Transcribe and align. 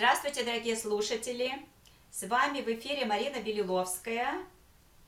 Здравствуйте, 0.00 0.44
дорогие 0.44 0.76
слушатели! 0.78 1.52
С 2.10 2.26
вами 2.26 2.62
в 2.62 2.68
эфире 2.68 3.04
Марина 3.04 3.38
Белиловская. 3.42 4.32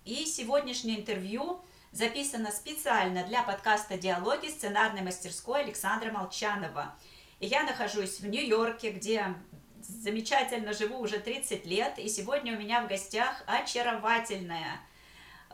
И 0.05 0.27
сегодняшнее 0.27 1.01
интервью 1.01 1.63
записано 1.93 2.51
специально 2.51 3.25
для 3.25 3.43
подкаста 3.43 3.97
«Диалоги» 3.97 4.49
сценарной 4.49 5.01
мастерской 5.01 5.63
Александра 5.63 6.13
Молчанова. 6.13 6.95
И 7.41 7.47
я 7.47 7.63
нахожусь 7.63 8.21
в 8.21 8.27
Нью-Йорке, 8.27 8.91
где 8.91 9.35
замечательно 9.81 10.75
живу 10.75 10.99
уже 10.99 11.19
30 11.21 11.65
лет. 11.65 11.99
И 11.99 12.07
сегодня 12.11 12.55
у 12.55 12.61
меня 12.61 12.83
в 12.83 12.89
гостях 12.89 13.43
очаровательная, 13.47 14.79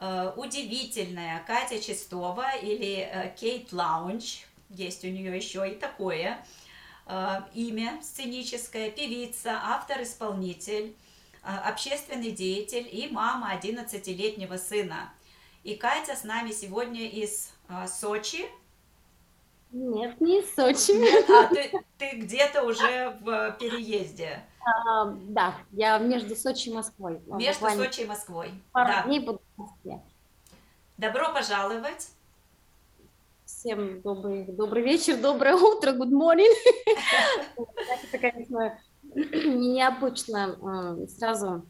э, 0.01 0.33
удивительная 0.35 1.45
Катя 1.47 1.81
Чистова 1.81 2.57
или 2.57 3.09
э, 3.09 3.33
Кейт 3.37 3.73
Лаунч. 3.73 4.47
Есть 4.69 5.05
у 5.05 5.09
нее 5.09 5.37
еще 5.37 5.71
и 5.71 5.77
такое– 5.77 6.45
имя 7.55 7.99
сценическое, 8.03 8.91
певица, 8.91 9.59
автор-исполнитель, 9.63 10.95
э, 11.43 11.57
общественный 11.65 12.33
деятель 12.33 12.89
и 12.91 13.09
мама 13.11 13.53
11-летнего 13.55 14.57
сына. 14.57 15.11
И 15.65 15.75
Катя 15.75 16.17
с 16.17 16.25
нами 16.25 16.51
сегодня 16.51 17.09
из 17.09 17.53
э, 17.69 17.87
Сочи. 17.87 18.47
Нет, 19.71 20.21
не 20.21 20.41
из 20.41 20.55
Сочи. 20.55 20.93
Нет, 20.93 21.29
а 21.31 21.47
ты, 21.47 21.73
ты 21.99 22.17
где-то 22.19 22.63
уже 22.63 23.17
в 23.21 23.57
переезде. 23.59 24.45
А, 24.61 25.07
да, 25.07 25.55
я 25.73 25.99
между 25.99 26.37
Сочи 26.37 26.69
и 26.69 26.73
Москвой. 26.73 27.21
Между 27.27 27.61
Буквально 27.61 27.85
Сочи 27.85 28.01
и 28.01 28.07
Москвой. 28.07 28.51
Пару 28.73 28.93
да. 28.93 29.03
дней 29.05 29.21
буду 29.21 29.41
в 29.57 29.61
Москве. 29.61 30.01
Добро 30.99 31.33
пожаловать. 31.33 32.09
Всем 33.59 34.03
добрый, 34.03 34.45
добрый 34.45 34.85
вечер, 34.85 35.21
доброе 35.21 35.57
утро, 35.57 35.91
good 35.91 36.13
morning. 36.13 36.47
Это, 37.57 38.19
конечно, 38.21 38.79
необычно. 39.03 40.57
Сразу 41.09 41.67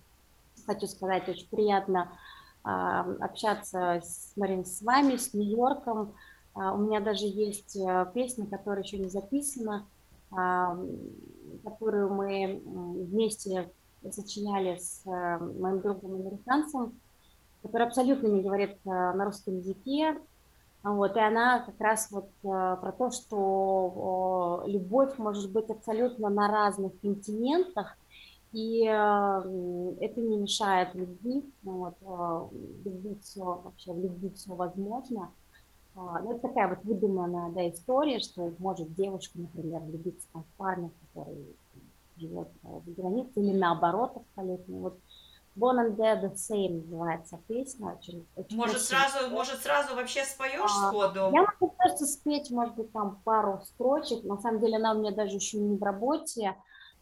хочу 0.66 0.86
сказать, 0.86 1.26
очень 1.30 1.48
приятно 1.48 2.12
а, 2.62 3.10
общаться 3.20 4.02
с, 4.04 4.34
Марин, 4.36 4.66
с 4.66 4.82
вами, 4.82 5.16
с 5.16 5.32
Нью-Йорком. 5.32 6.12
А, 6.52 6.74
у 6.74 6.76
меня 6.76 7.00
даже 7.00 7.24
есть 7.24 7.74
э, 7.74 8.06
песня, 8.12 8.46
которая 8.46 8.82
еще 8.82 8.98
не 8.98 9.08
записана, 9.08 9.86
а, 10.30 10.78
которую 11.64 12.12
мы 12.12 12.60
вместе 12.66 13.72
сочиняли 14.10 14.76
с 14.76 15.06
э, 15.06 15.38
моим 15.38 15.80
другом 15.80 16.16
американцем, 16.16 17.00
который 17.62 17.86
абсолютно 17.86 18.26
не 18.26 18.42
говорит 18.42 18.76
э, 18.84 18.90
на 18.90 19.24
русском 19.24 19.56
языке, 19.56 20.18
вот, 20.82 21.16
и 21.16 21.20
она 21.20 21.60
как 21.60 21.80
раз 21.80 22.10
вот 22.10 22.28
э, 22.44 22.76
про 22.80 22.92
то, 22.96 23.10
что 23.10 24.62
любовь 24.66 25.18
может 25.18 25.50
быть 25.50 25.68
абсолютно 25.70 26.28
на 26.28 26.48
разных 26.48 26.98
континентах, 27.00 27.96
и 28.52 28.86
э, 28.86 29.94
это 30.00 30.20
не 30.20 30.36
мешает 30.38 30.94
любви, 30.94 31.44
ну 31.62 31.72
вот, 31.72 31.94
э, 32.00 32.56
любви 32.84 33.18
все, 33.22 33.44
вообще 33.44 33.92
в 33.92 34.00
любви 34.00 34.30
все 34.30 34.54
возможно. 34.54 35.30
Э, 35.94 36.00
ну, 36.22 36.32
это 36.32 36.48
такая 36.48 36.68
вот 36.68 36.84
выдуманная 36.84 37.50
да, 37.52 37.68
история, 37.68 38.20
что 38.20 38.52
может 38.58 38.94
девушка, 38.94 39.38
например, 39.38 39.80
влюбиться 39.80 40.28
в 40.32 40.44
парня, 40.56 40.90
который 41.00 41.44
живет 42.16 42.48
э, 42.62 42.80
за 42.86 42.92
границей, 42.92 43.42
или 43.42 43.58
наоборот 43.58 44.12
абсолютно. 44.16 44.78
Вот 44.78 44.98
Born 45.58 45.78
and 45.78 45.96
Dead 45.96 46.22
the 46.22 46.34
Same 46.34 46.84
называется 46.84 47.40
песня. 47.48 47.92
Очень, 47.98 48.26
очень 48.36 48.56
может, 48.56 48.80
сразу, 48.80 49.28
может, 49.30 49.60
сразу 49.62 49.94
вообще 49.94 50.24
споешь 50.24 50.62
а, 50.64 50.88
сходу? 50.88 51.30
Я 51.32 51.42
могу 51.42 51.74
просто 51.76 52.06
спеть, 52.06 52.50
может 52.50 52.76
быть, 52.76 52.92
там 52.92 53.20
пару 53.24 53.60
строчек. 53.64 54.24
На 54.24 54.38
самом 54.38 54.60
деле 54.60 54.76
она 54.76 54.92
у 54.92 55.00
меня 55.00 55.10
даже 55.10 55.36
еще 55.36 55.58
не 55.58 55.76
в 55.76 55.82
работе. 55.82 56.54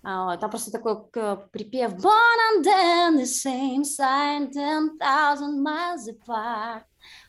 А, 0.02 0.36
там 0.38 0.50
просто 0.50 0.70
такой 0.70 1.04
припев 1.50 1.94
Born 1.94 2.38
and 2.54 2.64
dead 2.64 3.16
the 3.18 3.24
same 3.24 3.82
sign, 3.82 4.50
ten 4.50 4.98
thousand 4.98 5.62
miles 5.62 6.08
apart. 6.08 6.84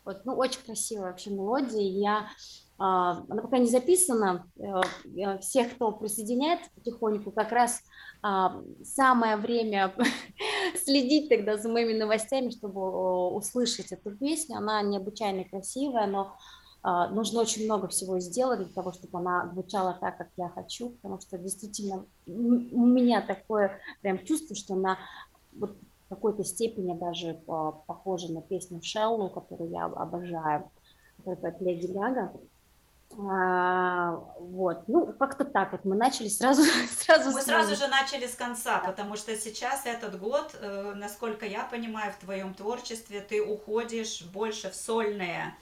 Вот, 0.05 0.25
ну, 0.25 0.35
очень 0.35 0.61
красивая 0.65 1.09
вообще 1.09 1.31
мелодия. 1.31 1.81
Я 1.81 2.29
она 2.79 3.41
пока 3.41 3.57
не 3.57 3.67
записана. 3.67 4.45
Э, 4.59 5.39
всех, 5.39 5.73
кто 5.73 5.91
присоединяется 5.91 6.69
потихоньку, 6.75 7.31
как 7.31 7.51
раз 7.51 7.81
а, 8.21 8.61
самое 8.83 9.37
время 9.37 9.93
следить 10.83 11.29
тогда 11.29 11.57
за 11.57 11.69
моими 11.69 11.93
новостями, 11.93 12.49
чтобы 12.49 13.29
услышать 13.29 13.91
эту 13.91 14.15
песню. 14.15 14.57
Она 14.57 14.81
необычайно 14.81 15.43
красивая, 15.43 16.07
но 16.07 16.35
а, 16.83 17.09
нужно 17.09 17.41
очень 17.41 17.65
много 17.65 17.87
всего 17.87 18.19
сделать 18.19 18.59
для 18.59 18.73
того, 18.73 18.91
чтобы 18.91 19.19
она 19.19 19.49
звучала 19.51 19.97
так, 19.99 20.17
как 20.17 20.29
я 20.37 20.49
хочу, 20.49 20.91
потому 20.91 21.19
что 21.19 21.37
действительно 21.37 22.05
у 22.25 22.85
меня 22.85 23.21
такое 23.21 23.79
прям 24.01 24.23
чувство, 24.23 24.55
что 24.55 24.73
она 24.73 24.97
вот 25.53 25.77
в 26.05 26.09
какой-то 26.09 26.43
степени 26.43 26.97
даже 26.97 27.41
а, 27.47 27.71
похожа 27.71 28.31
на 28.31 28.41
песню 28.41 28.81
Шеллу, 28.81 29.29
которую 29.29 29.69
я 29.69 29.85
обожаю, 29.85 30.71
которая 31.17 31.37
поет 31.37 31.61
Леди 31.61 31.91
Гага. 31.91 32.33
А, 33.15 34.11
вот, 34.39 34.87
ну, 34.87 35.13
как-то 35.13 35.43
так 35.45 35.71
вот 35.71 35.85
мы 35.85 35.95
начали 35.95 36.27
сразу, 36.27 36.63
сразу. 36.99 37.31
Мы 37.31 37.41
сразу 37.41 37.75
же 37.75 37.87
начали 37.87 38.27
с 38.27 38.35
конца, 38.35 38.79
потому 38.79 39.15
что 39.15 39.35
сейчас 39.35 39.85
этот 39.85 40.19
год, 40.19 40.55
э, 40.59 40.93
насколько 40.95 41.45
я 41.45 41.63
понимаю, 41.63 42.11
в 42.11 42.17
твоем 42.17 42.53
творчестве 42.53 43.21
ты 43.21 43.41
уходишь 43.41 44.21
больше 44.23 44.69
в 44.69 44.75
сольные, 44.75 45.55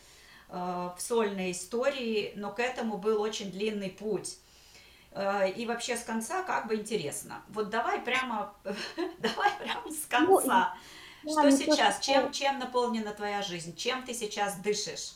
э, 0.50 0.56
в 0.56 0.98
сольные 1.00 1.52
истории, 1.52 2.34
но 2.36 2.52
к 2.52 2.60
этому 2.60 2.98
был 2.98 3.22
очень 3.22 3.52
длинный 3.52 3.90
путь. 3.90 4.38
Э, 5.12 5.50
и 5.50 5.66
вообще 5.66 5.96
с 5.96 6.04
конца 6.04 6.44
как 6.44 6.68
бы 6.68 6.76
интересно. 6.76 7.42
Вот 7.50 7.70
давай 7.70 8.02
прямо, 8.02 8.54
давай 9.20 9.52
прямо 9.60 9.92
с 9.92 10.06
конца. 10.08 10.76
Ну, 11.24 11.32
что 11.32 11.52
сейчас? 11.52 12.00
Чем, 12.02 12.32
чем 12.32 12.60
наполнена 12.60 13.14
твоя 13.14 13.42
жизнь? 13.42 13.76
Чем 13.76 14.04
ты 14.04 14.14
сейчас 14.14 14.58
дышишь? 14.58 15.14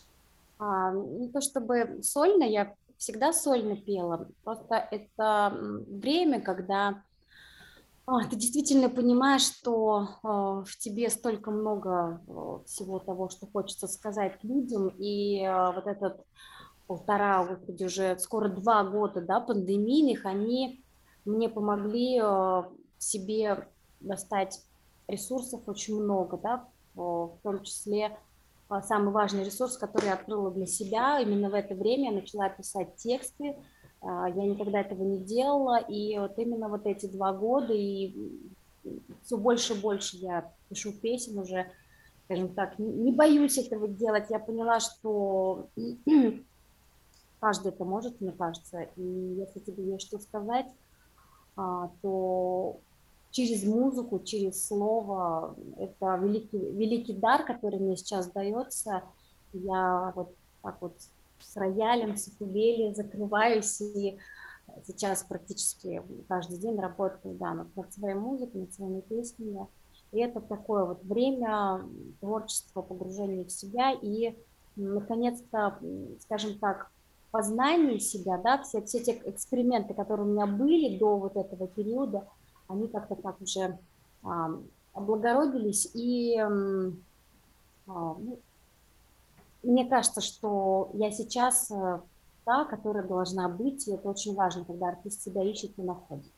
А, 0.59 0.91
не 0.91 1.29
то 1.29 1.39
чтобы 1.39 1.99
сольно, 2.03 2.43
я 2.43 2.75
всегда 2.97 3.31
сольно 3.31 3.77
пела, 3.77 4.27
просто 4.43 4.75
это 4.75 5.57
время, 5.87 6.41
когда 6.41 7.01
а, 8.05 8.25
ты 8.29 8.35
действительно 8.35 8.89
понимаешь, 8.89 9.43
что 9.43 10.09
а, 10.21 10.63
в 10.63 10.77
тебе 10.77 11.09
столько 11.09 11.49
много 11.49 12.21
всего 12.65 12.99
того, 12.99 13.29
что 13.29 13.47
хочется 13.47 13.87
сказать 13.87 14.43
людям, 14.43 14.89
и 14.99 15.49
вот 15.73 15.87
этот 15.87 16.25
полтора, 16.87 17.45
господи, 17.45 17.85
уже 17.85 18.19
скоро 18.19 18.49
два 18.49 18.83
года, 18.83 19.21
да, 19.21 19.39
пандемийных, 19.39 20.25
они 20.25 20.83
мне 21.23 21.47
помогли 21.47 22.21
себе 22.97 23.67
достать 24.01 24.61
ресурсов 25.07 25.61
очень 25.67 26.01
много, 26.01 26.37
да, 26.37 26.67
в 26.95 27.37
том 27.43 27.63
числе 27.63 28.17
самый 28.83 29.11
важный 29.11 29.43
ресурс, 29.43 29.77
который 29.77 30.05
я 30.05 30.13
открыла 30.13 30.51
для 30.51 30.65
себя. 30.65 31.19
Именно 31.19 31.49
в 31.49 31.53
это 31.53 31.75
время 31.75 32.11
я 32.11 32.15
начала 32.15 32.49
писать 32.49 32.95
тексты. 32.97 33.55
А, 34.01 34.29
я 34.29 34.45
никогда 34.45 34.81
этого 34.81 35.03
не 35.03 35.19
делала, 35.19 35.77
и 35.77 36.17
вот 36.17 36.37
именно 36.37 36.69
вот 36.69 36.85
эти 36.85 37.07
два 37.07 37.33
года, 37.33 37.73
и 37.73 38.15
все 39.23 39.37
больше 39.37 39.73
и 39.73 39.79
больше 39.79 40.17
я 40.17 40.53
пишу 40.69 40.93
песен 40.93 41.37
уже, 41.37 41.69
скажем 42.25 42.53
так, 42.53 42.79
не 42.79 43.11
боюсь 43.11 43.57
этого 43.57 43.87
делать. 43.87 44.27
Я 44.29 44.39
поняла, 44.39 44.79
что 44.79 45.69
каждый 47.39 47.69
это 47.69 47.83
может, 47.83 48.21
мне 48.21 48.31
кажется, 48.31 48.83
и 48.95 49.01
если 49.01 49.59
тебе 49.59 49.83
есть 49.91 50.07
что 50.07 50.19
сказать, 50.19 50.67
а, 51.57 51.91
то 52.01 52.79
через 53.31 53.63
музыку, 53.63 54.19
через 54.19 54.67
слово. 54.67 55.55
Это 55.77 56.19
великий, 56.21 56.57
великий 56.57 57.13
дар, 57.13 57.45
который 57.45 57.79
мне 57.79 57.95
сейчас 57.95 58.31
дается. 58.31 59.03
Я 59.53 60.11
вот 60.15 60.33
так 60.61 60.77
вот 60.81 60.93
с 61.39 61.55
роялем, 61.55 62.17
с 62.17 62.27
укулеле 62.27 62.93
закрываюсь 62.93 63.81
и 63.81 64.17
сейчас 64.85 65.23
практически 65.23 66.01
каждый 66.27 66.57
день 66.57 66.79
работаю 66.79 67.35
да, 67.35 67.53
над, 67.53 67.75
над 67.75 67.93
своей 67.93 68.15
музыкой, 68.15 68.61
над 68.61 68.73
своими 68.73 69.01
песнями. 69.01 69.67
И 70.11 70.19
это 70.19 70.41
такое 70.41 70.85
вот 70.85 71.03
время 71.03 71.81
творчества, 72.19 72.81
погружения 72.81 73.43
в 73.43 73.51
себя 73.51 73.91
и, 73.91 74.35
наконец-то, 74.75 75.79
скажем 76.19 76.57
так, 76.57 76.89
познание 77.31 77.99
себя, 77.99 78.39
да, 78.39 78.61
все, 78.63 78.81
все 78.81 79.03
те 79.03 79.21
эксперименты, 79.25 79.93
которые 79.93 80.27
у 80.27 80.31
меня 80.31 80.47
были 80.47 80.97
до 80.97 81.17
вот 81.17 81.37
этого 81.37 81.67
периода– 81.67 82.27
они 82.69 82.87
как-то 82.87 83.15
так 83.15 83.41
уже 83.41 83.77
а, 84.23 84.51
облагородились, 84.93 85.91
и 85.93 86.37
а, 86.37 86.49
ну, 87.87 88.39
мне 89.63 89.85
кажется, 89.89 90.21
что 90.21 90.89
я 90.93 91.11
сейчас 91.11 91.69
э, 91.69 91.99
та, 92.45 92.63
которая 92.63 93.03
должна 93.03 93.49
быть, 93.49 93.87
и 93.87 93.91
это 93.91 94.07
очень 94.07 94.33
важно, 94.33 94.63
когда 94.63 94.89
артист 94.89 95.21
себя 95.21 95.43
ищет 95.43 95.77
и 95.77 95.81
находит. 95.81 96.31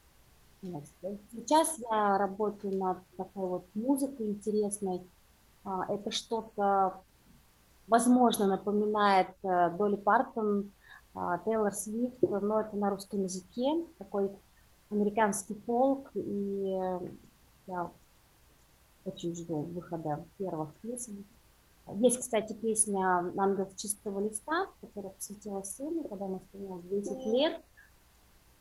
Сейчас 1.31 1.77
я 1.77 2.17
работаю 2.17 2.77
над 2.77 2.97
такой 3.17 3.47
вот 3.47 3.65
музыкой 3.75 4.27
интересной. 4.27 5.03
А, 5.63 5.85
это 5.93 6.09
что-то, 6.09 7.01
возможно, 7.87 8.47
напоминает 8.47 9.27
Долли 9.43 9.97
Партон, 9.97 10.71
Тейлор 11.45 11.73
Свифт, 11.73 12.21
но 12.21 12.61
это 12.61 12.75
на 12.77 12.89
русском 12.89 13.23
языке, 13.23 13.85
такой 13.99 14.31
американский 14.91 15.55
фолк, 15.65 16.11
и 16.13 16.77
я 17.67 17.91
очень 19.05 19.35
жду 19.35 19.61
выхода 19.61 20.23
первых 20.38 20.73
песен. 20.81 21.25
Есть, 21.95 22.19
кстати, 22.19 22.53
песня 22.53 23.31
«Ангел 23.38 23.67
с 23.67 23.81
чистого 23.81 24.19
листа», 24.19 24.67
которая 24.81 25.11
посвятила 25.13 25.61
сыну, 25.63 26.03
когда 26.03 26.25
ему 26.25 26.38
исполнилось 26.38 27.07
10 27.07 27.25
лет. 27.27 27.61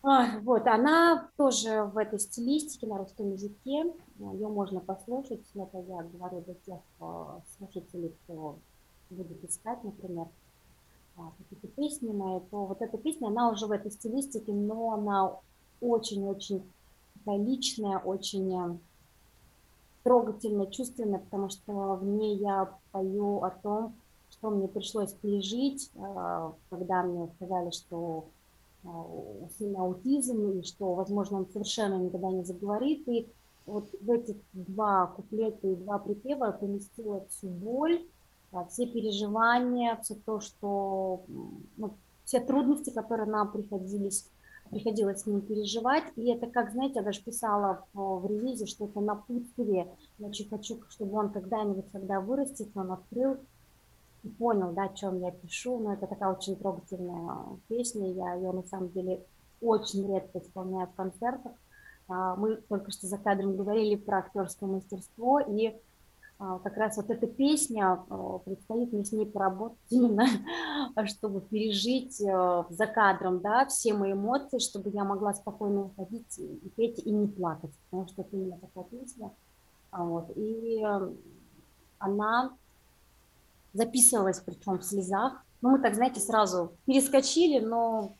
А, 0.02 0.38
вот, 0.40 0.66
она 0.66 1.28
тоже 1.36 1.84
в 1.84 1.98
этой 1.98 2.18
стилистике 2.18 2.86
на 2.86 2.96
русском 2.96 3.32
языке. 3.32 3.92
Ее 4.18 4.48
можно 4.48 4.80
послушать. 4.80 5.44
Это 5.54 5.78
я 5.78 6.02
говорю 6.02 6.40
для 6.40 6.54
тех 6.54 6.80
слушателей, 7.58 8.14
кто 8.24 8.56
будет 9.10 9.44
искать, 9.44 9.84
например, 9.84 10.26
а, 11.16 11.32
какие-то 11.36 11.68
песни 11.68 12.12
мои, 12.12 12.40
то 12.50 12.64
вот 12.64 12.80
эта 12.80 12.96
песня, 12.96 13.28
она 13.28 13.50
уже 13.50 13.66
в 13.66 13.72
этой 13.72 13.90
стилистике, 13.90 14.52
но 14.52 14.92
она 14.92 15.36
очень-очень 15.80 16.62
личная, 17.26 17.98
очень 17.98 18.80
трогательно, 20.02 20.66
чувственно, 20.66 21.18
потому 21.18 21.50
что 21.50 21.96
в 21.96 22.04
ней 22.04 22.36
я 22.38 22.74
пою 22.92 23.42
о 23.42 23.50
том, 23.50 23.94
что 24.30 24.50
мне 24.50 24.68
пришлось 24.68 25.12
пережить, 25.12 25.90
а, 25.96 26.54
когда 26.70 27.02
мне 27.02 27.28
сказали, 27.36 27.70
что 27.70 28.26
а, 28.84 28.88
у 28.88 29.48
сына 29.58 29.80
аутизм, 29.80 30.50
и 30.52 30.62
что, 30.62 30.94
возможно, 30.94 31.38
он 31.38 31.46
совершенно 31.52 31.96
никогда 31.96 32.30
не 32.30 32.44
заговорит. 32.44 33.06
И 33.08 33.26
вот 33.66 33.88
в 34.00 34.10
эти 34.10 34.36
два 34.52 35.08
куплета 35.08 35.66
и 35.66 35.76
два 35.76 35.98
припева 35.98 36.52
поместила 36.52 37.24
всю 37.28 37.48
боль, 37.48 38.06
все 38.68 38.86
переживания, 38.86 39.96
все 40.02 40.14
то, 40.14 40.40
что, 40.40 41.22
ну, 41.76 41.92
все 42.24 42.40
трудности, 42.40 42.90
которые 42.90 43.28
нам 43.28 43.52
приходились 43.52 44.28
приходилось 44.70 45.22
с 45.22 45.26
ним 45.26 45.40
переживать. 45.40 46.04
И 46.16 46.30
это, 46.32 46.46
как, 46.46 46.72
знаете, 46.72 46.96
я 46.96 47.02
даже 47.02 47.22
писала 47.22 47.84
в, 47.92 48.20
в 48.20 48.26
релизе, 48.26 48.66
что 48.66 48.86
это 48.86 49.00
напутствие. 49.00 49.88
Я 50.18 50.28
очень 50.28 50.48
хочу, 50.48 50.80
чтобы 50.88 51.18
он 51.18 51.30
когда-нибудь, 51.30 51.86
когда 51.92 52.20
вырастет, 52.20 52.68
он 52.74 52.92
открыл 52.92 53.36
и 54.22 54.28
понял, 54.28 54.72
да, 54.72 54.84
о 54.84 54.94
чем 54.94 55.20
я 55.20 55.30
пишу. 55.30 55.78
Но 55.78 55.92
это 55.92 56.06
такая 56.06 56.32
очень 56.32 56.56
трогательная 56.56 57.58
песня. 57.68 58.12
Я 58.12 58.34
ее, 58.34 58.52
на 58.52 58.62
самом 58.62 58.90
деле, 58.90 59.24
очень 59.60 60.06
редко 60.12 60.38
исполняю 60.38 60.86
в 60.86 60.94
концертах. 60.94 61.52
А, 62.08 62.36
мы 62.36 62.56
только 62.56 62.90
что 62.90 63.06
за 63.06 63.18
кадром 63.18 63.56
говорили 63.56 63.96
про 63.96 64.18
актерское 64.18 64.68
мастерство, 64.68 65.40
и 65.40 65.74
как 66.64 66.76
раз 66.76 66.96
вот 66.96 67.10
эта 67.10 67.26
песня, 67.26 68.02
а, 68.08 68.38
предстоит 68.38 68.92
мне 68.92 69.04
с 69.04 69.12
ней 69.12 69.26
поработать 69.26 69.78
именно, 69.90 70.26
чтобы 71.06 71.40
пережить 71.42 72.16
за 72.16 72.86
кадром, 72.86 73.40
да, 73.40 73.66
все 73.66 73.92
мои 73.92 74.12
эмоции, 74.12 74.58
чтобы 74.58 74.90
я 74.90 75.04
могла 75.04 75.34
спокойно 75.34 75.82
уходить 75.84 76.38
и 76.38 76.72
петь 76.76 76.98
и 76.98 77.10
не 77.10 77.26
плакать, 77.26 77.72
потому 77.90 78.08
что 78.08 78.22
это 78.22 78.36
именно 78.36 78.58
такая 78.58 78.84
песня. 78.84 79.30
А, 79.90 80.04
вот. 80.04 80.30
И 80.36 80.82
она 81.98 82.56
записывалась 83.72 84.40
причем 84.40 84.78
в 84.78 84.84
слезах. 84.84 85.44
Ну, 85.60 85.70
мы 85.70 85.78
так, 85.78 85.94
знаете, 85.94 86.20
сразу 86.20 86.72
перескочили, 86.86 87.64
но 87.64 88.14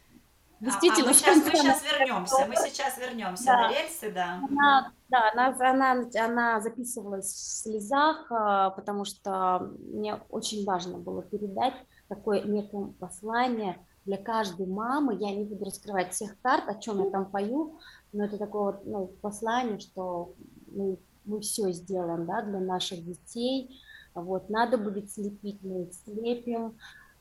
Действительно, 0.61 1.05
а, 1.05 1.05
а 1.05 1.09
мы, 1.09 1.15
сейчас, 1.15 1.37
мы 1.45 1.51
сейчас 1.53 1.83
вернемся, 1.83 2.47
мы 2.47 2.57
сейчас 2.57 2.99
вернемся 2.99 3.45
да. 3.47 3.57
на 3.57 3.73
рельсы, 3.73 4.13
да. 4.13 4.41
Она, 4.47 4.93
да, 5.11 5.31
она, 5.33 5.57
она, 5.71 6.09
она 6.15 6.61
записывалась 6.61 7.27
в 7.27 7.62
слезах, 7.62 8.27
а, 8.31 8.71
потому 8.71 9.05
что 9.05 9.73
мне 9.93 10.21
очень 10.31 10.65
важно 10.65 10.99
было 10.99 11.23
передать 11.23 11.75
такое 12.09 12.43
некое 12.43 12.87
послание 12.99 13.85
для 14.05 14.19
каждой 14.19 14.67
мамы. 14.67 15.17
Я 15.19 15.35
не 15.35 15.45
буду 15.45 15.65
раскрывать 15.65 16.12
всех 16.12 16.41
карт, 16.43 16.69
о 16.69 16.77
чем 16.77 17.05
я 17.05 17.11
там 17.11 17.31
пою, 17.31 17.79
но 18.12 18.25
это 18.25 18.39
такое 18.39 18.73
вот, 18.73 18.87
ну, 18.87 19.07
послание, 19.21 19.81
что 19.81 20.35
мы, 20.69 20.99
мы 21.25 21.41
все 21.41 21.73
сделаем 21.73 22.27
да, 22.27 22.43
для 22.43 22.61
наших 22.61 23.05
детей. 23.05 23.81
Вот, 24.15 24.49
надо 24.49 24.79
будет 24.79 25.11
слепить, 25.11 25.61
мы 25.62 25.91
слепим. 25.93 26.77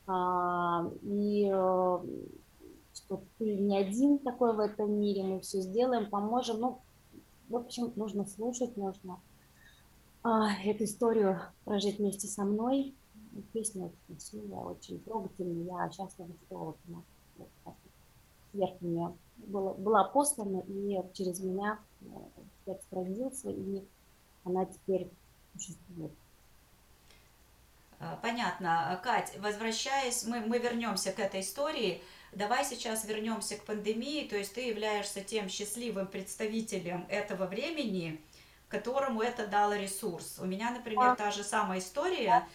А, 0.06 0.90
и 1.02 1.50
э, 1.52 1.98
что 2.94 3.22
ты 3.38 3.56
не 3.56 3.78
один 3.78 4.18
такой 4.18 4.54
в 4.54 4.60
этом 4.60 4.92
мире, 5.00 5.22
мы 5.22 5.40
все 5.40 5.60
сделаем, 5.60 6.10
поможем. 6.10 6.60
Ну, 6.60 6.82
в 7.50 7.56
общем, 7.56 7.92
нужно 7.96 8.24
слушать, 8.24 8.76
нужно 8.76 9.20
а, 10.22 10.52
эту 10.62 10.84
историю 10.84 11.40
прожить 11.64 11.98
вместе 11.98 12.26
со 12.26 12.44
мной. 12.44 12.94
Песня 13.52 13.86
очень 13.86 13.98
красивая, 14.06 14.58
очень 14.60 15.00
трогательная. 15.00 15.84
Я 15.84 15.90
счастлива, 15.90 16.30
что 16.46 16.56
вот 16.56 16.76
она 16.88 17.02
сверху 18.52 18.78
мне 18.80 19.12
была, 19.36 19.74
была 19.74 20.04
послана, 20.04 20.62
и 20.66 21.00
через 21.14 21.40
меня 21.40 21.78
э, 22.00 22.06
текст 22.66 22.92
родился, 22.92 23.50
и 23.50 23.84
она 24.44 24.64
теперь 24.66 25.08
существует. 25.54 26.12
А, 27.98 28.18
понятно. 28.22 29.00
Кать, 29.02 29.36
возвращаясь, 29.38 30.24
мы, 30.24 30.40
мы 30.40 30.58
вернемся 30.58 31.12
к 31.12 31.18
этой 31.18 31.40
истории. 31.40 32.02
Давай 32.32 32.64
сейчас 32.64 33.04
вернемся 33.04 33.56
к 33.56 33.64
пандемии, 33.64 34.28
то 34.28 34.36
есть 34.36 34.54
ты 34.54 34.62
являешься 34.62 35.20
тем 35.20 35.48
счастливым 35.48 36.06
представителем 36.06 37.06
этого 37.08 37.46
времени, 37.46 38.20
которому 38.68 39.20
это 39.20 39.46
дало 39.46 39.74
ресурс. 39.74 40.38
У 40.38 40.46
меня, 40.46 40.70
например, 40.70 41.16
та 41.16 41.32
же 41.32 41.42
самая 41.42 41.80
история, 41.80 42.46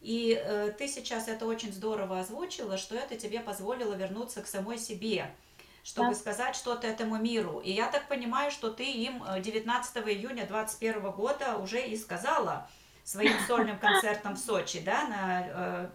и 0.00 0.40
э, 0.40 0.72
ты 0.78 0.86
сейчас 0.86 1.26
это 1.26 1.46
очень 1.46 1.72
здорово 1.72 2.20
озвучила, 2.20 2.78
что 2.78 2.94
это 2.94 3.16
тебе 3.16 3.40
позволило 3.40 3.94
вернуться 3.94 4.40
к 4.42 4.46
самой 4.46 4.78
себе, 4.78 5.34
чтобы 5.82 6.10
да. 6.10 6.14
сказать 6.14 6.54
что-то 6.54 6.86
этому 6.86 7.16
миру. 7.16 7.58
И 7.58 7.72
я 7.72 7.88
так 7.88 8.06
понимаю, 8.06 8.52
что 8.52 8.70
ты 8.70 8.84
им 8.84 9.24
19 9.40 9.96
э, 9.96 10.00
июня 10.12 10.46
2021 10.46 11.10
года 11.10 11.56
уже 11.56 11.84
и 11.84 11.96
сказала 11.96 12.68
своим 13.02 13.34
сольным 13.48 13.78
концертом 13.78 14.34
в 14.34 14.38
Сочи, 14.38 14.80
да, 14.80 15.08
на 15.08 15.46
э, 15.46 15.88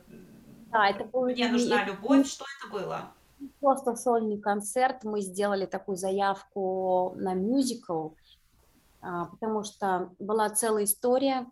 да, 0.72 0.90
это 0.90 1.04
было 1.04 1.26
«Мне 1.26 1.48
нужна 1.50 1.84
любовь». 1.84 2.28
Что 2.28 2.46
это 2.60 2.72
было? 2.72 3.12
Просто 3.60 3.96
сольный 3.96 4.40
концерт. 4.40 5.04
Мы 5.04 5.22
сделали 5.22 5.66
такую 5.66 5.98
заявку 5.98 7.14
на 7.16 7.34
мюзикл, 7.34 8.10
а, 9.02 9.26
потому 9.26 9.64
что 9.64 10.12
была 10.20 10.50
целая 10.50 10.84
история, 10.84 11.48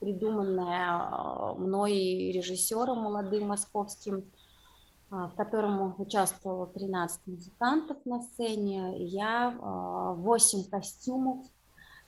придуманная 0.00 0.88
а, 0.90 1.54
мной 1.54 2.32
режиссером 2.32 2.98
молодым 2.98 3.48
московским, 3.48 4.30
а, 5.10 5.28
в 5.28 5.34
котором 5.34 5.94
участвовало 6.00 6.66
13 6.66 7.26
музыкантов 7.26 7.98
на 8.04 8.22
сцене. 8.22 8.96
Я 8.98 9.56
8 9.60 10.70
костюмов, 10.70 11.46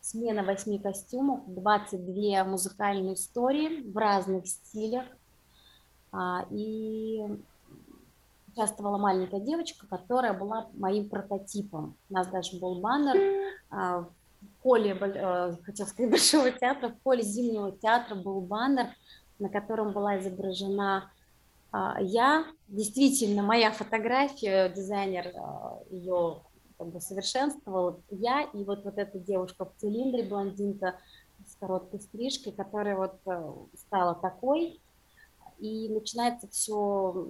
смена 0.00 0.42
8 0.42 0.80
костюмов, 0.80 1.40
22 1.46 2.44
музыкальные 2.44 3.14
истории 3.14 3.90
в 3.90 3.96
разных 3.96 4.46
стилях. 4.46 5.04
И 6.50 7.22
участвовала 8.56 8.96
маленькая 8.96 9.40
девочка, 9.40 9.86
которая 9.86 10.32
была 10.32 10.68
моим 10.74 11.08
прототипом. 11.08 11.96
У 12.08 12.14
нас 12.14 12.26
даже 12.28 12.58
был 12.58 12.80
баннер 12.80 13.52
а, 13.70 14.00
в 14.00 14.62
поле, 14.62 14.96
э, 14.98 15.56
хотел 15.62 15.86
сказать, 15.86 16.10
Большого 16.12 16.50
театра, 16.50 16.88
в 16.88 16.98
поле 17.02 17.22
Зимнего 17.22 17.72
театра 17.72 18.14
был 18.14 18.40
баннер, 18.40 18.86
на 19.38 19.50
котором 19.50 19.92
была 19.92 20.18
изображена 20.18 21.10
а, 21.70 22.00
я, 22.00 22.46
действительно, 22.68 23.42
моя 23.42 23.70
фотография, 23.70 24.70
дизайнер 24.70 25.32
а, 25.36 25.78
ее 25.90 26.40
как 26.78 26.88
бы 26.88 27.00
совершенствовал, 27.00 28.00
я 28.10 28.42
и 28.42 28.64
вот, 28.64 28.84
вот 28.84 28.96
эта 28.96 29.18
девушка 29.18 29.66
в 29.66 29.74
цилиндре, 29.76 30.24
блондинка 30.24 30.96
с 31.46 31.54
короткой 31.56 32.00
стрижкой, 32.00 32.52
которая 32.52 32.96
вот 32.96 33.18
э, 33.26 33.52
стала 33.76 34.14
такой, 34.14 34.80
и 35.58 35.88
начинается 35.88 36.48
все 36.48 37.28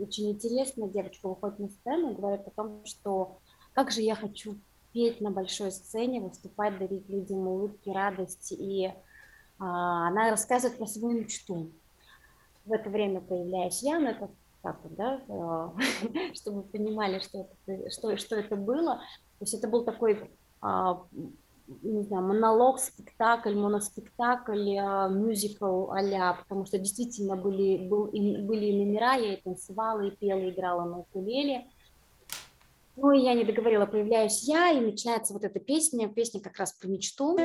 очень 0.00 0.30
интересно. 0.32 0.88
Девочка 0.88 1.28
выходит 1.28 1.58
на 1.58 1.68
сцену 1.68 2.12
и 2.12 2.14
говорит 2.14 2.46
о 2.46 2.50
том, 2.50 2.84
что 2.84 3.38
как 3.74 3.90
же 3.90 4.00
я 4.00 4.14
хочу 4.14 4.56
петь 4.92 5.20
на 5.20 5.30
большой 5.30 5.70
сцене, 5.70 6.20
выступать, 6.20 6.78
дарить 6.78 7.08
людям 7.08 7.46
улыбки, 7.46 7.90
радость. 7.90 8.52
И 8.52 8.92
а, 9.58 10.08
она 10.08 10.30
рассказывает 10.30 10.78
про 10.78 10.86
свою 10.86 11.20
мечту. 11.20 11.70
В 12.64 12.72
это 12.72 12.90
время 12.90 13.20
появляюсь 13.20 13.82
я, 13.82 13.98
но 13.98 14.10
это 14.10 14.30
так 14.62 14.78
вот, 14.82 14.94
да, 14.94 15.20
э, 15.26 16.34
чтобы 16.34 16.62
понимали, 16.62 17.18
что 17.20 17.48
это, 17.66 17.90
что, 17.90 18.16
что 18.16 18.36
это 18.36 18.56
было. 18.56 18.96
То 19.38 19.44
есть 19.44 19.54
это 19.54 19.68
был 19.68 19.84
такой 19.84 20.30
а, 20.60 21.02
не 21.82 22.02
знаю, 22.02 22.26
монолог, 22.26 22.78
спектакль, 22.78 23.54
моноспектакль, 23.54 24.76
а, 24.78 25.08
мюзикл 25.08 25.90
а 25.90 26.34
потому 26.34 26.66
что 26.66 26.78
действительно 26.78 27.36
были, 27.36 27.88
был, 27.88 28.06
были 28.06 28.72
номера, 28.72 29.14
я 29.14 29.34
и 29.34 29.40
танцевала, 29.40 30.00
и 30.02 30.10
пела, 30.10 30.40
и 30.40 30.50
играла 30.50 30.84
на 30.84 30.98
укулеле. 31.00 31.66
Ну, 32.96 33.12
и 33.12 33.20
я 33.20 33.34
не 33.34 33.44
договорила, 33.44 33.86
появляюсь 33.86 34.42
я, 34.42 34.72
и 34.72 34.80
начинается 34.80 35.32
вот 35.32 35.44
эта 35.44 35.58
песня, 35.60 36.08
песня 36.08 36.40
как 36.40 36.58
раз 36.58 36.72
про 36.72 36.88
мечту. 36.88 37.36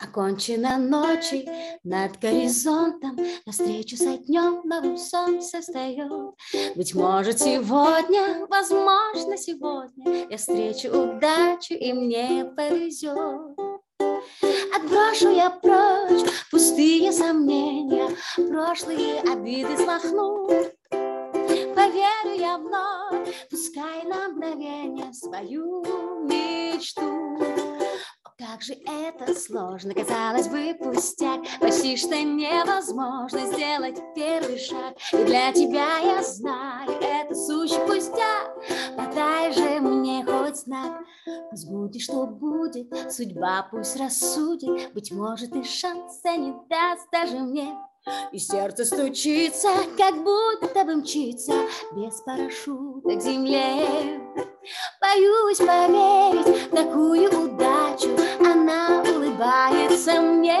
Окончена 0.00 0.78
ночи 0.78 1.48
над 1.82 2.20
горизонтом, 2.20 3.18
Навстречу 3.46 3.96
со 3.96 4.16
днем 4.16 4.62
новым 4.64 4.96
солнце 4.96 5.60
встает. 5.60 6.34
Быть 6.76 6.94
может, 6.94 7.40
сегодня, 7.40 8.46
возможно, 8.46 9.36
сегодня 9.36 10.28
Я 10.30 10.36
встречу 10.36 10.88
удачу, 10.90 11.74
и 11.74 11.92
мне 11.92 12.44
повезет. 12.56 13.58
Отброшу 14.76 15.34
я 15.34 15.50
прочь 15.50 16.30
пустые 16.52 17.10
сомнения, 17.10 18.08
Прошлые 18.36 19.20
обиды 19.22 19.76
смахну. 19.78 20.46
Поверю 21.74 22.38
я 22.38 22.58
вновь, 22.58 23.48
пускай 23.50 24.04
на 24.04 24.28
мгновение 24.28 25.12
Свою 25.12 25.82
мечту 26.24 27.67
как 28.38 28.62
же 28.62 28.74
это 28.86 29.34
сложно, 29.34 29.92
казалось 29.94 30.48
бы, 30.48 30.72
пустяк. 30.74 31.40
Почти 31.60 31.96
что 31.96 32.22
невозможно 32.22 33.40
сделать 33.46 34.00
первый 34.14 34.58
шаг. 34.58 34.96
И 35.12 35.24
для 35.24 35.52
тебя 35.52 35.98
я 35.98 36.22
знаю, 36.22 36.90
это 37.00 37.34
сущий 37.34 37.80
пустяк. 37.86 38.56
Подай 38.96 39.52
же 39.52 39.80
мне 39.80 40.24
хоть 40.24 40.56
знак. 40.56 41.02
Пусть 41.50 41.68
будет, 41.68 42.00
что 42.00 42.26
будет, 42.26 43.12
судьба 43.12 43.66
пусть 43.70 43.96
рассудит. 43.96 44.92
Быть 44.92 45.10
может, 45.10 45.56
и 45.56 45.64
шанса 45.64 46.36
не 46.36 46.52
даст 46.68 47.10
даже 47.10 47.38
мне. 47.38 47.76
И 48.30 48.38
сердце 48.38 48.84
стучится, 48.84 49.68
как 49.98 50.14
будто 50.22 50.84
бы 50.84 50.96
мчится. 50.96 51.54
Без 51.92 52.20
парашюта 52.20 53.16
к 53.16 53.20
земле. 53.20 54.20
Боюсь 55.00 55.58
поверить 55.58 56.66
в 56.66 56.70
такую 56.70 57.28
удачу 57.28 57.87
Она 58.40 59.02
улыбается 59.02 60.20
мне. 60.20 60.58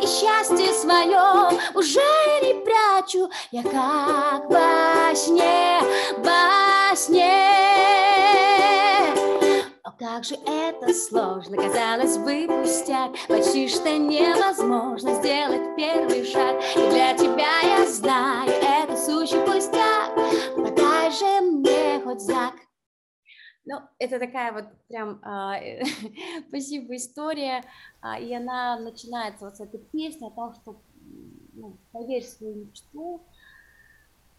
И 0.00 0.06
счастье 0.06 0.72
свое 0.74 1.50
уже 1.74 2.00
не 2.42 2.54
прячу. 2.64 3.30
Я 3.50 3.62
как 3.62 4.50
во 4.50 5.14
сне, 5.14 5.80
во 6.18 6.94
сне. 6.96 7.94
Как 10.04 10.22
же 10.22 10.36
это 10.46 10.92
сложно, 10.92 11.56
казалось 11.56 12.18
бы, 12.18 12.46
пустяк. 12.46 13.12
Почти 13.26 13.68
что 13.68 13.96
невозможно 13.96 15.14
сделать 15.14 15.74
первый 15.76 16.24
шаг. 16.26 16.60
И 16.76 16.90
для 16.90 17.14
тебя 17.14 17.60
я 17.62 17.86
знаю, 17.86 18.50
это 18.50 18.96
сущий 18.96 19.40
пустяк. 19.40 20.14
Подай 20.56 21.10
же 21.10 21.40
мне 21.40 22.00
хоть 22.04 22.20
знак 22.20 22.52
ну, 23.66 23.80
это 23.98 24.18
такая 24.18 24.52
вот 24.52 24.66
прям 24.88 25.20
а, 25.22 25.54
спасибо 26.48 26.96
история, 26.96 27.64
а, 28.00 28.18
и 28.18 28.32
она 28.34 28.78
начинается 28.78 29.46
вот 29.46 29.56
с 29.56 29.60
этой 29.60 29.80
песни 29.80 30.26
о 30.26 30.30
том, 30.30 30.54
что 30.54 30.76
ну, 31.54 31.76
поверь 31.92 32.24
в 32.24 32.28
свою 32.28 32.66
мечту, 32.66 33.22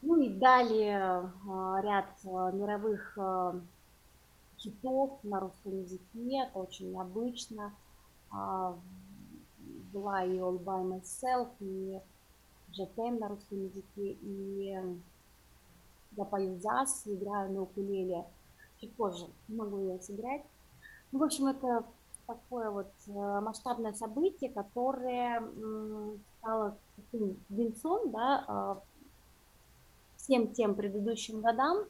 ну 0.01 0.21
и 0.21 0.29
далее 0.29 1.31
а, 1.49 1.81
ряд 1.81 2.23
мировых 2.23 3.17
хитов 4.59 5.19
на 5.23 5.39
русском 5.39 5.79
языке, 5.81 6.47
это 6.47 6.59
очень 6.59 6.91
необычно. 6.91 7.73
Была 9.93 10.23
и 10.25 10.37
All 10.37 10.59
By 10.59 10.83
Myself, 10.83 11.49
и 11.59 11.99
Жетем 12.73 13.19
на 13.19 13.29
русском 13.29 13.63
языке, 13.63 14.17
и 14.21 14.77
я 16.17 16.25
пою 16.25 16.59
джаз, 16.59 17.03
играю 17.05 17.53
на 17.53 17.61
укулеле. 17.61 18.25
Чуть 18.79 18.93
позже 18.95 19.27
могу 19.47 19.79
ее 19.79 19.99
сыграть. 19.99 20.43
Ну, 21.11 21.19
в 21.19 21.23
общем, 21.23 21.47
это 21.47 21.85
такое 22.27 22.69
вот 22.71 22.91
э, 23.07 23.11
масштабное 23.11 23.93
событие, 23.93 24.49
которое 24.51 25.41
стало 26.39 26.77
таким 26.95 27.37
венцом, 27.49 28.11
да, 28.11 28.45
а, 28.47 28.81
всем 30.17 30.53
тем 30.53 30.75
предыдущим 30.75 31.41
годам, 31.41 31.85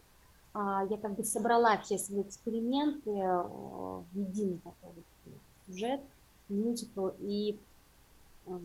а, 0.54 0.86
я 0.90 0.98
как 0.98 1.16
бы 1.16 1.24
собрала 1.24 1.78
все 1.80 1.98
свои 1.98 2.22
эксперименты 2.22 3.12
э, 3.12 3.44
в 3.44 4.06
единый 4.14 4.60
такой 4.60 5.04
сюжет, 5.66 6.02
мюзикл, 6.48 7.10
и 7.20 7.60
э, 8.46 8.60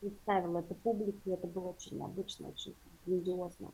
представила 0.00 0.58
это 0.58 0.74
публике, 0.74 1.32
это 1.32 1.46
было 1.46 1.68
очень 1.68 1.98
необычно, 1.98 2.48
очень 2.48 2.74
грандиозно. 3.04 3.70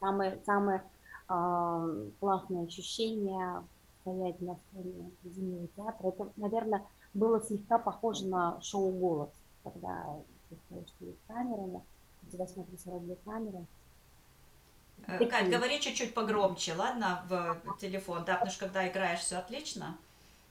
Самое, 0.00 0.40
самое 0.44 0.82
классное 1.28 2.66
ощущение 2.66 3.62
стоять 4.00 4.40
на 4.40 4.56
сцене 4.56 5.10
зимнего 5.24 5.68
театра, 5.76 6.08
это, 6.08 6.32
наверное, 6.36 6.84
было 7.14 7.40
слегка 7.40 7.78
похоже 7.78 8.26
на 8.26 8.60
шоу 8.60 8.90
«Голос», 8.92 9.30
когда 9.62 10.16
ты 10.48 10.56
стоишь 10.66 10.92
перед 10.98 11.16
камерами, 11.26 11.82
у 12.26 12.30
тебя 12.30 12.46
смотрится 12.46 12.90
радиокамера, 12.90 13.64
Э, 15.06 15.24
Кать, 15.26 15.50
говори 15.50 15.80
чуть-чуть 15.80 16.14
погромче, 16.14 16.74
ладно, 16.74 17.24
в 17.28 17.78
телефон, 17.78 18.24
да, 18.24 18.34
потому 18.34 18.50
что 18.50 18.66
когда 18.66 18.88
играешь, 18.88 19.20
все 19.20 19.36
отлично. 19.36 19.96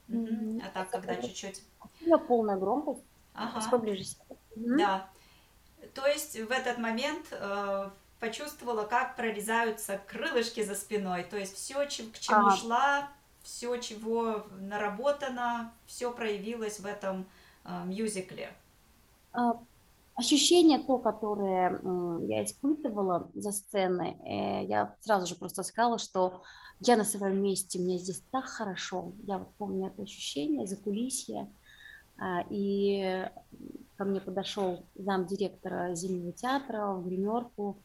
Mm-hmm. 0.10 0.62
А 0.66 0.70
так, 0.70 0.90
когда 0.90 1.16
чуть-чуть... 1.16 1.64
У 2.06 2.18
полная 2.20 2.58
громкость. 2.58 3.04
Ага. 3.34 3.70
Поближе. 3.70 4.04
Mm-hmm. 4.04 4.78
Да. 4.78 5.10
То 5.94 6.08
есть 6.08 6.40
в 6.40 6.52
этот 6.52 6.78
момент 6.78 7.28
э, 7.32 7.90
почувствовала, 8.20 8.84
как 8.84 9.16
прорезаются 9.16 10.00
крылышки 10.08 10.64
за 10.64 10.76
спиной. 10.76 11.24
То 11.24 11.38
есть 11.38 11.56
все, 11.56 11.86
к 11.86 11.90
чему 11.90 12.48
ага. 12.48 12.56
шла, 12.56 13.10
все, 13.44 13.78
чего 13.78 14.46
наработано, 14.60 15.74
все 15.86 16.12
проявилось 16.12 16.80
в 16.80 16.86
этом 16.86 17.26
э, 17.64 17.86
мюзикле. 17.86 18.50
А, 19.34 19.60
ощущение 20.16 20.80
то, 20.80 20.98
которое 20.98 21.80
я 22.28 22.44
испытывала 22.44 23.30
за 23.36 23.52
сценой, 23.52 24.18
э, 24.26 24.66
я 24.66 24.96
сразу 25.02 25.28
же 25.28 25.36
просто 25.36 25.64
сказала, 25.64 25.98
что 26.00 26.42
я 26.80 26.98
на 26.98 27.04
своем 27.04 27.42
месте, 27.42 27.80
мне 27.80 27.98
здесь 27.98 28.22
так 28.32 28.46
хорошо. 28.46 29.14
Я 29.24 29.40
вот 29.40 29.50
помню 29.58 29.88
это 29.88 30.04
ощущение, 30.04 30.68
за 30.68 30.76
кулисье. 30.76 31.48
А, 32.20 32.44
и 32.50 33.30
ко 33.96 34.06
мне 34.06 34.20
подошел 34.22 34.86
зам 34.96 35.26
директора 35.26 35.94
Зимнего 35.96 36.34
театра 36.34 36.92
в 36.94 37.08
гримерку. 37.08 37.78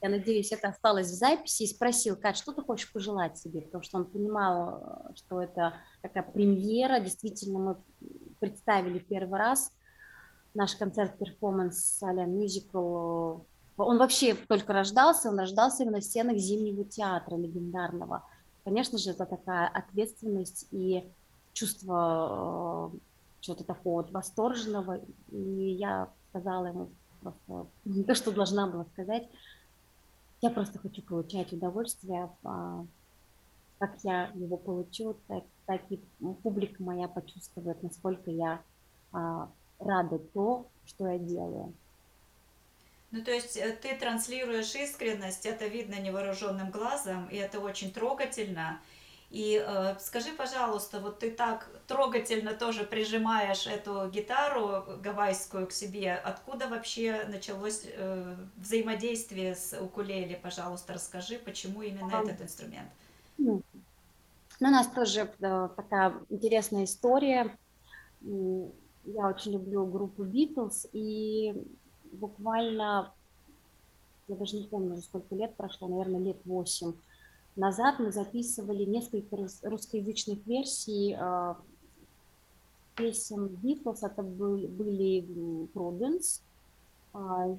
Я 0.00 0.08
надеюсь, 0.08 0.52
это 0.52 0.68
осталось 0.68 1.08
в 1.08 1.14
записи, 1.14 1.64
и 1.64 1.66
спросил, 1.66 2.16
Кать, 2.16 2.36
что 2.36 2.52
ты 2.52 2.62
хочешь 2.62 2.92
пожелать 2.92 3.36
себе? 3.38 3.62
Потому 3.62 3.82
что 3.82 3.98
он 3.98 4.04
понимал, 4.04 5.12
что 5.16 5.42
это 5.42 5.74
такая 6.02 6.22
премьера, 6.22 7.00
действительно 7.00 7.58
мы 7.58 7.76
представили 8.40 8.98
первый 8.98 9.38
раз– 9.38 9.72
наш 10.54 10.74
концерт-перформанс 10.74 12.02
а 12.02 12.12
мюзикл, 12.12 13.38
он 13.76 13.98
вообще 13.98 14.34
только 14.34 14.72
рождался, 14.72 15.30
он 15.30 15.38
рождался 15.38 15.84
именно 15.84 16.00
в 16.00 16.04
стенах 16.04 16.36
Зимнего 16.36 16.84
театра 16.84 17.36
легендарного. 17.36 18.24
Конечно 18.64 18.98
же, 18.98 19.10
это 19.10 19.24
такая 19.24 19.68
ответственность 19.68 20.66
и 20.72 21.04
чувство 21.52 22.90
э, 22.92 22.98
чего-то 23.40 23.64
такого 23.64 24.02
восторженного. 24.10 25.00
И 25.30 25.76
я 25.78 26.10
сказала 26.30 26.66
ему 26.66 26.90
просто 27.20 27.66
то, 28.06 28.14
что 28.14 28.32
должна 28.32 28.66
была 28.66 28.84
сказать. 28.92 29.28
Я 30.40 30.50
просто 30.50 30.78
хочу 30.78 31.02
получать 31.02 31.52
удовольствие, 31.52 32.30
а, 32.44 32.84
как 33.78 33.96
я 34.04 34.30
его 34.34 34.56
получу, 34.56 35.16
так, 35.26 35.44
так 35.66 35.80
и 35.90 36.00
публика 36.42 36.82
моя 36.82 37.08
почувствует, 37.08 37.82
насколько 37.82 38.30
я 38.30 38.62
а, 39.12 39.50
рада 39.80 40.18
то, 40.18 40.66
что 40.86 41.08
я 41.08 41.18
делаю. 41.18 41.74
Ну, 43.10 43.24
то 43.24 43.30
есть 43.30 43.56
э, 43.56 43.72
ты 43.72 43.96
транслируешь 43.96 44.74
искренность, 44.74 45.46
это 45.46 45.66
видно 45.66 45.98
невооруженным 45.98 46.70
глазом, 46.70 47.26
и 47.28 47.36
это 47.36 47.58
очень 47.58 47.90
трогательно. 47.90 48.80
И 49.30 49.62
э, 49.62 49.96
скажи, 50.00 50.30
пожалуйста, 50.32 51.00
вот 51.00 51.18
ты 51.18 51.30
так 51.30 51.68
трогательно 51.86 52.54
тоже 52.54 52.84
прижимаешь 52.84 53.66
эту 53.66 54.08
гитару 54.08 54.84
гавайскую 55.02 55.66
к 55.66 55.72
себе. 55.72 56.14
Откуда 56.14 56.66
вообще 56.66 57.24
началось 57.28 57.82
э, 57.84 58.36
взаимодействие 58.56 59.54
с 59.54 59.78
укулеле? 59.78 60.36
Пожалуйста, 60.36 60.94
расскажи, 60.94 61.38
почему 61.38 61.82
именно 61.82 62.18
а, 62.18 62.22
этот 62.22 62.40
инструмент? 62.40 62.88
Ну, 63.36 63.62
у 64.60 64.64
нас 64.64 64.86
тоже 64.86 65.30
э, 65.40 65.68
такая 65.76 66.14
интересная 66.30 66.84
история 66.84 67.54
я 69.14 69.28
очень 69.28 69.52
люблю 69.52 69.86
группу 69.86 70.24
Битлз, 70.24 70.86
и 70.92 71.54
буквально, 72.12 73.12
я 74.28 74.36
даже 74.36 74.56
не 74.56 74.66
помню, 74.66 74.96
сколько 74.98 75.34
лет 75.34 75.54
прошло, 75.56 75.88
наверное, 75.88 76.20
лет 76.20 76.36
восемь 76.44 76.92
назад 77.56 77.98
мы 77.98 78.12
записывали 78.12 78.84
несколько 78.84 79.36
русскоязычных 79.62 80.46
версий 80.46 81.16
э, 81.18 81.54
песен 82.94 83.48
Битлз, 83.48 84.02
это 84.02 84.22
был, 84.22 84.58
были 84.68 85.68
Prudence, 85.74 86.42
э, 87.14 87.18
э, 87.18 87.56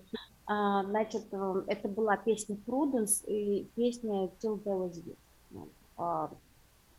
значит, 0.47 1.25
э, 1.31 1.63
это 1.67 1.87
была 1.87 2.17
песня 2.17 2.57
Prudence 2.65 3.25
и 3.25 3.67
песня 3.75 4.29
Till 4.41 4.61
There 4.63 4.91
Was 5.97 6.31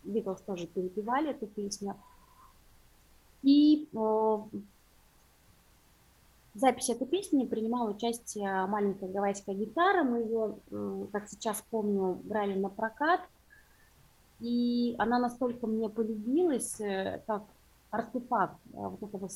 Битлз 0.05 0.41
тоже 0.43 0.67
перепевали 0.67 1.31
эту 1.31 1.47
песню, 1.47 1.95
И 3.43 3.89
э, 3.93 4.39
в 6.54 6.59
записи 6.59 6.92
этой 6.92 7.07
песни 7.07 7.47
принимала 7.47 7.90
участие 7.90 8.66
маленькая 8.66 9.09
гавайская 9.09 9.54
гитара. 9.54 10.02
Мы 10.04 10.21
ее, 10.21 10.57
как 11.12 11.28
сейчас 11.28 11.62
помню, 11.71 12.21
брали 12.25 12.59
на 12.59 12.69
прокат. 12.69 13.21
И 14.40 14.95
она 14.99 15.19
настолько 15.19 15.66
мне 15.66 15.88
полюбилась, 15.88 16.80
э, 16.80 17.23
как 17.26 17.45
артефакт 17.90 18.57
э, 18.73 18.88
вот 18.88 19.02
этого 19.02 19.28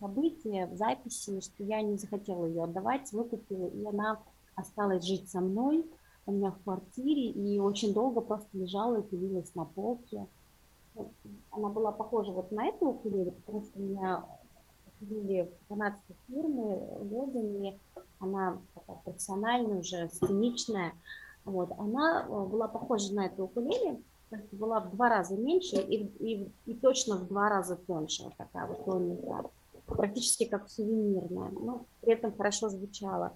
события 0.00 0.66
в 0.66 0.76
записи, 0.76 1.40
что 1.40 1.62
я 1.62 1.82
не 1.82 1.98
захотела 1.98 2.46
ее 2.46 2.64
отдавать, 2.64 3.12
выкупила, 3.12 3.66
и 3.66 3.84
она 3.84 4.18
осталась 4.54 5.04
жить 5.04 5.28
со 5.28 5.40
мной 5.40 5.84
у 6.24 6.32
меня 6.32 6.50
в 6.50 6.62
квартире, 6.64 7.30
и 7.30 7.60
очень 7.60 7.94
долго 7.94 8.20
просто 8.20 8.48
лежала 8.54 8.96
и 8.96 9.02
появилась 9.02 9.54
на 9.54 9.64
полке. 9.64 10.26
Она 11.50 11.68
была 11.68 11.92
похожа 11.92 12.32
вот 12.32 12.50
на 12.50 12.66
эту 12.66 12.86
укулеле, 12.86 13.30
потому 13.30 13.62
что 13.62 13.78
у 13.78 13.82
меня 13.82 14.24
укулеле 15.00 15.52
канадской 15.68 16.16
фирмы 16.26 16.80
Лозани, 17.10 17.78
она 18.18 18.58
такая 18.74 18.96
профессиональная 19.04 19.78
уже, 19.78 20.08
сценичная. 20.08 20.92
Вот, 21.44 21.70
она 21.78 22.26
э, 22.26 22.46
была 22.46 22.68
похожа 22.68 23.14
на 23.14 23.26
эту 23.26 23.44
укулеле, 23.44 24.00
была 24.52 24.80
в 24.80 24.90
два 24.96 25.08
раза 25.08 25.36
меньше 25.36 25.76
и, 25.76 26.06
и, 26.18 26.52
и 26.66 26.74
точно 26.74 27.16
в 27.16 27.28
два 27.28 27.48
раза 27.48 27.76
тоньше, 27.76 28.24
вот 28.24 28.36
такая 28.36 28.66
вот 28.66 28.84
тоненькая, 28.84 29.44
практически 29.86 30.44
как 30.44 30.68
сувенирная, 30.68 31.50
но 31.50 31.86
при 32.00 32.14
этом 32.14 32.36
хорошо 32.36 32.68
звучала. 32.68 33.32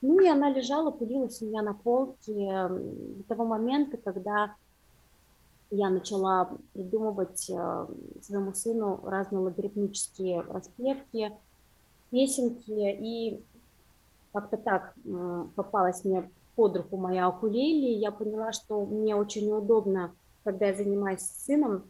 Ну 0.00 0.18
и 0.20 0.26
она 0.26 0.50
лежала, 0.50 0.90
пылилась 0.90 1.40
у 1.40 1.46
меня 1.46 1.62
на 1.62 1.74
полке 1.74 2.68
до 2.68 3.22
того 3.28 3.44
момента, 3.44 3.96
когда 3.96 4.56
я 5.72 5.88
начала 5.88 6.50
придумывать 6.74 7.48
э, 7.50 7.86
своему 8.20 8.52
сыну 8.52 9.00
разные 9.04 9.40
логарифмические 9.40 10.42
распевки, 10.42 11.32
песенки, 12.10 12.70
и 12.70 13.42
как-то 14.32 14.56
так 14.56 14.94
попалась 15.56 16.04
мне 16.04 16.30
под 16.56 16.76
руку 16.76 16.96
моя 16.96 17.28
укулеле, 17.28 17.94
я 17.94 18.10
поняла, 18.10 18.52
что 18.52 18.84
мне 18.84 19.16
очень 19.16 19.46
неудобно, 19.46 20.14
когда 20.44 20.66
я 20.66 20.74
занимаюсь 20.74 21.20
с 21.20 21.44
сыном, 21.46 21.84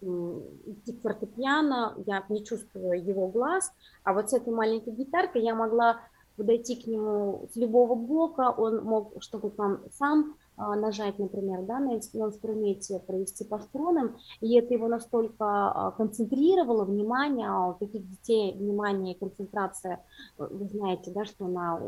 идти 0.00 0.92
к 0.92 1.02
фортепиано, 1.02 1.94
я 2.06 2.24
не 2.28 2.44
чувствую 2.44 3.04
его 3.04 3.28
глаз, 3.28 3.72
а 4.04 4.14
вот 4.14 4.30
с 4.30 4.32
этой 4.32 4.52
маленькой 4.52 4.94
гитаркой 4.94 5.42
я 5.42 5.54
могла 5.54 6.00
подойти 6.36 6.76
к 6.76 6.86
нему 6.86 7.48
с 7.52 7.56
любого 7.56 7.94
бока, 7.94 8.50
он 8.50 8.82
мог 8.82 9.22
что-то 9.22 9.50
там 9.50 9.80
сам 9.92 10.34
нажать, 10.76 11.18
например, 11.18 11.62
да, 11.62 11.78
на 11.78 11.96
инструменте, 11.96 12.98
провести 13.00 13.44
по 13.44 13.58
струнам, 13.58 14.16
и 14.40 14.56
это 14.58 14.74
его 14.74 14.88
настолько 14.88 15.44
а, 15.44 15.90
концентрировало 15.92 16.84
внимание, 16.84 17.48
а 17.48 17.68
у 17.68 17.74
таких 17.74 18.08
детей 18.08 18.54
внимание 18.54 19.14
и 19.14 19.18
концентрация, 19.18 20.04
э, 20.38 20.48
вы 20.50 20.68
знаете, 20.68 21.10
да, 21.10 21.24
что 21.24 21.46
она 21.46 21.80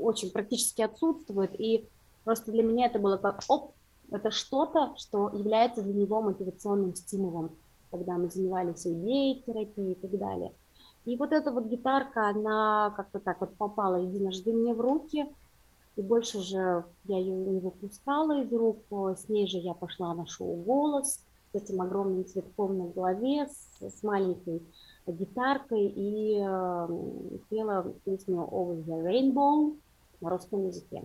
очень 0.00 0.30
практически 0.30 0.82
отсутствует, 0.82 1.58
и 1.60 1.88
просто 2.24 2.52
для 2.52 2.62
меня 2.62 2.86
это 2.86 2.98
было 2.98 3.16
как, 3.16 3.42
оп, 3.48 3.72
это 4.10 4.30
что-то, 4.30 4.94
что 4.96 5.30
является 5.30 5.82
для 5.82 5.94
него 5.94 6.22
мотивационным 6.22 6.94
стимулом, 6.94 7.50
когда 7.90 8.16
мы 8.16 8.30
занимались 8.30 8.86
идеей 8.86 9.42
терапии 9.46 9.92
и 9.92 9.94
так 9.94 10.18
далее. 10.18 10.52
И 11.04 11.16
вот 11.16 11.32
эта 11.32 11.50
вот 11.50 11.66
гитарка, 11.66 12.28
она 12.28 12.92
как-то 12.96 13.18
так 13.18 13.40
вот 13.40 13.54
попала 13.56 13.96
единожды 13.96 14.52
мне 14.52 14.74
в 14.74 14.80
руки, 14.80 15.26
и 15.98 16.00
больше 16.00 16.40
же 16.40 16.84
я 17.06 17.18
ее 17.18 17.34
не 17.34 17.58
выпускала 17.58 18.40
из 18.40 18.52
рук. 18.52 18.84
С 19.16 19.28
ней 19.28 19.48
же 19.48 19.58
я 19.58 19.74
пошла 19.74 20.14
на 20.14 20.26
шоу 20.26 20.54
«Голос» 20.62 21.24
с 21.50 21.54
этим 21.54 21.82
огромным 21.82 22.24
цветком 22.24 22.78
на 22.78 22.86
голове, 22.86 23.48
с, 23.48 23.82
с 23.82 24.02
маленькой 24.04 24.62
гитаркой 25.08 25.86
и 25.86 26.38
э, 26.38 26.88
пела 27.50 27.92
песню 28.04 28.36
«Over 28.36 28.84
the 28.84 29.02
Rainbow» 29.02 29.76
на 30.20 30.30
русском 30.30 30.68
языке. 30.68 31.02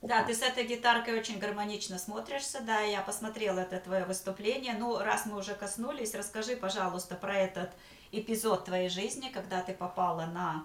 Да, 0.00 0.24
ты 0.24 0.32
с 0.32 0.40
этой 0.40 0.64
гитаркой 0.64 1.18
очень 1.18 1.38
гармонично 1.38 1.98
смотришься, 1.98 2.62
да, 2.64 2.80
я 2.80 3.02
посмотрела 3.02 3.58
это 3.58 3.80
твое 3.80 4.06
выступление. 4.06 4.74
Ну, 4.78 4.96
раз 4.98 5.26
мы 5.26 5.36
уже 5.36 5.54
коснулись, 5.54 6.14
расскажи, 6.14 6.56
пожалуйста, 6.56 7.16
про 7.16 7.34
этот 7.34 7.70
эпизод 8.12 8.64
твоей 8.64 8.88
жизни, 8.88 9.28
когда 9.28 9.60
ты 9.60 9.74
попала 9.74 10.24
на 10.24 10.64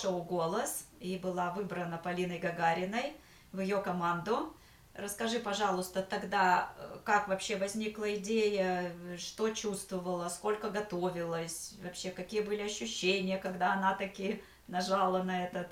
шоу 0.00 0.22
«Голос» 0.22 0.86
и 1.00 1.18
была 1.18 1.50
выбрана 1.52 1.98
Полиной 1.98 2.38
Гагариной 2.38 3.14
в 3.52 3.60
ее 3.60 3.80
команду. 3.80 4.54
Расскажи, 4.94 5.40
пожалуйста, 5.40 6.02
тогда, 6.02 6.70
э, 6.78 6.98
как 7.02 7.26
вообще 7.26 7.56
возникла 7.56 8.14
идея, 8.14 8.92
что 9.18 9.50
чувствовала, 9.50 10.28
сколько 10.28 10.70
готовилась, 10.70 11.74
вообще 11.82 12.10
какие 12.10 12.42
были 12.42 12.62
ощущения, 12.62 13.38
когда 13.38 13.72
она 13.72 13.94
таки 13.94 14.40
нажала 14.68 15.24
на 15.24 15.46
этот... 15.46 15.66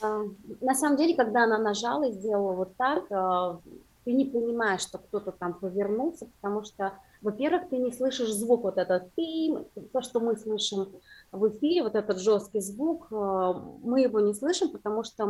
А, 0.00 0.24
на 0.60 0.74
самом 0.74 0.96
деле, 0.96 1.14
когда 1.14 1.44
она 1.44 1.58
нажала 1.58 2.08
и 2.08 2.12
сделала 2.12 2.52
вот 2.54 2.76
так, 2.76 3.04
а, 3.10 3.60
ты 4.04 4.12
не 4.12 4.24
понимаешь, 4.24 4.80
что 4.80 4.98
кто-то 4.98 5.30
там 5.30 5.54
повернулся, 5.54 6.26
потому 6.26 6.64
что, 6.64 6.92
во-первых, 7.26 7.68
ты 7.68 7.78
не 7.78 7.92
слышишь 7.92 8.32
звук 8.32 8.62
вот 8.62 8.78
этот 8.78 9.12
«пим», 9.16 9.66
то, 9.92 10.00
что 10.00 10.20
мы 10.20 10.36
слышим 10.36 10.86
в 11.32 11.48
эфире, 11.48 11.82
вот 11.82 11.96
этот 11.96 12.20
жесткий 12.20 12.60
звук, 12.60 13.08
э, 13.10 13.52
мы 13.82 14.02
его 14.02 14.20
не 14.20 14.32
слышим, 14.32 14.70
потому 14.70 15.02
что 15.02 15.26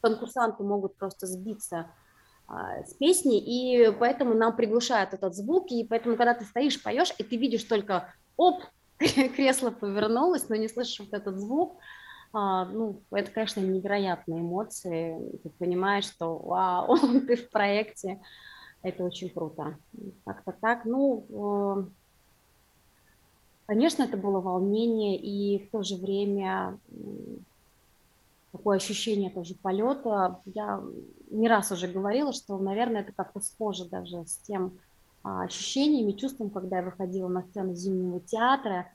конкурсанты 0.00 0.62
могут 0.62 0.96
просто 0.96 1.26
сбиться 1.26 1.90
а, 2.48 2.82
с 2.82 2.94
песни, 2.94 3.38
и 3.38 3.90
поэтому 3.98 4.32
нам 4.32 4.56
приглушают 4.56 5.12
этот 5.12 5.34
звук, 5.34 5.70
и 5.70 5.84
поэтому, 5.84 6.16
когда 6.16 6.32
ты 6.32 6.46
стоишь, 6.46 6.82
поешь, 6.82 7.12
и 7.18 7.22
ты 7.22 7.36
видишь 7.36 7.64
только 7.64 8.14
«оп», 8.38 8.62
кресло 9.36 9.70
повернулось, 9.70 10.48
но 10.48 10.56
не 10.56 10.68
слышишь 10.68 11.00
вот 11.00 11.12
этот 11.12 11.38
звук, 11.38 11.76
а, 12.32 12.64
ну, 12.64 13.02
это, 13.10 13.30
конечно, 13.30 13.60
невероятные 13.60 14.40
эмоции. 14.40 15.18
Ты 15.42 15.50
понимаешь, 15.50 16.04
что 16.04 16.38
вау, 16.38 16.96
ты 17.26 17.36
в 17.36 17.50
проекте. 17.50 18.20
Это 18.86 19.02
очень 19.02 19.30
круто. 19.30 19.76
Как-то 20.24 20.52
так. 20.52 20.84
Ну, 20.84 21.26
э, 21.28 21.84
конечно, 23.66 24.04
это 24.04 24.16
было 24.16 24.40
волнение, 24.40 25.18
и 25.18 25.66
в 25.66 25.70
то 25.72 25.82
же 25.82 25.96
время 25.96 26.78
такое 28.52 28.76
ощущение 28.76 29.30
тоже 29.30 29.56
полета. 29.56 30.38
Я 30.44 30.84
не 31.32 31.48
раз 31.48 31.72
уже 31.72 31.88
говорила, 31.88 32.32
что, 32.32 32.58
наверное, 32.58 33.00
это 33.00 33.10
как-то 33.10 33.40
схоже 33.40 33.86
даже 33.86 34.24
с 34.24 34.36
тем 34.46 34.78
а, 35.24 35.42
ощущениями, 35.42 36.12
чувством, 36.12 36.50
когда 36.50 36.76
я 36.76 36.84
выходила 36.84 37.26
на 37.26 37.42
сцену 37.42 37.74
Зимнего 37.74 38.20
театра. 38.20 38.86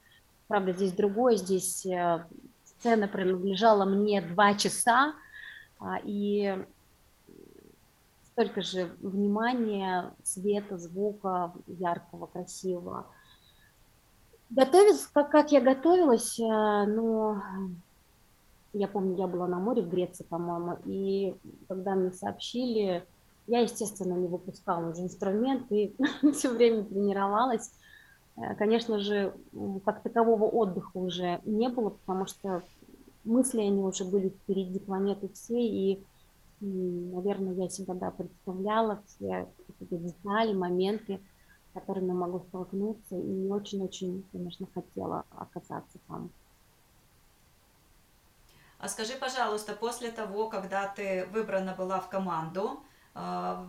Правда, 0.47 0.71
здесь 0.71 0.93
другое, 0.93 1.35
здесь 1.35 1.85
э, 1.85 2.25
сцена 2.63 3.09
принадлежала 3.09 3.83
мне 3.83 4.21
два 4.21 4.53
часа, 4.53 5.15
а, 5.79 5.99
и 6.05 6.65
столько 8.33 8.61
же 8.61 8.91
внимания, 9.01 10.13
света, 10.23 10.77
звука, 10.77 11.53
яркого, 11.67 12.27
красивого. 12.27 13.07
Готовиться, 14.49 15.09
как, 15.13 15.31
как 15.31 15.51
я 15.51 15.61
готовилась, 15.61 16.39
э, 16.39 16.43
ну, 16.43 17.37
я 18.73 18.87
помню, 18.87 19.17
я 19.17 19.27
была 19.27 19.47
на 19.47 19.59
море 19.59 19.81
в 19.81 19.89
Греции, 19.89 20.23
по-моему, 20.23 20.77
и 20.85 21.35
когда 21.67 21.95
мне 21.95 22.11
сообщили, 22.11 23.05
я, 23.47 23.59
естественно, 23.59 24.13
не 24.13 24.27
выпускала 24.27 24.91
уже 24.91 25.01
инструмент 25.01 25.71
и 25.71 25.95
все 26.33 26.49
время 26.49 26.83
тренировалась. 26.83 27.71
Э, 28.37 28.55
конечно 28.55 28.99
же, 28.99 29.33
как 29.85 30.03
такового 30.03 30.45
отдыха 30.45 30.97
уже 30.97 31.41
не 31.45 31.69
было, 31.69 31.89
потому 31.89 32.25
что 32.25 32.63
мысли, 33.23 33.61
они 33.61 33.83
уже 33.83 34.05
были 34.05 34.29
впереди 34.29 34.79
планеты 34.79 35.29
всей, 35.29 35.69
и, 35.69 36.03
наверное, 36.61 37.53
я 37.55 37.69
себя 37.69 37.93
да, 37.93 38.11
представляла 38.11 39.01
все 39.05 39.47
эти 39.79 39.97
детали, 39.97 40.53
моменты, 40.53 41.19
с 41.69 41.73
которыми 41.73 42.11
могу 42.11 42.39
столкнуться, 42.39 43.15
и 43.15 43.47
очень-очень, 43.49 44.23
конечно, 44.31 44.67
хотела 44.73 45.25
оказаться 45.31 45.99
там. 46.07 46.29
А 48.79 48.87
скажи, 48.87 49.13
пожалуйста, 49.19 49.73
после 49.73 50.11
того, 50.11 50.49
когда 50.49 50.87
ты 50.87 51.27
выбрана 51.31 51.75
была 51.77 51.99
в 51.99 52.09
команду, 52.09 52.79
э, 53.13 53.65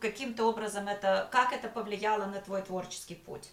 каким-то 0.00 0.44
образом 0.46 0.86
это, 0.86 1.28
как 1.32 1.52
это 1.52 1.68
повлияло 1.68 2.26
на 2.26 2.40
твой 2.40 2.62
творческий 2.62 3.14
путь? 3.14 3.50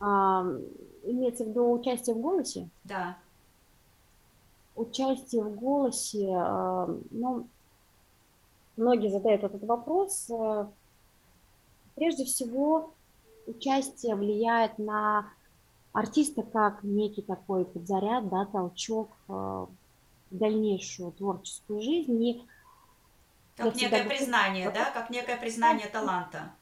А, 0.00 0.44
имеется 1.04 1.44
в 1.44 1.48
виду 1.48 1.72
участие 1.72 2.16
в 2.16 2.20
голосе? 2.20 2.68
Да. 2.84 3.18
Участие 4.74 5.42
в 5.42 5.54
голосе, 5.54 6.28
а, 6.34 6.88
ну, 7.10 7.46
многие 8.76 9.08
задают 9.08 9.44
этот 9.44 9.62
вопрос. 9.64 10.30
Э, 10.30 10.66
прежде 11.94 12.24
всего, 12.24 12.92
участие 13.46 14.14
влияет 14.14 14.78
на 14.78 15.28
артиста 15.92 16.42
как 16.42 16.82
некий 16.82 17.22
такой 17.22 17.64
подзаряд, 17.64 18.28
да, 18.28 18.46
толчок 18.46 19.10
э, 19.28 19.32
в 19.32 19.68
дальнейшую 20.30 21.12
творческую 21.12 21.82
жизнь. 21.82 22.22
И 22.22 22.42
как 23.56 23.74
некое 23.76 24.04
признание, 24.04 24.70
да, 24.70 24.90
как 24.90 25.10
некое 25.10 25.36
признание 25.36 25.86
таланта. 25.88 26.54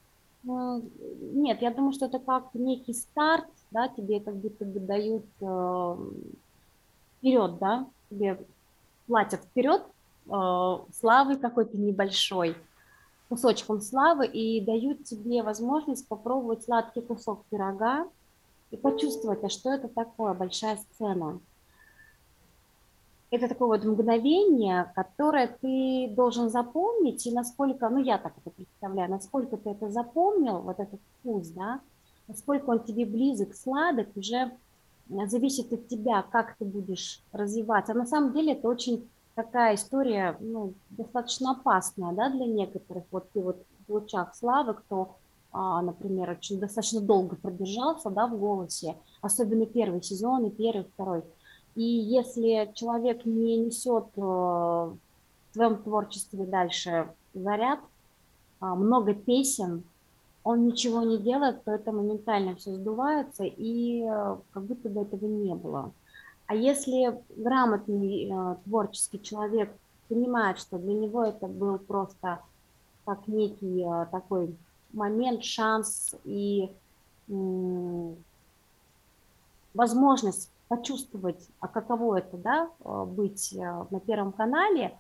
Нет, 0.43 1.63
я 1.63 1.71
думаю, 1.71 1.93
что 1.93 2.07
это 2.07 2.19
как 2.19 2.55
некий 2.55 2.95
старт, 2.95 3.47
да, 3.71 3.89
тебе 3.89 4.21
как 4.21 4.35
будто 4.37 4.65
бы 4.65 4.81
дают 4.81 5.25
вперед, 7.19 7.59
да, 7.59 7.87
тебе 8.11 8.39
платят 9.07 9.43
вперед 9.45 9.83
э, 10.27 10.77
славы 10.93 11.37
какой-то 11.37 11.77
небольшой, 11.79 12.57
кусочком 13.29 13.81
славы, 13.81 14.27
и 14.27 14.61
дают 14.61 15.05
тебе 15.05 15.43
возможность 15.43 16.07
попробовать 16.09 16.65
сладкий 16.65 17.01
кусок 17.01 17.45
пирога 17.49 18.07
и 18.71 18.77
почувствовать, 18.77 19.43
а 19.45 19.49
что 19.49 19.73
это 19.73 19.89
такое, 19.89 20.35
большая 20.35 20.77
сцена. 20.77 21.41
Это 23.31 23.47
такое 23.47 23.69
вот 23.69 23.85
мгновение, 23.85 24.93
которое 24.97 25.47
ты 25.47 26.13
должен 26.17 26.51
запомнить, 26.51 27.25
и 27.27 27.33
насколько, 27.33 27.89
ну 27.89 27.99
я 27.99 28.19
так 28.19 28.33
это 28.37 28.51
представляю, 28.51 29.09
насколько 29.09 29.57
ты 29.57 29.71
это 29.71 29.89
запомнил, 29.89 30.59
вот 30.59 30.81
этот 30.81 31.01
вкус, 31.21 31.49
да, 31.49 31.81
насколько 32.27 32.71
он 32.71 32.83
тебе 32.83 33.07
близок, 33.07 33.55
сладок, 33.55 34.09
уже 34.17 34.51
зависит 35.27 35.73
от 35.73 35.89
тебя, 35.89 36.23
как 36.23 36.57
ты 36.57 36.65
будешь 36.65 37.23
развиваться. 37.33 37.95
На 37.95 38.07
самом 38.07 38.33
деле 38.33 38.53
это 38.53 38.69
очень 38.69 39.09
такая 39.35 39.75
история, 39.75 40.37
ну, 40.41 40.75
достаточно 40.91 41.53
опасная, 41.53 42.13
да, 42.13 42.31
для 42.31 42.47
некоторых. 42.47 43.05
Вот 43.11 43.31
ты 43.33 43.41
вот 43.41 43.63
в 43.87 43.93
лучах 43.93 44.35
славы, 44.35 44.75
кто, 44.75 45.17
а, 45.53 45.83
например, 45.83 46.31
очень 46.31 46.61
достаточно 46.61 47.01
долго 47.01 47.37
продержался, 47.37 48.11
да, 48.11 48.27
в 48.27 48.39
голосе, 48.39 48.97
особенно 49.23 49.67
первый 49.67 50.03
сезон 50.03 50.47
и 50.47 50.51
первый, 50.51 50.85
второй– 50.85 51.25
и 51.75 51.83
если 51.83 52.71
человек 52.75 53.25
не 53.25 53.57
несет 53.57 54.07
э, 54.17 54.21
в 54.21 54.99
своем 55.53 55.83
творчестве 55.83 56.45
дальше 56.45 57.09
заряд, 57.33 57.81
а, 58.59 58.75
много 58.75 59.15
песен, 59.15 59.85
он 60.43 60.67
ничего 60.67 61.03
не 61.03 61.19
делает, 61.19 61.65
то 61.65 61.73
это 61.73 61.93
моментально 61.93 62.57
все 62.57 62.75
сдувается, 62.75 63.45
и 63.45 64.03
э, 64.03 64.37
как 64.53 64.65
будто 64.65 64.89
бы 64.89 65.03
этого 65.03 65.27
не 65.27 65.55
было. 65.55 65.93
А 66.47 66.55
если 66.55 67.21
грамотный 67.37 68.31
э, 68.31 68.57
творческий 68.65 69.23
человек 69.23 69.71
понимает, 70.09 70.59
что 70.59 70.79
для 70.79 70.95
него 70.95 71.25
это 71.25 71.47
был 71.47 71.79
просто 71.79 72.41
как 73.05 73.27
некий 73.29 73.85
такой 74.11 74.57
момент, 74.93 75.45
шанс 75.45 76.15
и 76.25 76.71
возможность 79.75 80.51
почувствовать, 80.69 81.49
а 81.59 81.69
каково 81.69 82.19
это, 82.19 82.37
да, 82.37 82.71
э, 82.85 83.05
быть 83.05 83.53
э, 83.53 83.87
на 83.91 84.01
Первом 84.01 84.33
канале, 84.33 84.97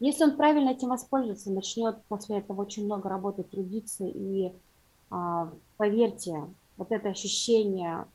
если 0.00 0.24
он 0.24 0.36
правильно 0.36 0.70
этим 0.70 0.88
воспользуется, 0.88 1.52
начнет 1.52 2.02
после 2.08 2.38
этого 2.38 2.62
очень 2.62 2.84
много 2.86 3.08
работать, 3.08 3.48
трудиться, 3.50 4.04
и 4.04 4.52
поверьте, 5.76 6.44
вот 6.76 6.92
это 6.92 7.10
ощущение 7.10 8.06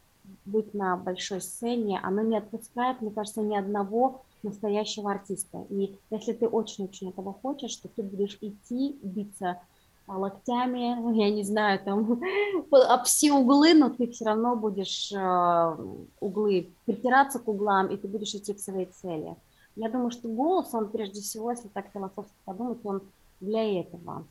быть 0.46 0.74
на 0.74 0.98
большой 0.98 1.42
сцене, 1.42 2.00
оно 2.04 2.22
не 2.22 2.38
отпускает, 2.38 3.02
мне 3.02 3.12
кажется, 3.12 3.42
ни 3.42 3.56
одного 3.56 4.24
настоящего 4.44 5.12
артиста. 5.12 5.66
И 5.70 5.96
если 6.10 6.34
ты 6.34 6.48
очень-очень 6.48 7.10
этого 7.10 7.34
хочешь, 7.34 7.76
то 7.78 7.88
ты 7.88 8.04
будешь 8.04 8.38
идти, 8.42 8.98
биться 9.02 9.60
локтями, 10.08 11.18
я 11.18 11.30
не 11.30 11.44
знаю, 11.44 11.80
там, 11.84 12.22
об 12.72 13.04
все 13.04 13.34
углы, 13.34 13.74
но 13.74 13.90
ты 13.90 14.08
все 14.08 14.26
равно 14.26 14.56
будешь 14.56 15.12
э, 15.12 15.78
углы 16.20 16.70
притираться 16.86 17.40
к 17.40 17.48
углам, 17.48 17.88
и 17.88 17.98
ты 17.98 18.08
будешь 18.08 18.34
идти 18.34 18.54
к 18.54 18.60
своей 18.60 18.86
цели. 18.86 19.36
Я 19.76 19.90
думаю, 19.90 20.12
что 20.12 20.28
голос, 20.28 20.74
он 20.74 20.90
прежде 20.90 21.22
всего, 21.22 21.52
если 21.52 21.68
так 21.68 21.88
философски 21.94 22.34
подумать, 22.46 22.80
он 22.84 23.02
для 23.40 23.82
этого. 23.82 24.26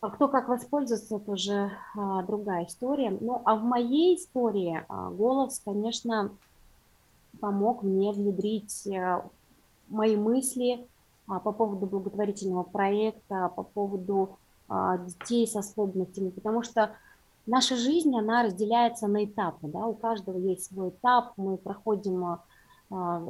А 0.00 0.08
кто 0.10 0.28
как 0.28 0.48
воспользуется, 0.48 1.16
это 1.16 1.32
уже 1.32 1.72
а, 1.94 2.22
другая 2.22 2.64
история. 2.64 3.16
Ну, 3.20 3.42
а 3.44 3.54
в 3.56 3.62
моей 3.62 4.16
истории 4.16 4.82
а, 4.88 5.10
голос, 5.10 5.60
конечно, 5.62 6.30
помог 7.38 7.82
мне 7.82 8.10
внедрить 8.12 8.86
а, 8.86 9.28
мои 9.88 10.16
мысли 10.16 10.88
а, 11.26 11.38
по 11.38 11.52
поводу 11.52 11.84
благотворительного 11.84 12.62
проекта, 12.62 13.52
по 13.54 13.62
поводу 13.62 14.38
а, 14.68 14.96
детей 14.98 15.46
с 15.46 15.54
особенностями, 15.54 16.30
потому 16.30 16.62
что 16.62 16.96
наша 17.44 17.76
жизнь, 17.76 18.16
она 18.16 18.44
разделяется 18.44 19.06
на 19.06 19.26
этапы, 19.26 19.68
да, 19.68 19.86
у 19.86 19.92
каждого 19.92 20.38
есть 20.38 20.66
свой 20.66 20.90
этап, 20.90 21.34
мы 21.36 21.58
проходим 21.58 22.24
а, 22.24 22.42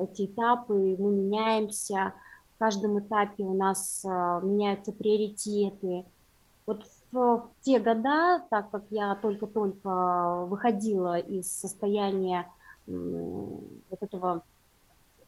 эти 0.02 0.26
этапы, 0.26 0.96
мы 0.98 1.10
меняемся, 1.10 2.14
в 2.54 2.58
каждом 2.60 3.00
этапе 3.00 3.42
у 3.42 3.54
нас 3.54 4.04
а, 4.04 4.40
меняются 4.40 4.92
приоритеты. 4.92 6.04
Вот 6.70 6.86
в 7.10 7.50
те 7.62 7.80
года, 7.80 8.46
так 8.48 8.70
как 8.70 8.84
я 8.90 9.16
только-только 9.16 10.44
выходила 10.46 11.18
из 11.18 11.50
состояния 11.50 12.46
вот 12.86 13.98
этого 14.00 14.44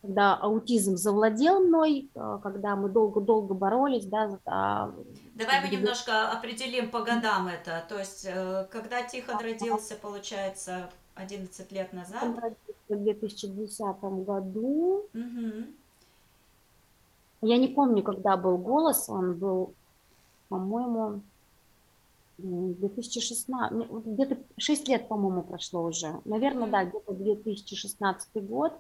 когда 0.03 0.35
аутизм 0.35 0.97
завладел 0.97 1.61
мной, 1.61 2.11
э, 2.15 2.39
когда 2.43 2.75
мы 2.75 2.89
долго-долго 2.89 3.55
боролись, 3.55 4.05
да. 4.05 4.37
А, 4.47 4.93
Давай 5.35 5.61
мы 5.61 5.69
немножко 5.69 6.29
определим 6.33 6.91
по 6.91 7.03
годам 7.03 7.47
это. 7.47 7.85
То 7.89 8.01
есть, 8.01 8.25
э, 8.25 8.67
когда 8.73 9.05
Тихон 9.05 9.39
родился, 9.39 9.95
получается, 9.95 10.91
11 11.15 11.71
лет 11.71 11.93
назад? 11.93 12.37
В 12.89 12.97
2010 12.97 14.25
году. 14.25 15.07
Угу. 15.15 15.67
Я 17.43 17.59
не 17.59 17.69
помню, 17.69 18.03
когда 18.03 18.37
был 18.37 18.59
голос, 18.59 19.09
он 19.09 19.35
был, 19.35 19.73
по-моему, 20.49 21.21
2016, 22.43 23.91
где-то 24.07 24.39
6 24.59 24.89
лет, 24.89 25.09
по-моему, 25.09 25.43
прошло 25.43 25.83
уже. 25.85 26.21
Наверное, 26.25 26.69
да, 26.69 26.85
где-то 26.85 27.13
2016 27.13 28.45
год. 28.47 28.73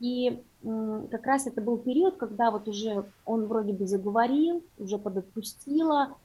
И 0.00 0.42
как 0.62 1.26
раз 1.26 1.46
это 1.46 1.60
был 1.60 1.76
период, 1.76 2.16
когда 2.16 2.50
вот 2.50 2.68
уже 2.68 3.04
он 3.26 3.46
вроде 3.46 3.74
бы 3.74 3.86
заговорил, 3.86 4.64
уже 4.78 4.98
подотпустила, 4.98 6.16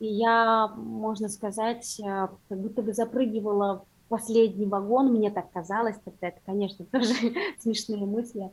и 0.00 0.06
я, 0.06 0.68
можно 0.76 1.28
сказать, 1.28 2.00
э, 2.00 2.28
как 2.48 2.58
будто 2.58 2.82
бы 2.82 2.92
запрыгивала 2.92 3.84
в 4.06 4.08
последний 4.08 4.66
вагон, 4.66 5.12
мне 5.12 5.30
так 5.30 5.50
казалось, 5.52 5.96
тогда. 6.04 6.28
Это, 6.28 6.40
конечно, 6.44 6.84
тоже 6.92 7.14
смешные 7.60 8.04
мысли, 8.04 8.50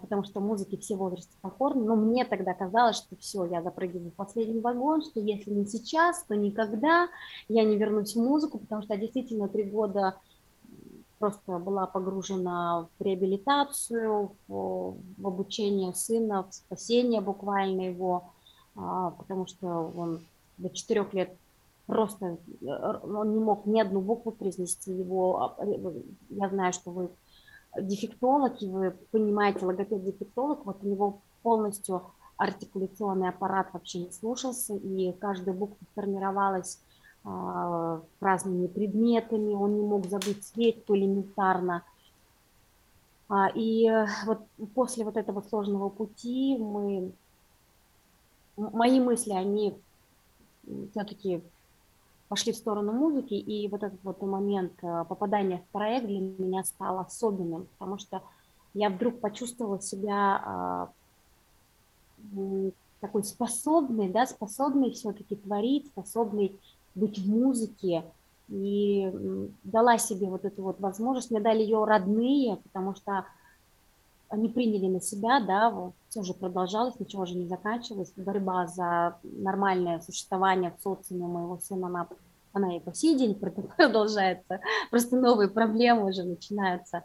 потому 0.00 0.24
что 0.24 0.40
музыки 0.40 0.76
все 0.76 0.96
возрасты 0.96 1.34
покорны, 1.40 1.84
но 1.84 1.96
мне 1.96 2.24
тогда 2.24 2.54
казалось, 2.54 2.96
что 2.96 3.16
все, 3.16 3.44
я 3.44 3.62
запрыгиваю 3.62 4.10
в 4.10 4.14
последний 4.14 4.60
вагон, 4.60 5.02
что 5.02 5.20
если 5.20 5.50
не 5.50 5.66
сейчас, 5.66 6.24
то 6.24 6.34
никогда 6.34 7.08
я 7.48 7.64
не 7.64 7.76
вернусь 7.76 8.14
в 8.14 8.18
музыку, 8.20 8.58
потому 8.58 8.82
что 8.82 8.96
действительно 8.96 9.48
три 9.48 9.64
года 9.64 10.16
просто 11.18 11.58
была 11.58 11.86
погружена 11.86 12.88
в 12.98 13.02
реабилитацию, 13.02 14.32
в, 14.48 14.96
в 15.18 15.26
обучение 15.26 15.94
сына, 15.94 16.44
в 16.44 16.54
спасение 16.54 17.20
буквально 17.20 17.82
его, 17.82 18.32
а, 18.76 19.10
потому 19.10 19.46
что 19.46 19.92
он 19.96 20.20
до 20.58 20.70
четырех 20.70 21.14
лет 21.14 21.36
просто 21.86 22.38
э, 22.62 22.98
он 23.02 23.32
не 23.32 23.40
мог 23.40 23.66
ни 23.66 23.80
одну 23.80 24.00
букву 24.00 24.32
произнести 24.32 24.92
его. 24.92 25.54
А, 25.58 25.64
э, 25.64 25.92
я 26.30 26.48
знаю, 26.48 26.72
что 26.72 26.90
вы 26.90 27.10
дефектолог, 27.80 28.62
и 28.62 28.68
вы 28.68 28.90
понимаете, 29.10 29.66
логопед-дефектолог, 29.66 30.64
вот 30.64 30.78
у 30.82 30.86
него 30.86 31.20
полностью 31.42 32.02
артикуляционный 32.36 33.28
аппарат 33.28 33.68
вообще 33.72 34.00
не 34.00 34.10
слушался, 34.10 34.74
и 34.74 35.12
каждая 35.12 35.54
буква 35.54 35.76
формировалась 35.94 36.80
а, 37.24 38.02
разными 38.20 38.66
предметами, 38.66 39.54
он 39.54 39.76
не 39.76 39.86
мог 39.86 40.06
забыть 40.06 40.44
свечку 40.44 40.94
элементарно. 40.96 41.84
А, 43.28 43.48
и 43.54 43.88
э, 43.88 44.06
вот 44.26 44.40
после 44.74 45.04
вот 45.04 45.16
этого 45.16 45.40
сложного 45.40 45.88
пути 45.88 46.56
мы, 46.58 47.12
мои 48.56 49.00
мысли, 49.00 49.32
они 49.32 49.76
все-таки 50.90 51.42
пошли 52.28 52.52
в 52.52 52.56
сторону 52.56 52.92
музыки, 52.92 53.34
и 53.34 53.68
вот 53.68 53.82
этот 53.82 54.02
вот 54.02 54.20
момент 54.22 54.72
э, 54.82 55.04
попадания 55.08 55.58
в 55.58 55.72
проект 55.72 56.06
для 56.06 56.20
меня 56.20 56.64
стал 56.64 56.98
особенным, 56.98 57.66
потому 57.78 57.98
что 57.98 58.22
я 58.74 58.90
вдруг 58.90 59.20
почувствовала 59.20 59.80
себя 59.80 60.42
а, 60.44 60.90
такой 63.00 63.22
способной, 63.22 64.08
да, 64.08 64.26
способной 64.26 64.90
все-таки 64.90 65.36
творить, 65.36 65.86
способной 65.86 66.58
быть 66.94 67.18
в 67.18 67.28
музыке, 67.28 68.04
и 68.48 69.10
дала 69.62 69.96
себе 69.98 70.26
вот 70.26 70.44
эту 70.44 70.62
вот 70.62 70.80
возможность. 70.80 71.30
Мне 71.30 71.40
дали 71.40 71.62
ее 71.62 71.84
родные, 71.84 72.56
потому 72.56 72.94
что 72.94 73.24
они 74.34 74.48
приняли 74.48 74.88
на 74.88 75.00
себя, 75.00 75.40
да, 75.40 75.70
вот, 75.70 75.94
все 76.08 76.22
же 76.22 76.34
продолжалось, 76.34 76.98
ничего 76.98 77.24
же 77.24 77.34
не 77.34 77.46
заканчивалось. 77.46 78.12
Борьба 78.16 78.66
за 78.66 79.16
нормальное 79.22 80.00
существование 80.00 80.72
в 80.76 80.82
социуме 80.82 81.26
моего 81.26 81.58
сына, 81.58 81.86
она, 81.86 82.08
она 82.52 82.76
и 82.76 82.80
по 82.80 82.92
сей 82.92 83.16
день 83.16 83.34
продолжается. 83.76 84.60
Просто 84.90 85.16
новые 85.16 85.48
проблемы 85.48 86.10
уже 86.10 86.24
начинаются. 86.24 87.04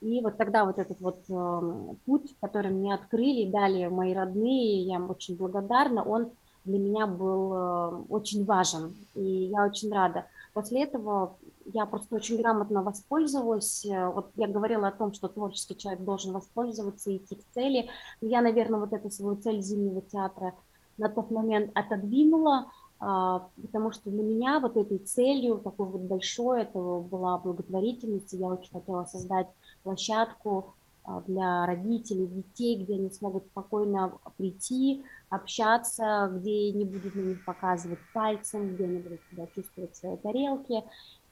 И 0.00 0.20
вот 0.20 0.36
тогда 0.36 0.64
вот 0.64 0.78
этот 0.78 1.00
вот 1.00 1.18
э, 1.28 1.94
путь, 2.06 2.34
который 2.40 2.72
мне 2.72 2.94
открыли, 2.94 3.50
дали 3.50 3.86
мои 3.86 4.14
родные, 4.14 4.82
я 4.82 4.96
им 4.96 5.10
очень 5.10 5.36
благодарна, 5.36 6.02
он 6.02 6.30
для 6.64 6.78
меня 6.78 7.06
был 7.06 7.52
э, 7.52 8.02
очень 8.08 8.44
важен, 8.44 8.96
и 9.14 9.22
я 9.22 9.64
очень 9.64 9.92
рада. 9.92 10.24
После 10.54 10.84
этого 10.84 11.36
я 11.66 11.86
просто 11.86 12.16
очень 12.16 12.38
грамотно 12.38 12.82
воспользовалась. 12.82 13.84
Э, 13.84 14.08
вот 14.08 14.30
я 14.36 14.46
говорила 14.48 14.88
о 14.88 14.92
том, 14.92 15.12
что 15.12 15.28
творческий 15.28 15.76
человек 15.76 16.02
должен 16.02 16.32
воспользоваться 16.32 17.10
и 17.10 17.16
идти 17.16 17.36
к 17.36 17.44
цели. 17.52 17.88
Я, 18.20 18.42
наверное, 18.42 18.80
вот 18.80 18.92
эту 18.92 19.10
свою 19.10 19.36
цель 19.36 19.62
Зимнего 19.62 20.02
театра 20.02 20.54
на 20.98 21.08
тот 21.08 21.30
момент 21.30 21.70
отодвинула, 21.74 22.66
а, 23.04 23.48
потому 23.60 23.90
что 23.90 24.10
для 24.10 24.22
меня 24.22 24.60
вот 24.60 24.76
этой 24.76 24.98
целью, 24.98 25.58
такой 25.58 25.86
вот 25.86 26.02
большой, 26.02 26.62
это 26.62 26.78
была 26.78 27.38
благотворительность. 27.38 28.32
Я 28.32 28.46
очень 28.46 28.70
хотела 28.70 29.04
создать 29.04 29.48
площадку 29.82 30.74
а, 31.04 31.20
для 31.22 31.66
родителей, 31.66 32.26
детей, 32.26 32.82
где 32.82 32.94
они 32.94 33.10
смогут 33.10 33.46
спокойно 33.46 34.18
прийти, 34.36 35.02
общаться, 35.30 36.30
где 36.32 36.70
не 36.72 36.84
будут 36.84 37.16
на 37.16 37.20
них 37.20 37.44
показывать 37.44 37.98
пальцем, 38.14 38.74
где 38.74 38.84
они 38.84 38.98
будут 38.98 39.20
себя 39.30 39.48
чувствовать 39.52 39.94
в 39.94 39.96
своей 39.96 40.16
тарелке. 40.18 40.84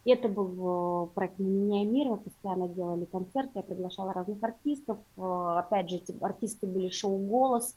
Это 0.05 0.29
был 0.29 1.05
э, 1.05 1.15
проект 1.15 1.39
«Не 1.39 1.51
меняя 1.51 1.85
мир», 1.85 2.09
мы 2.09 2.17
постоянно 2.17 2.69
делали 2.69 3.05
концерты, 3.05 3.51
я 3.57 3.63
приглашала 3.63 4.13
разных 4.13 4.43
артистов. 4.43 4.99
Э, 5.17 5.57
опять 5.59 5.91
же, 5.91 5.97
эти 5.97 6.17
артисты 6.21 6.67
были 6.67 6.89
шоу 6.89 7.19
«Голос», 7.19 7.77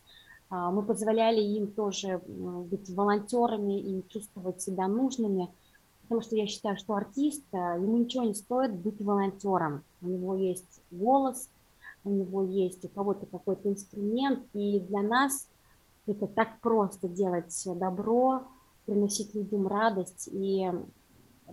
а, 0.53 0.69
мы 0.69 0.83
позволяли 0.83 1.41
им 1.41 1.71
тоже 1.71 2.21
быть 2.27 2.87
волонтерами 2.89 3.79
и 3.79 4.07
чувствовать 4.07 4.61
себя 4.61 4.87
нужными, 4.87 5.49
потому 6.03 6.21
что 6.21 6.35
я 6.35 6.45
считаю, 6.45 6.77
что 6.77 6.93
артист, 6.93 7.43
э, 7.53 7.57
ему 7.57 7.97
ничего 7.97 8.23
не 8.23 8.35
стоит 8.35 8.75
быть 8.75 9.01
волонтером. 9.01 9.83
У 10.03 10.07
него 10.07 10.35
есть 10.35 10.81
голос, 10.91 11.49
у 12.03 12.11
него 12.11 12.43
есть 12.43 12.85
у 12.85 12.87
кого-то 12.87 13.25
какой-то 13.25 13.67
инструмент, 13.67 14.43
и 14.53 14.79
для 14.79 15.01
нас 15.01 15.47
это 16.05 16.27
так 16.27 16.59
просто 16.61 17.07
делать 17.07 17.59
добро, 17.65 18.43
приносить 18.85 19.33
людям 19.33 19.67
радость 19.67 20.29
и 20.31 20.69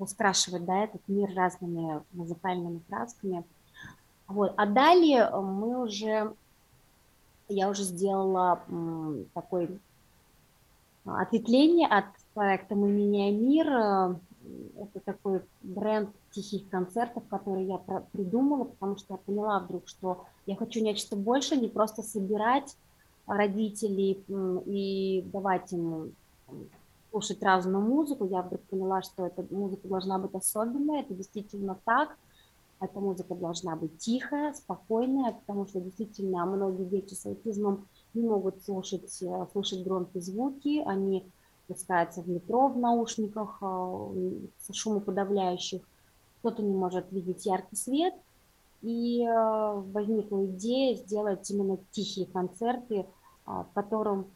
раскрашивать 0.00 0.64
да, 0.64 0.84
этот 0.84 1.02
мир 1.06 1.30
разными 1.34 2.02
музыкальными 2.12 2.80
красками. 2.88 3.44
Вот. 4.26 4.54
А 4.56 4.66
далее 4.66 5.30
мы 5.30 5.82
уже, 5.82 6.34
я 7.48 7.68
уже 7.68 7.82
сделала 7.82 8.60
такой 9.34 9.78
ответвление 11.04 11.88
от 11.88 12.06
проекта 12.34 12.74
«Мы 12.74 12.90
меняем 12.90 13.48
мир». 13.48 14.16
Это 14.76 15.00
такой 15.04 15.42
бренд 15.62 16.10
тихих 16.32 16.68
концертов, 16.70 17.22
который 17.28 17.64
я 17.64 17.78
придумала, 18.12 18.64
потому 18.64 18.96
что 18.96 19.14
я 19.14 19.18
поняла 19.18 19.60
вдруг, 19.60 19.86
что 19.86 20.24
я 20.46 20.56
хочу 20.56 20.82
нечто 20.82 21.14
больше, 21.14 21.56
не 21.56 21.68
просто 21.68 22.02
собирать 22.02 22.76
родителей 23.26 24.24
и 24.66 25.22
давать 25.32 25.72
им 25.72 26.12
слушать 27.10 27.42
разную 27.42 27.84
музыку. 27.84 28.26
Я 28.26 28.42
вдруг 28.42 28.62
поняла, 28.62 29.02
что 29.02 29.26
эта 29.26 29.44
музыка 29.50 29.88
должна 29.88 30.18
быть 30.18 30.34
особенная, 30.34 31.02
это 31.02 31.14
действительно 31.14 31.78
так. 31.84 32.16
Эта 32.80 32.98
музыка 32.98 33.34
должна 33.34 33.76
быть 33.76 33.98
тихая, 33.98 34.54
спокойная, 34.54 35.32
потому 35.32 35.66
что 35.66 35.80
действительно 35.80 36.46
многие 36.46 36.84
дети 36.84 37.12
с 37.12 37.26
аутизмом 37.26 37.86
не 38.14 38.26
могут 38.26 38.62
слушать, 38.62 39.22
э, 39.22 39.46
слушать 39.52 39.84
громкие 39.84 40.22
звуки, 40.22 40.82
они 40.86 41.26
пускаются 41.66 42.22
в 42.22 42.28
метро 42.28 42.68
в 42.68 42.78
наушниках 42.78 43.58
э, 43.60 44.30
со 44.58 44.72
шумоподавляющих, 44.72 45.82
кто-то 46.38 46.62
не 46.62 46.74
может 46.74 47.12
видеть 47.12 47.44
яркий 47.44 47.76
свет, 47.76 48.14
и 48.80 49.26
э, 49.26 49.72
возникла 49.92 50.46
идея 50.46 50.96
сделать 50.96 51.50
именно 51.50 51.76
тихие 51.90 52.26
концерты, 52.26 53.04
в 53.44 53.66
котором 53.74 54.26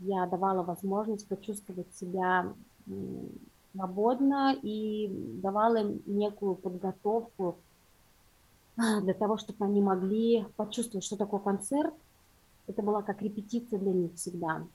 я 0.00 0.26
давала 0.26 0.62
возможность 0.62 1.28
почувствовать 1.28 1.94
себя 1.94 2.52
свободно 3.72 4.54
и 4.62 5.08
давала 5.42 5.76
им 5.76 6.02
некую 6.06 6.54
подготовку 6.54 7.56
а, 8.76 9.00
для 9.00 9.14
того, 9.14 9.36
чтобы 9.36 9.64
они 9.64 9.80
могли 9.80 10.46
почувствовать, 10.56 11.04
что 11.04 11.16
такое 11.16 11.40
концерт. 11.40 11.94
Это 12.66 12.82
была 12.82 13.02
как 13.02 13.20
репетиция 13.20 13.78
для 13.78 13.92
них 13.92 14.14
всегда, 14.14 14.66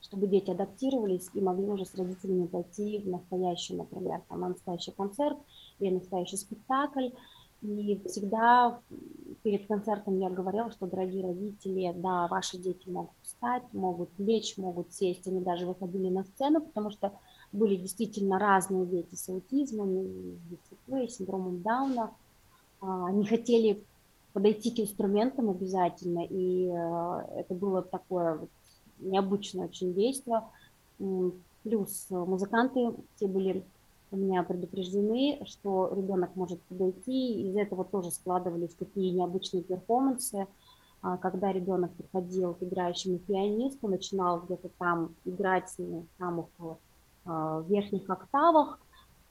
чтобы 0.00 0.26
дети 0.26 0.50
адаптировались 0.50 1.30
и 1.32 1.40
могли 1.40 1.68
уже 1.68 1.86
с 1.86 1.94
родителями 1.94 2.46
пойти 2.46 2.98
в 2.98 3.08
настоящий, 3.08 3.74
например, 3.74 4.20
там, 4.28 4.40
настоящий 4.40 4.90
концерт 4.90 5.38
или 5.78 5.94
настоящий 5.94 6.36
спектакль. 6.36 7.08
И 7.62 8.00
всегда 8.06 8.80
перед 9.44 9.66
концертом 9.66 10.18
я 10.18 10.30
говорила, 10.30 10.70
что, 10.72 10.86
дорогие 10.86 11.24
родители, 11.24 11.92
да, 11.96 12.26
ваши 12.26 12.58
дети 12.58 12.88
могут 12.88 13.14
встать, 13.22 13.62
могут 13.72 14.10
лечь, 14.18 14.56
могут 14.56 14.92
сесть. 14.92 15.26
Они 15.28 15.40
даже 15.40 15.66
выходили 15.66 16.08
на 16.08 16.24
сцену, 16.24 16.60
потому 16.60 16.90
что 16.90 17.12
были 17.52 17.76
действительно 17.76 18.38
разные 18.38 18.86
дети 18.86 19.14
с 19.14 19.28
аутизмом, 19.28 20.38
с 20.88 21.14
синдромом 21.14 21.62
Дауна. 21.62 22.10
А, 22.80 23.06
они 23.06 23.24
хотели 23.24 23.84
подойти 24.32 24.70
к 24.70 24.80
инструментам 24.80 25.50
обязательно, 25.50 26.24
и 26.24 26.66
э, 26.66 27.40
это 27.40 27.54
было 27.54 27.82
такое 27.82 28.38
вот 28.38 28.48
необычное 28.98 29.66
очень 29.66 29.92
действие. 29.94 30.42
Плюс 31.62 32.06
музыканты 32.08 32.94
те 33.16 33.26
были 33.26 33.64
у 34.12 34.16
меня 34.16 34.42
предупреждены, 34.42 35.40
что 35.46 35.92
ребенок 35.94 36.36
может 36.36 36.60
подойти. 36.62 37.48
Из 37.48 37.56
этого 37.56 37.84
тоже 37.84 38.10
складывались 38.10 38.74
такие 38.74 39.10
необычные 39.10 39.62
перформансы, 39.62 40.46
а, 41.02 41.16
когда 41.16 41.52
ребенок 41.52 41.92
приходил 41.94 42.54
к 42.54 42.62
играющему 42.62 43.18
пианисту, 43.18 43.88
начинал 43.88 44.42
где-то 44.42 44.68
там 44.78 45.14
играть 45.24 45.72
на 45.78 46.04
самых 46.18 46.46
верхних 47.68 48.10
октавах, 48.10 48.80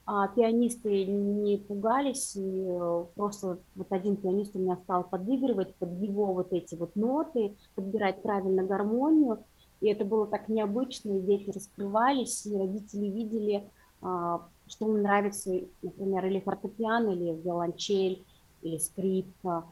а 0.06 0.28
пианисты 0.28 1.06
не 1.06 1.58
пугались, 1.58 2.36
и 2.36 2.66
э, 2.68 3.06
просто 3.16 3.60
вот 3.76 3.92
один 3.92 4.16
пианист 4.18 4.56
у 4.56 4.60
меня 4.60 4.76
стал 4.84 5.04
подыгрывать 5.04 5.76
под 5.76 5.92
его 6.02 6.34
вот 6.34 6.52
эти 6.52 6.76
вот 6.76 6.96
ноты, 6.96 7.56
подбирать 7.76 8.22
правильно 8.24 8.64
гармонию, 8.64 9.44
и 9.80 9.88
это 9.88 10.04
было 10.04 10.26
так 10.26 10.50
необычно, 10.50 11.18
и 11.18 11.22
дети 11.22 11.52
раскрывались, 11.52 12.46
и 12.46 12.58
родители 12.58 13.06
видели, 13.06 13.70
а, 14.02 14.48
что 14.72 14.88
им 14.88 15.02
нравится, 15.02 15.52
например, 15.82 16.26
или 16.26 16.40
фортепиано, 16.40 17.10
или 17.12 17.40
виолончель, 17.42 18.24
или 18.62 18.78
скрипка. 18.78 19.66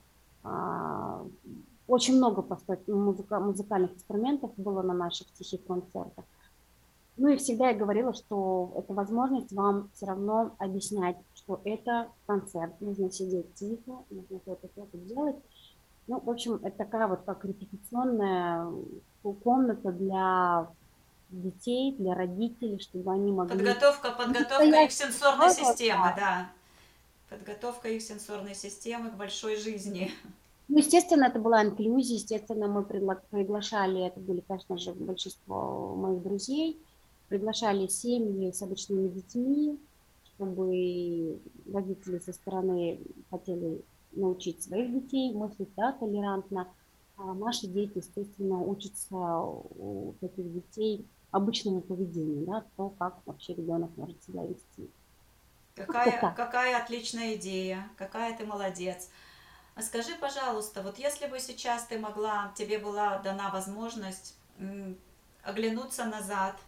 А, 0.44 1.26
очень 1.88 2.18
много 2.18 2.46
музыка, 2.88 3.40
музыкальных 3.40 3.94
инструментов 3.96 4.52
было 4.58 4.82
на 4.82 4.94
наших 4.94 5.32
тихих 5.34 5.66
концертах. 5.66 6.26
Ну 7.18 7.28
и 7.28 7.38
всегда 7.38 7.70
я 7.70 7.78
говорила, 7.78 8.14
что 8.14 8.72
это 8.78 8.94
возможность 8.94 9.52
вам 9.52 9.90
все 9.94 10.06
равно 10.06 10.52
объяснять, 10.58 11.18
что 11.34 11.60
это 11.66 12.08
концерт, 12.26 12.80
нужно 12.80 13.12
сидеть 13.12 13.54
тихо, 13.56 14.04
нужно 14.10 14.40
что-то 14.40 14.70
что 14.70 14.98
делать. 14.98 15.36
Ну, 16.08 16.20
в 16.20 16.30
общем, 16.30 16.56
это 16.64 16.78
такая 16.78 17.08
вот 17.08 17.22
как 17.26 17.44
репетиционная 17.44 18.72
комната 19.44 19.92
для 19.92 20.70
детей, 21.30 21.96
для 21.98 22.16
родителей, 22.16 22.80
чтобы 22.80 23.14
они 23.14 23.32
могли... 23.32 23.58
Подготовка, 23.58 24.12
подготовка 24.12 24.84
их 24.84 24.92
сенсорной 24.92 25.52
системы, 25.52 26.14
да. 26.16 26.50
Подготовка 27.30 27.90
их 27.90 28.02
сенсорной 28.02 28.56
системы 28.56 29.12
к 29.12 29.16
большой 29.16 29.56
жизни. 29.58 30.12
Ну, 30.68 30.78
естественно, 30.78 31.26
это 31.26 31.40
была 31.40 31.64
инклюзия, 31.64 32.18
естественно, 32.18 32.68
мы 32.68 32.84
приглашали, 32.84 34.06
это 34.06 34.20
были, 34.20 34.44
конечно 34.48 34.78
же, 34.78 34.94
большинство 34.94 35.96
моих 35.96 36.22
друзей, 36.22 36.80
приглашали 37.28 37.88
семьи 37.88 38.52
с 38.52 38.62
обычными 38.62 39.08
детьми, 39.08 39.80
чтобы 40.36 41.40
родители 41.72 42.20
со 42.20 42.34
стороны 42.34 43.00
хотели 43.30 43.82
научить 44.12 44.64
своих 44.64 44.92
детей 44.92 45.34
мыслить 45.34 45.70
да, 45.76 45.92
толерантно, 45.94 46.68
а 47.18 47.34
наши 47.34 47.68
дети, 47.68 47.98
естественно, 47.98 48.62
учатся 48.62 49.16
у 49.18 50.14
таких 50.22 50.54
детей 50.54 51.06
обычному 51.32 51.82
поведению, 51.82 52.46
да, 52.46 52.66
то, 52.76 52.90
как 52.90 53.20
вообще 53.26 53.54
ребенок 53.54 53.92
может 53.98 54.22
себя 54.24 54.44
вести. 54.44 54.90
Какая, 55.76 56.20
вот 56.22 56.34
какая 56.34 56.78
отличная 56.78 57.36
идея, 57.36 57.90
какая 57.98 58.38
ты 58.38 58.46
молодец. 58.46 59.10
А 59.76 59.82
скажи, 59.82 60.14
пожалуйста, 60.20 60.82
вот 60.82 60.98
если 60.98 61.28
бы 61.28 61.40
сейчас 61.40 61.86
ты 61.86 61.98
могла, 61.98 62.52
тебе 62.56 62.80
была 62.80 63.20
дана 63.20 63.50
возможность 63.50 64.36
оглянуться 65.44 66.06
назад, 66.06 66.60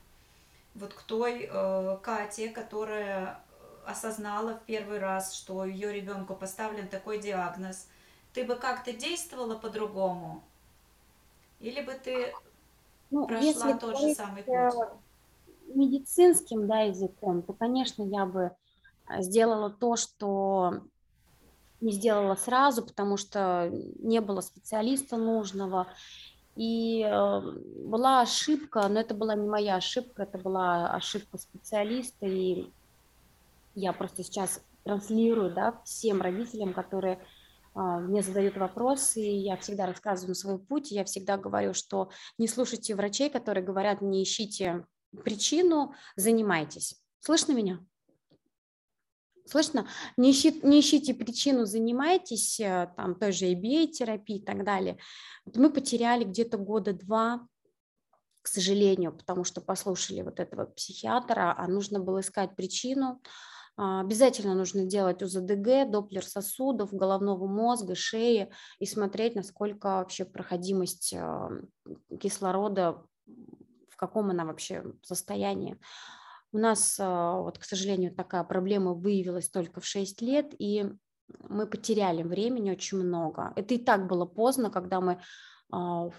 вот 0.75 0.93
к 0.93 1.01
той 1.01 1.49
э, 1.51 1.97
Кате, 2.01 2.49
которая 2.49 3.43
осознала 3.85 4.53
в 4.53 4.63
первый 4.63 4.99
раз, 4.99 5.33
что 5.33 5.65
ее 5.65 5.91
ребенку 5.91 6.35
поставлен 6.35 6.87
такой 6.87 7.19
диагноз, 7.19 7.87
ты 8.33 8.45
бы 8.45 8.55
как-то 8.55 8.93
действовала 8.93 9.57
по-другому? 9.57 10.41
Или 11.59 11.81
бы 11.81 11.93
ты 11.93 12.33
ну, 13.11 13.27
прошла 13.27 13.45
если 13.45 13.73
тот 13.73 13.99
же 13.99 14.15
самый? 14.15 14.43
Э, 14.47 14.71
медицинским 15.73 16.67
да, 16.67 16.81
языком, 16.81 17.43
то, 17.43 17.53
конечно, 17.53 18.03
я 18.03 18.25
бы 18.25 18.51
э, 19.09 19.21
сделала 19.21 19.69
то, 19.69 19.95
что 19.95 20.81
не 21.81 21.91
сделала 21.91 22.35
сразу, 22.35 22.83
потому 22.83 23.17
что 23.17 23.69
не 23.99 24.21
было 24.21 24.41
специалиста 24.41 25.17
нужного. 25.17 25.87
И 26.55 27.01
э, 27.01 27.41
была 27.85 28.21
ошибка, 28.21 28.87
но 28.87 28.99
это 28.99 29.13
была 29.13 29.35
не 29.35 29.47
моя 29.47 29.75
ошибка, 29.75 30.23
это 30.23 30.37
была 30.37 30.91
ошибка 30.93 31.37
специалиста, 31.37 32.25
и 32.25 32.71
я 33.75 33.93
просто 33.93 34.23
сейчас 34.23 34.61
транслирую 34.83 35.53
да, 35.53 35.79
всем 35.85 36.21
родителям, 36.21 36.73
которые 36.73 37.15
а, 37.15 37.40
мне 37.73 38.21
задают 38.21 38.57
вопросы, 38.57 39.21
и 39.21 39.37
я 39.37 39.55
всегда 39.57 39.85
рассказываю 39.85 40.35
свой 40.35 40.59
путь, 40.59 40.91
я 40.91 41.05
всегда 41.05 41.37
говорю, 41.37 41.73
что 41.73 42.09
не 42.37 42.47
слушайте 42.47 42.95
врачей, 42.95 43.29
которые 43.29 43.63
говорят, 43.63 44.01
не 44.01 44.23
ищите 44.23 44.85
причину, 45.23 45.93
занимайтесь. 46.15 47.01
Слышно 47.19 47.53
меня? 47.53 47.79
Слышно? 49.45 49.87
Не, 50.17 50.31
ищи, 50.31 50.61
не 50.63 50.79
ищите 50.79 51.13
причину, 51.13 51.65
занимайтесь 51.65 52.59
э, 52.59 52.91
там 52.95 53.15
той 53.15 53.31
же 53.31 53.45
ABA-терапией 53.47 54.39
и 54.39 54.45
так 54.45 54.63
далее. 54.63 54.97
Мы 55.45 55.71
потеряли 55.71 56.23
где-то 56.23 56.57
года 56.57 56.93
два, 56.93 57.47
к 58.41 58.47
сожалению, 58.47 59.11
потому 59.11 59.43
что 59.43 59.61
послушали 59.61 60.21
вот 60.21 60.39
этого 60.39 60.65
психиатра, 60.65 61.53
а 61.57 61.67
нужно 61.67 61.99
было 61.99 62.21
искать 62.21 62.55
причину. 62.55 63.21
А, 63.77 64.01
обязательно 64.01 64.53
нужно 64.53 64.85
делать 64.85 65.23
УЗДГ, 65.23 65.89
доплер 65.89 66.25
сосудов, 66.25 66.93
головного 66.93 67.47
мозга, 67.47 67.95
шеи 67.95 68.51
и 68.79 68.85
смотреть, 68.85 69.35
насколько 69.35 69.85
вообще 69.87 70.25
проходимость 70.25 71.13
э, 71.13 71.49
кислорода, 72.19 73.03
в 73.89 73.95
каком 73.95 74.29
она 74.29 74.45
вообще 74.45 74.83
состоянии. 75.03 75.79
У 76.51 76.57
нас, 76.57 76.97
а, 76.99 77.39
вот, 77.41 77.57
к 77.57 77.63
сожалению, 77.63 78.13
такая 78.13 78.43
проблема 78.43 78.93
выявилась 78.93 79.49
только 79.49 79.79
в 79.79 79.85
6 79.85 80.21
лет, 80.21 80.53
и 80.59 80.85
мы 81.47 81.65
потеряли 81.65 82.23
времени 82.23 82.71
очень 82.71 82.97
много. 82.97 83.53
Это 83.55 83.73
и 83.73 83.77
так 83.77 84.07
было 84.07 84.25
поздно, 84.25 84.69
когда 84.69 84.99
мы, 84.99 85.21
а, 85.71 86.09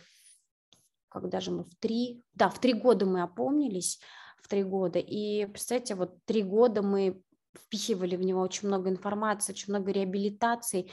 когда 1.10 1.40
же 1.40 1.50
мы 1.50 1.64
в 1.64 1.74
три, 1.76 2.24
да, 2.32 2.48
в 2.48 2.58
три 2.58 2.72
года 2.72 3.04
мы 3.04 3.22
опомнились, 3.22 4.00
в 4.42 4.48
три 4.48 4.64
года, 4.64 4.98
и, 4.98 5.44
представьте, 5.46 5.94
вот 5.94 6.16
три 6.24 6.42
года 6.42 6.82
мы 6.82 7.22
впихивали 7.54 8.16
в 8.16 8.22
него 8.22 8.40
очень 8.40 8.68
много 8.68 8.90
информации, 8.90 9.52
очень 9.52 9.72
много 9.72 9.92
реабилитаций, 9.92 10.90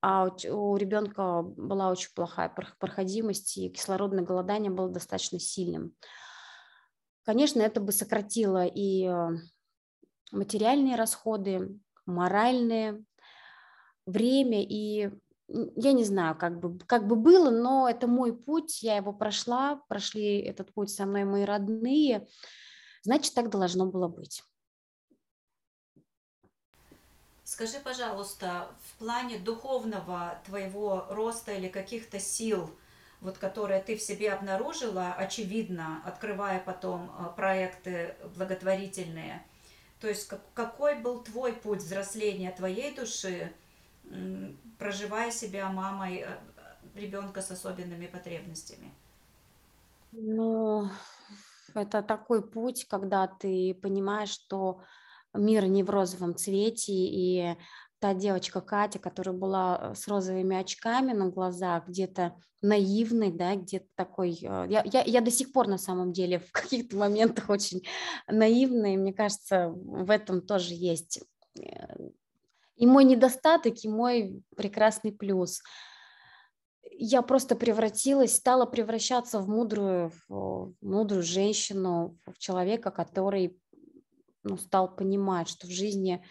а 0.00 0.28
у 0.50 0.76
ребенка 0.76 1.42
была 1.42 1.90
очень 1.90 2.10
плохая 2.14 2.54
проходимость, 2.78 3.56
и 3.56 3.70
кислородное 3.70 4.24
голодание 4.24 4.70
было 4.70 4.88
достаточно 4.88 5.38
сильным. 5.38 5.94
Конечно, 7.24 7.60
это 7.60 7.80
бы 7.80 7.90
сократило 7.90 8.64
и 8.66 9.04
э, 9.04 9.30
материальные 10.30 10.94
расходы, 10.94 11.80
моральные, 12.04 13.04
время 14.06 14.62
и 14.62 15.10
я 15.48 15.92
не 15.92 16.04
знаю, 16.04 16.36
как 16.36 16.58
бы, 16.60 16.78
как 16.86 17.06
бы 17.06 17.16
было, 17.16 17.50
но 17.50 17.88
это 17.88 18.06
мой 18.06 18.36
путь, 18.36 18.82
я 18.82 18.96
его 18.96 19.12
прошла, 19.12 19.80
прошли 19.88 20.38
этот 20.38 20.72
путь 20.72 20.90
со 20.90 21.06
мной 21.06 21.24
мои 21.24 21.44
родные, 21.44 22.26
значит, 23.02 23.34
так 23.34 23.50
должно 23.50 23.86
было 23.86 24.08
быть. 24.08 24.42
Скажи, 27.46 27.78
пожалуйста, 27.82 28.68
в 28.84 28.98
плане 28.98 29.38
духовного 29.38 30.38
твоего 30.44 31.06
роста 31.08 31.52
или 31.52 31.68
каких-то 31.68 32.20
сил– 32.20 32.70
вот, 33.20 33.38
которое 33.38 33.82
ты 33.82 33.96
в 33.96 34.02
себе 34.02 34.32
обнаружила, 34.32 35.12
очевидно, 35.12 36.02
открывая 36.04 36.60
потом 36.60 37.10
э, 37.10 37.34
проекты 37.34 38.14
благотворительные. 38.36 39.44
То 40.00 40.08
есть 40.08 40.28
как, 40.28 40.40
какой 40.52 40.96
был 40.96 41.22
твой 41.22 41.52
путь 41.52 41.80
взросления 41.80 42.52
твоей 42.52 42.94
души, 42.94 43.52
проживая 44.78 45.30
себя 45.30 45.70
мамой 45.70 46.24
э, 46.26 46.38
ребенка 46.94 47.40
с 47.40 47.50
особенными 47.50 48.06
потребностями? 48.06 48.92
Ну, 50.12 50.88
это 51.74 52.02
такой 52.02 52.46
путь, 52.46 52.86
когда 52.88 53.26
ты 53.26 53.74
понимаешь, 53.82 54.30
что 54.30 54.82
мир 55.36 55.66
не 55.66 55.82
в 55.82 55.90
розовом 55.90 56.34
цвете, 56.34 56.92
и 56.92 57.56
та 57.98 58.14
девочка 58.14 58.60
Катя, 58.60 58.98
которая 58.98 59.34
была 59.34 59.78
э, 59.80 59.94
с 59.94 60.06
розовыми 60.08 60.56
очками 60.56 61.12
на 61.12 61.30
глазах, 61.30 61.88
где-то 61.88 62.36
наивной, 62.62 63.32
да, 63.32 63.56
где-то 63.56 63.86
такой... 63.94 64.38
Э, 64.42 64.66
я, 64.68 64.82
я, 64.84 65.02
я 65.02 65.20
до 65.20 65.30
сих 65.30 65.52
пор 65.52 65.68
на 65.68 65.78
самом 65.78 66.12
деле 66.12 66.38
в 66.38 66.50
каких-то 66.52 66.96
моментах 66.96 67.48
очень 67.48 67.82
наивная, 68.28 68.96
мне 68.96 69.12
кажется, 69.12 69.70
в 69.70 70.10
этом 70.10 70.42
тоже 70.42 70.74
есть 70.74 71.22
э, 71.58 72.08
и 72.76 72.86
мой 72.86 73.04
недостаток, 73.04 73.84
и 73.84 73.88
мой 73.88 74.42
прекрасный 74.54 75.12
плюс. 75.12 75.62
Я 76.98 77.22
просто 77.22 77.56
превратилась, 77.56 78.36
стала 78.36 78.66
превращаться 78.66 79.38
в 79.40 79.48
мудрую, 79.48 80.12
в 80.28 80.74
мудрую 80.80 81.22
женщину, 81.22 82.18
в 82.26 82.38
человека, 82.38 82.90
который 82.90 83.58
ну, 84.46 84.56
стал 84.56 84.94
понимать, 84.94 85.48
что 85.48 85.66
в 85.66 85.70
жизни 85.70 86.24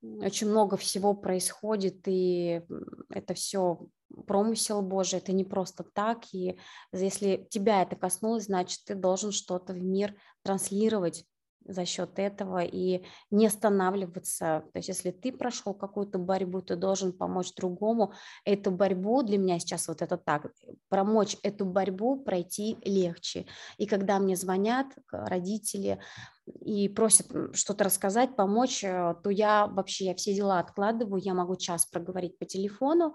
очень 0.00 0.48
много 0.48 0.76
всего 0.76 1.14
происходит, 1.14 2.06
и 2.06 2.62
это 3.10 3.34
все 3.34 3.80
промысел 4.26 4.80
Божий, 4.80 5.18
это 5.18 5.32
не 5.32 5.44
просто 5.44 5.84
так, 5.84 6.22
и 6.32 6.58
если 6.92 7.46
тебя 7.50 7.82
это 7.82 7.96
коснулось, 7.96 8.44
значит, 8.44 8.80
ты 8.86 8.94
должен 8.94 9.32
что-то 9.32 9.72
в 9.72 9.82
мир 9.82 10.14
транслировать, 10.42 11.24
за 11.68 11.84
счет 11.84 12.18
этого 12.18 12.64
и 12.64 13.04
не 13.30 13.46
останавливаться. 13.46 14.64
То 14.72 14.78
есть 14.78 14.88
если 14.88 15.10
ты 15.10 15.32
прошел 15.32 15.74
какую-то 15.74 16.18
борьбу, 16.18 16.62
ты 16.62 16.76
должен 16.76 17.12
помочь 17.12 17.54
другому. 17.54 18.12
Эту 18.44 18.70
борьбу 18.70 19.22
для 19.22 19.38
меня 19.38 19.58
сейчас 19.58 19.86
вот 19.86 20.02
это 20.02 20.16
так, 20.16 20.50
помочь 20.88 21.36
эту 21.42 21.66
борьбу 21.66 22.18
пройти 22.18 22.78
легче. 22.84 23.46
И 23.76 23.86
когда 23.86 24.18
мне 24.18 24.34
звонят 24.34 24.86
родители 25.12 26.00
и 26.46 26.88
просят 26.88 27.26
что-то 27.52 27.84
рассказать, 27.84 28.34
помочь, 28.34 28.82
э, 28.82 29.14
то 29.22 29.28
я 29.28 29.66
вообще 29.66 30.06
я 30.06 30.14
все 30.14 30.34
дела 30.34 30.60
откладываю, 30.60 31.22
я 31.22 31.34
могу 31.34 31.56
час 31.56 31.84
проговорить 31.84 32.38
по 32.38 32.46
телефону, 32.46 33.14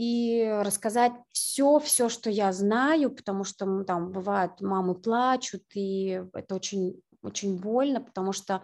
и 0.00 0.48
рассказать 0.62 1.12
все, 1.30 1.78
все, 1.78 2.08
что 2.08 2.30
я 2.30 2.52
знаю, 2.52 3.10
потому 3.10 3.44
что 3.44 3.84
там 3.84 4.12
бывает 4.12 4.52
мамы 4.62 4.94
плачут, 4.94 5.62
и 5.74 6.22
это 6.32 6.54
очень 6.54 7.02
очень 7.22 7.58
больно, 7.58 8.00
потому 8.00 8.32
что 8.32 8.62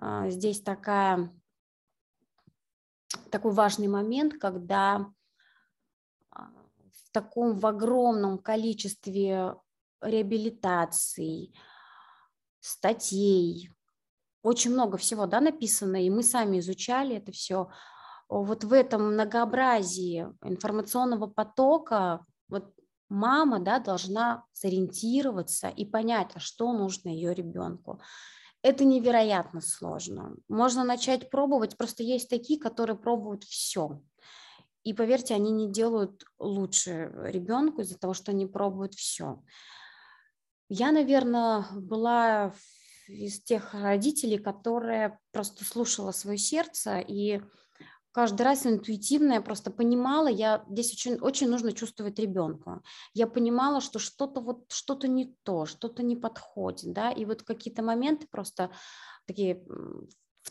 э, 0.00 0.30
здесь 0.30 0.60
такая, 0.62 1.32
такой 3.30 3.52
важный 3.52 3.88
момент, 3.88 4.34
когда 4.40 5.12
а, 6.30 6.48
в 6.92 7.10
таком 7.12 7.58
в 7.58 7.66
огромном 7.66 8.38
количестве 8.38 9.56
реабилитаций, 10.00 11.54
статей, 12.60 13.70
очень 14.42 14.72
много 14.72 14.96
всего 14.96 15.26
да, 15.26 15.40
написано, 15.40 16.04
и 16.04 16.10
мы 16.10 16.22
сами 16.22 16.58
изучали 16.60 17.16
это 17.16 17.32
все. 17.32 17.70
Вот 18.28 18.64
в 18.64 18.72
этом 18.72 19.12
многообразии 19.14 20.28
информационного 20.42 21.26
потока, 21.26 22.24
вот 22.48 22.72
мама 23.10 23.58
да, 23.58 23.78
должна 23.78 24.44
сориентироваться 24.52 25.68
и 25.68 25.84
понять, 25.84 26.30
а 26.34 26.40
что 26.40 26.72
нужно 26.72 27.10
ее 27.10 27.34
ребенку. 27.34 28.00
Это 28.62 28.84
невероятно 28.84 29.60
сложно. 29.60 30.36
Можно 30.48 30.84
начать 30.84 31.28
пробовать, 31.30 31.76
просто 31.76 32.02
есть 32.02 32.30
такие, 32.30 32.58
которые 32.58 32.96
пробуют 32.96 33.44
все. 33.44 34.00
И 34.82 34.94
поверьте, 34.94 35.34
они 35.34 35.50
не 35.50 35.70
делают 35.70 36.24
лучше 36.38 37.12
ребенку 37.24 37.82
из-за 37.82 37.98
того, 37.98 38.14
что 38.14 38.32
они 38.32 38.46
пробуют 38.46 38.94
все. 38.94 39.42
Я, 40.68 40.92
наверное, 40.92 41.66
была 41.72 42.54
из 43.08 43.42
тех 43.42 43.74
родителей, 43.74 44.38
которые 44.38 45.18
просто 45.32 45.64
слушала 45.64 46.12
свое 46.12 46.38
сердце 46.38 47.00
и 47.00 47.42
каждый 48.12 48.42
раз 48.42 48.66
интуитивно 48.66 49.34
я 49.34 49.40
просто 49.40 49.70
понимала, 49.70 50.28
я 50.28 50.64
здесь 50.70 50.92
очень, 50.92 51.18
очень 51.20 51.48
нужно 51.48 51.72
чувствовать 51.72 52.18
ребенка. 52.18 52.82
Я 53.14 53.26
понимала, 53.26 53.80
что 53.80 53.98
что-то 53.98 54.40
вот 54.40 54.70
что-то 54.72 55.08
не 55.08 55.34
то, 55.42 55.66
что-то 55.66 56.02
не 56.02 56.16
подходит, 56.16 56.92
да, 56.92 57.10
и 57.10 57.24
вот 57.24 57.42
какие-то 57.42 57.82
моменты 57.82 58.26
просто 58.30 58.70
такие 59.26 59.64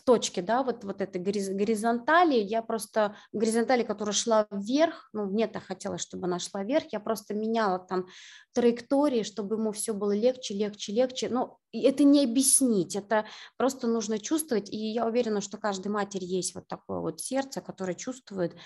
в 0.00 0.04
точке, 0.04 0.42
да, 0.42 0.62
вот, 0.62 0.84
вот 0.84 1.00
этой 1.00 1.20
горизонтали, 1.20 2.34
я 2.34 2.62
просто, 2.62 3.16
горизонтали, 3.32 3.82
которая 3.82 4.14
шла 4.14 4.46
вверх, 4.50 5.08
ну, 5.12 5.26
мне 5.26 5.46
так 5.46 5.64
хотелось, 5.64 6.00
чтобы 6.00 6.26
она 6.26 6.38
шла 6.38 6.62
вверх, 6.62 6.84
я 6.92 7.00
просто 7.00 7.34
меняла 7.34 7.78
там 7.78 8.06
траектории, 8.52 9.22
чтобы 9.22 9.56
ему 9.56 9.72
все 9.72 9.92
было 9.92 10.12
легче, 10.12 10.54
легче, 10.54 10.92
легче, 10.92 11.28
но 11.28 11.58
это 11.72 12.04
не 12.04 12.24
объяснить, 12.24 12.96
это 12.96 13.26
просто 13.56 13.86
нужно 13.86 14.18
чувствовать, 14.18 14.70
и 14.70 14.76
я 14.76 15.06
уверена, 15.06 15.40
что 15.40 15.58
каждой 15.58 15.88
матери 15.88 16.24
есть 16.24 16.54
вот 16.54 16.66
такое 16.66 17.00
вот 17.00 17.20
сердце, 17.20 17.60
которое 17.60 17.94
чувствует, 17.94 18.56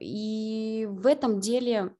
и 0.00 0.86
в 0.90 1.06
этом 1.06 1.40
деле 1.40 1.94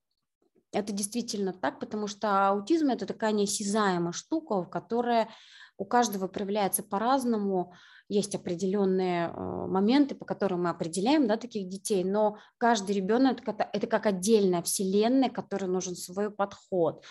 это 0.72 0.92
действительно 0.92 1.52
так, 1.52 1.78
потому 1.78 2.06
что 2.06 2.48
аутизм– 2.48 2.88
это 2.90 3.06
такая 3.06 3.32
неосязаемая 3.32 4.12
штука, 4.12 4.64
которая 4.64 5.28
у 5.76 5.84
каждого 5.84 6.28
проявляется 6.28 6.82
по-разному, 6.82 7.74
есть 8.12 8.34
определенные 8.34 9.28
э, 9.28 9.66
моменты, 9.66 10.14
по 10.14 10.24
которым 10.24 10.64
мы 10.64 10.70
определяем 10.70 11.26
да, 11.26 11.36
таких 11.36 11.68
детей, 11.68 12.04
но 12.04 12.36
каждый 12.58 12.94
ребенок 12.94 13.38
это, 13.46 13.86
как 13.86 14.06
отдельная 14.06 14.62
вселенная, 14.62 15.30
которой 15.30 15.64
нужен 15.64 15.96
свой 15.96 16.30
подход 16.30 17.04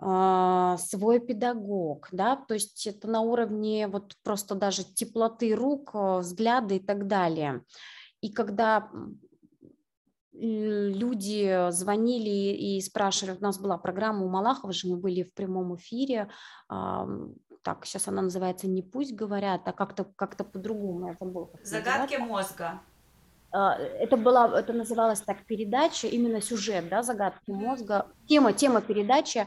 а, 0.00 0.76
свой 0.78 1.18
педагог, 1.18 2.08
да, 2.12 2.36
то 2.36 2.54
есть 2.54 2.86
это 2.86 3.08
на 3.08 3.20
уровне 3.20 3.88
вот 3.88 4.14
просто 4.22 4.54
даже 4.54 4.84
теплоты 4.84 5.54
рук, 5.54 5.90
э, 5.94 6.18
взгляда 6.18 6.74
и 6.74 6.80
так 6.80 7.06
далее. 7.06 7.62
И 8.20 8.30
когда 8.30 8.90
люди 10.32 11.70
звонили 11.70 12.54
и 12.54 12.80
спрашивали, 12.80 13.36
у 13.36 13.42
нас 13.42 13.58
была 13.58 13.76
программа 13.76 14.24
у 14.24 14.28
Малахова 14.28 14.72
же, 14.72 14.86
мы 14.86 14.96
были 14.96 15.24
в 15.24 15.34
прямом 15.34 15.74
эфире, 15.74 16.30
так, 17.62 17.84
сейчас 17.84 18.08
она 18.08 18.22
называется 18.22 18.66
«Не 18.66 18.82
пусть 18.82 19.14
говорят», 19.14 19.62
а 19.66 19.72
как-то 19.72 20.04
как 20.04 20.36
по-другому, 20.36 21.08
я 21.08 21.16
забыла. 21.18 21.50
Загадки 21.62 22.16
мозга. 22.16 22.80
А, 23.50 23.74
это 23.74 24.16
была, 24.16 24.58
это 24.58 24.72
называлась 24.72 25.20
так 25.20 25.44
передача, 25.44 26.06
именно 26.06 26.40
сюжет, 26.40 26.88
да, 26.88 27.02
загадки 27.02 27.50
мозга, 27.50 28.06
тема, 28.26 28.52
тема 28.52 28.82
передачи, 28.82 29.46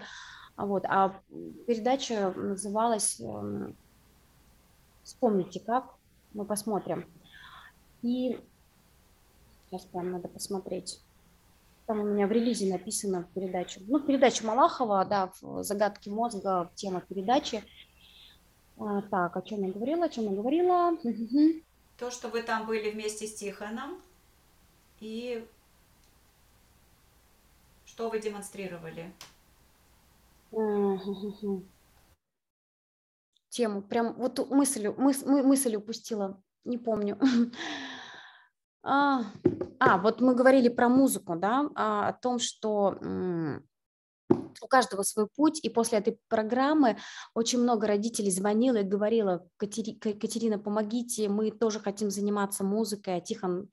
вот, 0.58 0.86
а 0.86 1.20
передача 1.68 2.32
называлась, 2.36 3.20
эм, 3.20 3.76
вспомните 5.04 5.60
как, 5.60 5.86
мы 6.34 6.46
посмотрим. 6.46 7.06
И 8.02 8.40
сейчас 9.70 9.86
прям 9.86 10.12
надо 10.12 10.28
посмотреть. 10.28 11.00
Там 11.86 12.00
у 12.00 12.04
меня 12.04 12.26
в 12.26 12.32
релизе 12.32 12.72
написано 12.72 13.24
в 13.24 13.34
передаче. 13.34 13.82
Ну, 13.88 14.00
передача 14.00 14.46
Малахова, 14.46 15.06
да, 15.06 15.32
в 15.42 15.64
«Загадки 15.64 16.10
мозга», 16.10 16.72
тема 16.76 17.02
передачи. 17.02 17.64
А, 18.84 19.04
так, 19.04 19.38
о 19.38 19.42
чем 19.44 19.64
я 19.64 19.72
говорила, 19.72 20.06
о 20.06 20.10
чем 20.10 20.26
я 20.26 20.32
говорила? 20.32 20.98
То, 21.98 22.10
что 22.10 22.30
вы 22.30 22.42
там 22.42 22.66
были 22.66 22.90
вместе 22.90 23.28
с 23.28 23.36
Тихоном, 23.36 24.02
и 25.00 25.48
что 27.86 28.10
вы 28.10 28.20
демонстрировали? 28.20 29.14
Тему, 33.50 33.84
прям 33.84 34.14
вот 34.14 34.50
мысль, 34.50 34.88
мыс, 34.88 35.24
мысль 35.26 35.76
упустила, 35.76 36.42
не 36.64 36.78
помню. 36.78 37.20
А, 38.84 39.26
а, 39.80 40.00
вот 40.00 40.22
мы 40.22 40.34
говорили 40.34 40.68
про 40.68 40.90
музыку, 40.90 41.36
да, 41.36 41.70
а, 41.76 42.08
о 42.08 42.14
том, 42.14 42.40
что 42.40 42.98
у 44.62 44.68
каждого 44.68 45.04
свой 45.04 45.28
путь, 45.28 45.60
и 45.64 45.70
после 45.70 46.00
этой 46.00 46.18
программы 46.28 46.98
очень 47.34 47.60
много 47.60 47.88
родителей 47.88 48.32
звонило 48.32 48.78
и 48.78 48.84
говорило, 48.84 49.48
Катерина, 49.58 50.60
помогите, 50.60 51.30
мы 51.30 51.52
тоже 51.52 51.80
хотим 51.80 52.10
заниматься 52.10 52.64
музыкой, 52.64 53.18
а 53.18 53.22
Тихон 53.22 53.70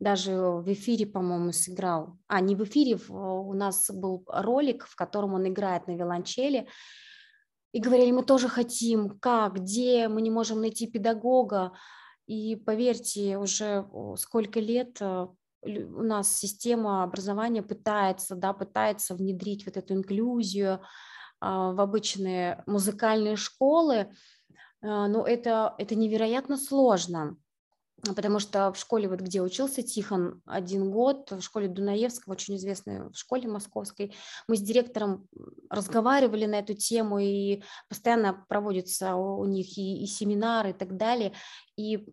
даже 0.00 0.32
в 0.32 0.72
эфире, 0.72 1.06
по-моему, 1.06 1.52
сыграл. 1.52 2.16
А, 2.26 2.40
не 2.40 2.56
в 2.56 2.64
эфире, 2.64 2.98
у 3.08 3.52
нас 3.52 3.90
был 3.90 4.24
ролик, 4.26 4.86
в 4.86 4.96
котором 4.96 5.34
он 5.34 5.46
играет 5.46 5.86
на 5.86 5.92
виолончели. 5.92 6.66
И 7.72 7.80
говорили, 7.80 8.10
мы 8.10 8.24
тоже 8.24 8.48
хотим, 8.48 9.18
как, 9.20 9.56
где, 9.56 10.08
мы 10.08 10.22
не 10.22 10.30
можем 10.30 10.60
найти 10.60 10.86
педагога. 10.86 11.72
И 12.26 12.56
поверьте, 12.56 13.36
уже 13.38 13.86
сколько 14.16 14.58
лет 14.58 14.96
э, 15.00 15.26
у 15.62 16.02
нас 16.02 16.36
система 16.36 17.02
образования 17.02 17.62
пытается, 17.62 18.34
да, 18.34 18.52
пытается 18.52 19.14
внедрить 19.14 19.66
вот 19.66 19.76
эту 19.76 19.94
инклюзию 19.94 20.80
а, 21.40 21.72
в 21.72 21.80
обычные 21.80 22.62
музыкальные 22.66 23.36
школы, 23.36 24.12
а, 24.82 25.08
но 25.08 25.26
это, 25.26 25.74
это 25.78 25.94
невероятно 25.94 26.56
сложно 26.56 27.36
потому 28.02 28.38
что 28.38 28.72
в 28.72 28.78
школе, 28.78 29.08
вот 29.08 29.20
где 29.20 29.42
учился 29.42 29.82
Тихон 29.82 30.42
один 30.46 30.90
год, 30.90 31.30
в 31.30 31.42
школе 31.42 31.68
Дунаевского, 31.68 32.32
очень 32.32 32.56
известной 32.56 33.08
в 33.10 33.14
школе 33.14 33.48
московской, 33.48 34.14
мы 34.48 34.56
с 34.56 34.60
директором 34.60 35.28
разговаривали 35.68 36.46
на 36.46 36.56
эту 36.56 36.74
тему, 36.74 37.18
и 37.18 37.62
постоянно 37.88 38.44
проводятся 38.48 39.16
у 39.16 39.44
них 39.44 39.76
и, 39.76 40.02
и 40.02 40.06
семинары 40.06 40.70
и 40.70 40.74
так 40.74 40.96
далее, 40.96 41.32
и 41.76 42.06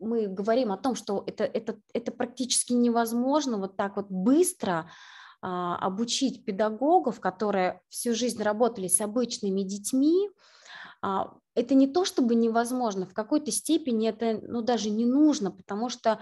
мы 0.00 0.26
говорим 0.26 0.72
о 0.72 0.76
том, 0.76 0.94
что 0.94 1.22
это, 1.26 1.44
это, 1.44 1.78
это 1.92 2.10
практически 2.10 2.72
невозможно 2.72 3.58
вот 3.58 3.76
так 3.76 3.96
вот 3.96 4.06
быстро 4.08 4.90
а, 5.42 5.76
обучить 5.76 6.44
педагогов, 6.44 7.20
которые 7.20 7.80
всю 7.88 8.14
жизнь 8.14 8.42
работали 8.42 8.88
с 8.88 9.00
обычными 9.00 9.62
детьми, 9.62 10.30
а, 11.02 11.34
это 11.54 11.74
не 11.74 11.86
то 11.86 12.04
чтобы 12.04 12.34
невозможно, 12.34 13.06
в 13.06 13.14
какой-то 13.14 13.50
степени 13.50 14.08
это 14.08 14.40
ну, 14.42 14.62
даже 14.62 14.90
не 14.90 15.04
нужно, 15.04 15.50
потому 15.50 15.88
что 15.88 16.20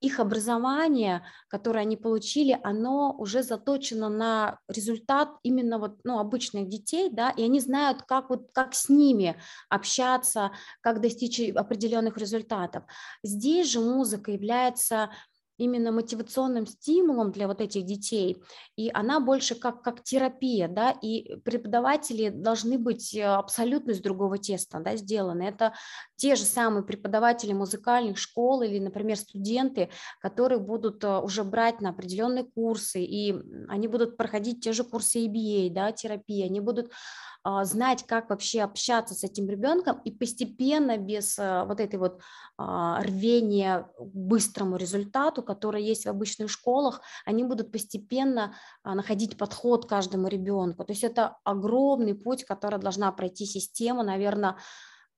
их 0.00 0.18
образование, 0.20 1.22
которое 1.48 1.80
они 1.80 1.96
получили, 1.96 2.58
оно 2.62 3.14
уже 3.18 3.42
заточено 3.42 4.08
на 4.08 4.58
результат 4.68 5.30
именно 5.42 5.78
вот, 5.78 5.98
ну, 6.04 6.18
обычных 6.18 6.68
детей, 6.68 7.10
да, 7.10 7.30
и 7.30 7.42
они 7.42 7.60
знают, 7.60 8.02
как, 8.02 8.30
вот, 8.30 8.50
как 8.52 8.74
с 8.74 8.88
ними 8.88 9.36
общаться, 9.68 10.52
как 10.80 11.00
достичь 11.00 11.40
определенных 11.54 12.16
результатов. 12.16 12.84
Здесь 13.22 13.70
же 13.70 13.80
музыка 13.80 14.30
является 14.30 15.10
именно 15.60 15.92
мотивационным 15.92 16.66
стимулом 16.66 17.32
для 17.32 17.46
вот 17.46 17.60
этих 17.60 17.84
детей, 17.84 18.42
и 18.76 18.90
она 18.94 19.20
больше 19.20 19.54
как, 19.54 19.82
как 19.82 20.02
терапия, 20.02 20.68
да, 20.68 20.90
и 20.90 21.36
преподаватели 21.44 22.30
должны 22.30 22.78
быть 22.78 23.14
э, 23.14 23.22
абсолютно 23.22 23.90
из 23.90 24.00
другого 24.00 24.38
теста, 24.38 24.80
да, 24.80 24.96
сделаны. 24.96 25.42
Это 25.42 25.74
те 26.16 26.34
же 26.34 26.44
самые 26.44 26.82
преподаватели 26.82 27.52
музыкальных 27.52 28.16
школ 28.16 28.62
или, 28.62 28.78
например, 28.78 29.16
студенты, 29.16 29.90
которые 30.20 30.60
будут 30.60 31.04
э, 31.04 31.18
уже 31.18 31.44
брать 31.44 31.80
на 31.80 31.90
определенные 31.90 32.44
курсы, 32.44 33.02
и 33.02 33.34
они 33.68 33.86
будут 33.86 34.16
проходить 34.16 34.64
те 34.64 34.72
же 34.72 34.82
курсы 34.82 35.26
EBA, 35.26 35.70
да, 35.70 35.92
терапии, 35.92 36.42
они 36.42 36.60
будут 36.60 36.90
знать, 37.44 38.04
как 38.06 38.30
вообще 38.30 38.62
общаться 38.62 39.14
с 39.14 39.24
этим 39.24 39.48
ребенком 39.48 40.00
и 40.04 40.10
постепенно 40.10 40.98
без 40.98 41.38
э, 41.38 41.64
вот 41.64 41.80
этой 41.80 41.98
вот 41.98 42.20
а, 42.58 43.00
рвения 43.02 43.88
к 43.98 44.14
быстрому 44.14 44.76
результату, 44.76 45.42
который 45.42 45.82
есть 45.82 46.04
в 46.04 46.10
обычных 46.10 46.50
школах, 46.50 47.00
они 47.24 47.44
будут 47.44 47.72
постепенно 47.72 48.54
а, 48.82 48.94
находить 48.94 49.38
подход 49.38 49.88
каждому 49.88 50.28
ребенку. 50.28 50.84
То 50.84 50.92
есть 50.92 51.04
это 51.04 51.38
огромный 51.44 52.14
путь, 52.14 52.44
который 52.44 52.78
должна 52.78 53.10
пройти 53.12 53.46
система, 53.46 54.02
наверное, 54.02 54.56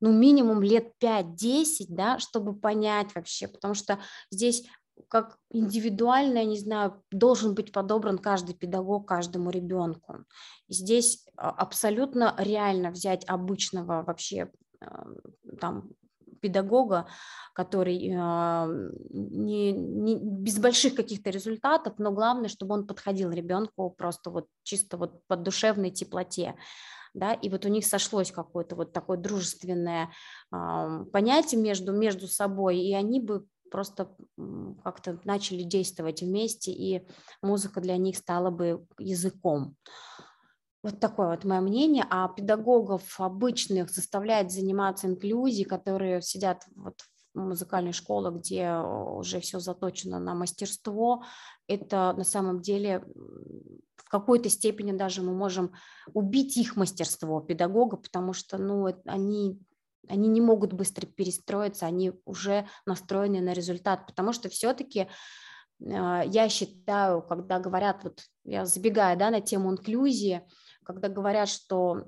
ну, 0.01 0.13
минимум 0.13 0.63
лет 0.63 0.93
5-10, 1.03 1.87
да, 1.89 2.19
чтобы 2.19 2.55
понять 2.55 3.15
вообще, 3.15 3.49
потому 3.49 3.75
что 3.75 3.99
здесь 4.31 4.65
как 5.09 5.39
индивидуально, 5.51 6.39
я 6.39 6.45
не 6.45 6.59
знаю, 6.59 7.03
должен 7.11 7.55
быть 7.55 7.73
подобран 7.73 8.19
каждый 8.19 8.55
педагог 8.55 9.07
каждому 9.07 9.51
ребенку. 9.51 10.25
Здесь 10.69 11.27
а, 11.37 11.51
абсолютно 11.51 12.35
реально 12.39 12.91
взять 12.91 13.25
обычного 13.29 14.03
вообще 14.03 14.51
а, 14.81 15.07
там 15.61 15.91
педагога, 16.41 17.07
который 17.55 18.13
а, 18.17 18.69
не, 19.11 19.73
не, 19.73 20.19
без 20.19 20.59
больших 20.59 20.95
каких-то 20.95 21.31
результатов, 21.31 21.95
но 21.99 22.13
главное, 22.13 22.49
чтобы 22.49 22.75
он 22.75 22.87
подходил 22.87 23.31
ребенку 23.31 23.91
просто 23.91 24.31
вот 24.31 24.47
чисто 24.63 24.97
вот 24.97 25.25
по 25.27 25.37
душевной 25.37 25.91
теплоте. 25.91 26.57
Да, 27.15 27.35
и 27.35 27.51
вот 27.51 27.67
у 27.67 27.69
них 27.69 27.85
сошлось 27.85 28.33
какое-то 28.33 28.75
вот 28.75 28.95
такое 28.95 29.19
дружественное 29.19 30.11
э, 30.51 31.05
понятие 31.13 31.61
между, 31.61 31.93
между 31.93 32.27
собой, 32.27 32.79
и 32.79 32.95
они 32.95 33.21
бы 33.21 33.45
просто 33.73 34.15
как-то 34.85 35.19
начали 35.25 35.63
действовать 35.63 36.23
вместе, 36.23 36.71
и 36.71 37.09
музыка 37.43 37.81
для 37.81 37.97
них 37.97 38.17
стала 38.17 38.51
бы 38.51 38.87
языком. 38.99 39.75
Вот 40.83 41.01
такое 41.01 41.29
вот 41.31 41.45
мое 41.45 41.61
мнение. 41.61 42.05
А 42.11 42.29
педагогов 42.29 43.19
обычных 43.19 43.91
заставляет 43.91 44.51
заниматься 44.51 45.07
инклюзией, 45.07 45.65
которые 45.65 46.23
сидят 46.23 46.65
вот 46.77 47.01
в 47.35 47.39
музыкальной 47.39 47.93
школе, 47.93 48.31
где 48.37 48.75
уже 48.75 49.41
все 49.41 49.59
заточено 49.59 50.19
на 50.19 50.35
мастерство. 50.35 51.25
Это 51.67 52.13
на 52.17 52.25
самом 52.25 52.61
деле 52.61 53.05
в 53.97 54.09
какой-то 54.11 54.51
степени 54.51 54.93
даже 54.93 55.23
мы 55.23 55.33
можем 55.33 55.73
убить 56.13 56.57
их 56.57 56.77
мастерство 56.77 57.41
педагога, 57.41 57.97
потому 57.97 58.35
что 58.35 58.59
ну, 58.59 58.87
они 59.07 59.59
они 60.09 60.29
не 60.29 60.41
могут 60.41 60.73
быстро 60.73 61.07
перестроиться, 61.07 61.87
они 61.87 62.13
уже 62.25 62.67
настроены 62.87 63.41
на 63.41 63.53
результат, 63.53 64.07
потому 64.07 64.33
что 64.33 64.49
все-таки 64.49 65.09
а, 65.91 66.23
я 66.25 66.49
считаю, 66.49 67.23
когда 67.23 67.59
говорят, 67.59 68.05
вот 68.05 68.23
я 68.45 68.67
забегаю 68.67 69.19
да, 69.19 69.31
на 69.31 69.41
тему 69.41 69.71
инклюзии, 69.71 70.43
когда 70.85 71.09
говорят, 71.09 71.49
что 71.49 72.05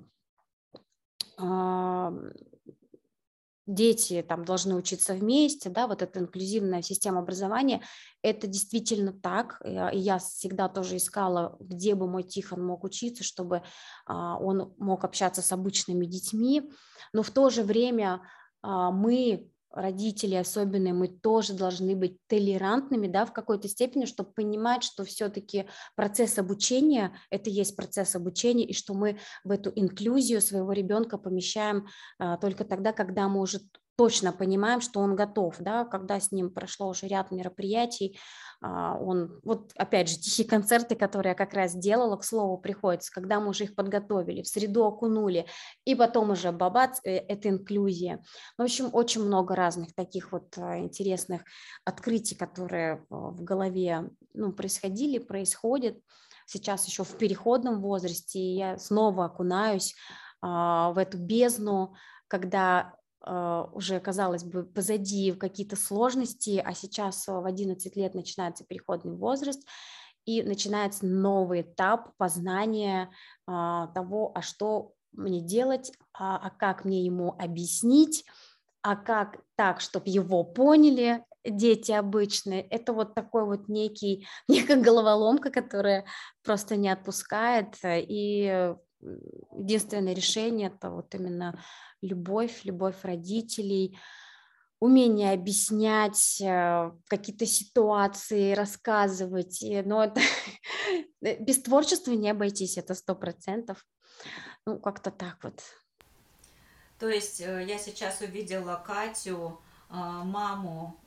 дети 3.67 4.25
там 4.27 4.45
должны 4.45 4.75
учиться 4.75 5.15
вместе, 5.15 5.71
да, 5.71 5.87
вот 5.87 6.03
эта 6.03 6.21
инклюзивная 6.21 6.83
система 6.83 7.21
образования, 7.21 7.83
это 8.23 8.47
действительно 8.47 9.13
так, 9.13 9.61
и 9.65 9.99
я 9.99 10.19
всегда 10.19 10.69
тоже 10.69 10.97
искала, 10.97 11.57
где 11.61 11.95
бы 11.95 12.07
мой 12.07 12.23
Тихон 12.23 12.65
мог 12.65 12.85
учиться, 12.85 13.25
чтобы 13.25 13.63
а, 14.07 14.39
он 14.39 14.75
мог 14.79 15.05
общаться 15.05 15.43
с 15.43 15.53
обычными 15.53 16.07
детьми, 16.07 16.71
но 17.13 17.23
в 17.23 17.31
то 17.31 17.49
же 17.51 17.63
время 17.63 18.23
а, 18.63 18.91
мы 18.91 19.51
родители 19.75 20.35
особенно, 20.35 20.95
мы 20.95 21.09
тоже 21.09 21.53
должны 21.53 21.97
быть 21.97 22.19
толерантными, 22.29 23.07
да, 23.07 23.27
в 23.27 23.33
какой-то 23.33 23.69
степени, 23.69 24.05
чтобы 24.05 24.33
понимать, 24.33 24.83
что 24.83 25.05
все-таки 25.05 25.67
процесс 25.97 26.39
обучения– 26.39 27.17
это 27.31 27.51
есть 27.51 27.77
процесс 27.77 28.15
обучения, 28.15 28.65
и 28.65 28.73
что 28.73 28.95
мы 28.95 29.19
в 29.43 29.51
эту 29.51 29.73
инклюзию 29.75 30.41
своего 30.41 30.73
ребенка 30.73 31.19
помещаем 31.19 31.87
а, 32.19 32.37
только 32.37 32.65
тогда, 32.65 32.93
когда 32.93 33.29
мы 33.29 33.41
уже 33.41 33.61
точно 33.97 34.33
понимаем, 34.33 34.81
что 34.81 35.01
он 35.01 35.15
готов, 35.15 35.57
да, 35.59 35.85
когда 35.85 36.19
с 36.19 36.33
ним 36.33 36.51
прошло 36.51 36.89
уже 36.89 37.07
ряд 37.07 37.31
мероприятий, 37.31 38.19
а, 38.61 38.97
он, 38.97 39.41
вот 39.45 39.73
опять 39.77 40.09
же, 40.09 40.17
тихие 40.21 40.49
концерты, 40.49 40.95
которые 40.97 41.31
я 41.31 41.35
как 41.35 41.55
раз 41.55 41.75
делала, 41.75 42.17
к 42.17 42.25
слову, 42.25 42.59
приходится, 42.59 43.13
когда 43.13 43.41
мы 43.41 43.51
уже 43.51 43.65
их 43.65 43.75
подготовили, 43.75 44.43
в 44.43 44.49
среду 44.49 44.85
окунули, 44.85 45.47
и 45.85 45.95
потом 45.95 46.31
уже 46.31 46.51
бабац, 46.51 46.99
э, 47.05 47.17
это 47.17 47.49
инклюзия. 47.49 48.23
В 48.59 48.63
общем, 48.63 48.91
очень 48.93 49.23
много 49.23 49.55
разных 49.55 49.95
таких 49.95 50.33
вот 50.33 50.57
а, 50.59 50.79
интересных 50.79 51.43
открытий, 51.85 52.35
которые 52.35 53.05
в 53.11 53.43
голове 53.43 54.11
ну, 54.33 54.53
происходили, 54.53 55.19
происходят. 55.19 55.99
Сейчас 56.47 56.87
еще 56.87 57.05
в 57.05 57.17
переходном 57.17 57.81
возрасте, 57.81 58.41
я 58.41 58.79
снова 58.79 59.27
окунаюсь 59.27 59.95
а, 60.41 60.93
в 60.93 60.99
эту 60.99 61.19
бездну, 61.19 61.95
когда 62.29 62.95
уже, 63.27 64.01
казалось 64.01 64.45
бы, 64.45 64.65
позади 64.65 65.33
какие-то 65.33 65.77
сложности, 65.77 66.63
а 66.65 66.75
сейчас 66.75 67.27
в 67.27 67.45
11 67.45 67.97
лет 67.97 68.15
начинается 68.15 68.65
переходный 68.65 69.17
возраст, 69.17 69.63
и 70.25 70.43
начинается 70.43 71.07
новый 71.07 71.63
этап 71.63 72.17
познания 72.17 73.11
а, 73.47 73.89
того, 73.89 74.33
а 74.35 74.43
что 74.43 74.93
мне 75.13 75.41
делать, 75.41 75.93
а, 76.13 76.37
а 76.37 76.51
как 76.51 76.85
мне 76.85 77.05
ему 77.05 77.35
объяснить, 77.39 78.25
а 78.83 78.97
как 78.97 79.39
так, 79.57 79.81
чтобы 79.81 80.09
его 80.09 80.45
поняли 80.45 81.25
дети 81.45 81.93
обычные. 81.93 82.63
Это 82.63 82.93
вот 82.93 83.15
такой 83.15 83.45
вот 83.45 83.69
некий, 83.69 84.27
некая 84.49 84.81
головоломка, 84.81 85.51
которая 85.51 86.07
просто 86.43 86.77
не 86.77 86.89
отпускает, 86.89 87.77
и 87.85 88.75
единственное 89.53 90.15
решение 90.15 90.69
это 90.69 90.91
вот 90.91 91.15
именно 91.15 91.63
любовь, 92.01 92.65
любовь 92.65 92.97
родителей, 93.03 93.99
умение 94.81 95.33
объяснять 95.33 96.41
э, 96.41 96.91
какие-то 97.09 97.47
ситуации, 97.47 98.53
рассказывать. 98.53 99.65
Но 99.85 100.05
это 100.05 100.21
без 101.41 101.63
творчества 101.63 102.13
не 102.13 102.31
обойтись, 102.31 102.77
это 102.77 102.95
сто 102.95 103.15
процентов. 103.15 103.85
Ну, 104.67 104.79
как-то 104.79 105.11
так 105.11 105.39
вот. 105.43 105.63
То 106.99 107.09
есть 107.09 107.41
э, 107.41 107.65
я 107.67 107.79
сейчас 107.79 108.21
увидела 108.21 108.83
Катю, 108.85 109.61
э, 109.91 109.95
маму 109.95 111.01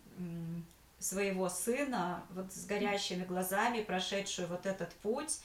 своего 0.99 1.47
сына, 1.47 2.23
вот 2.31 2.51
с 2.51 2.65
горящими 2.65 3.23
глазами, 3.23 3.83
прошедшую 3.83 4.47
вот 4.47 4.65
этот 4.65 4.91
путь, 4.95 5.39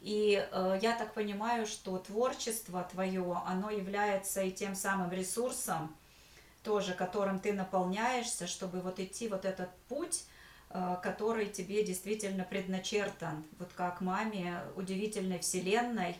и 0.00 0.46
э, 0.50 0.78
я 0.82 0.96
так 0.96 1.14
понимаю, 1.14 1.66
что 1.66 1.98
творчество 1.98 2.86
твое, 2.90 3.42
оно 3.46 3.70
является 3.70 4.42
и 4.42 4.50
тем 4.50 4.74
самым 4.74 5.10
ресурсом, 5.10 5.94
тоже 6.62 6.94
которым 6.94 7.38
ты 7.38 7.52
наполняешься, 7.52 8.46
чтобы 8.46 8.80
вот 8.80 9.00
идти 9.00 9.28
вот 9.28 9.44
этот 9.44 9.70
путь, 9.88 10.24
э, 10.70 10.96
который 11.02 11.46
тебе 11.46 11.84
действительно 11.84 12.44
предначертан. 12.44 13.44
Вот 13.58 13.72
как 13.74 14.00
маме 14.00 14.60
удивительной 14.76 15.38
вселенной, 15.38 16.16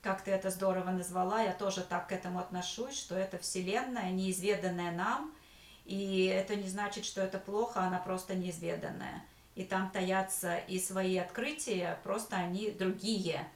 как 0.00 0.22
ты 0.22 0.30
это 0.30 0.50
здорово 0.50 0.90
назвала, 0.90 1.42
я 1.42 1.52
тоже 1.52 1.82
так 1.82 2.08
к 2.08 2.12
этому 2.12 2.38
отношусь, 2.38 2.98
что 2.98 3.16
это 3.16 3.38
вселенная, 3.38 4.10
неизведанная 4.10 4.92
нам, 4.92 5.32
и 5.84 6.26
это 6.26 6.54
не 6.54 6.68
значит, 6.68 7.04
что 7.04 7.20
это 7.20 7.38
плохо, 7.38 7.80
она 7.80 7.98
просто 7.98 8.34
неизведанная 8.34 9.22
и 9.54 9.64
там 9.64 9.90
таятся 9.90 10.56
и 10.56 10.78
свои 10.78 11.16
открытия, 11.18 11.98
просто 12.02 12.36
они 12.36 12.70
другие. 12.70 13.48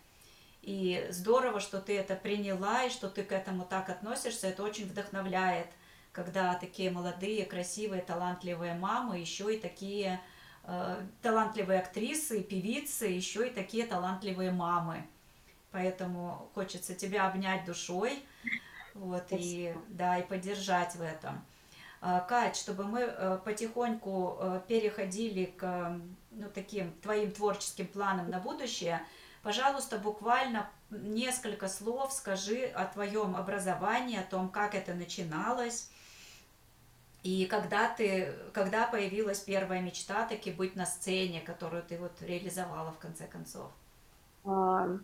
И 0.63 1.07
здорово, 1.11 1.61
что 1.61 1.81
ты 1.81 1.97
это 1.97 2.17
приняла, 2.17 2.85
и 2.85 2.91
что 2.91 3.09
ты 3.09 3.23
к 3.23 3.33
этому 3.33 3.65
так 3.65 3.89
относишься, 3.89 4.49
это 4.49 4.63
очень 4.63 4.87
вдохновляет, 4.87 5.69
когда 6.13 6.55
такие 6.55 6.91
молодые, 6.91 7.45
красивые, 7.45 8.03
талантливые 8.03 8.75
мамы, 8.75 9.19
еще 9.19 9.55
и 9.55 9.61
такие 9.61 10.21
э, 10.65 11.07
талантливые 11.23 11.81
актрисы, 11.81 12.43
певицы, 12.43 13.07
еще 13.07 13.47
и 13.49 13.51
такие 13.51 13.87
талантливые 13.87 14.51
мамы. 14.51 15.07
Поэтому 15.71 16.51
хочется 16.55 16.95
тебя 16.95 17.29
обнять 17.29 17.65
душой, 17.65 18.25
вот, 18.95 19.27
и, 19.31 19.75
да, 19.89 20.19
и 20.19 20.27
поддержать 20.27 20.95
в 20.97 21.03
этом. 21.03 21.45
А, 22.09 22.21
Кать, 22.21 22.55
чтобы 22.55 22.85
мы 22.85 23.01
э, 23.01 23.39
потихоньку 23.45 24.37
э, 24.39 24.61
переходили 24.69 25.47
к 25.47 26.01
ну, 26.31 26.49
таким 26.55 26.93
твоим 27.01 27.33
творческим 27.33 27.89
планам 27.89 28.31
на 28.31 28.39
будущее, 28.39 29.05
пожалуйста, 29.43 29.99
буквально 29.99 30.71
несколько 30.91 31.67
слов 31.67 32.13
скажи 32.13 32.67
о 32.67 32.85
твоем 32.85 33.35
образовании, 33.35 34.21
о 34.21 34.23
том, 34.23 34.51
как 34.51 34.77
это 34.77 34.95
начиналось, 34.95 35.91
и 37.25 37.45
когда 37.47 37.89
ты, 37.93 38.33
когда 38.53 38.87
появилась 38.87 39.41
первая 39.41 39.81
мечта 39.81 40.29
таки 40.29 40.53
быть 40.53 40.77
на 40.77 40.87
сцене, 40.87 41.41
которую 41.41 41.83
ты 41.83 41.99
вот 41.99 42.13
реализовала 42.23 42.93
в 42.93 42.99
конце 42.99 43.27
концов? 43.27 43.73
А, 44.45 44.97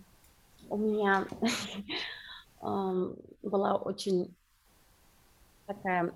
у 0.69 0.77
меня 0.77 1.27
была 3.43 3.75
очень 3.75 4.33
такая 5.67 6.13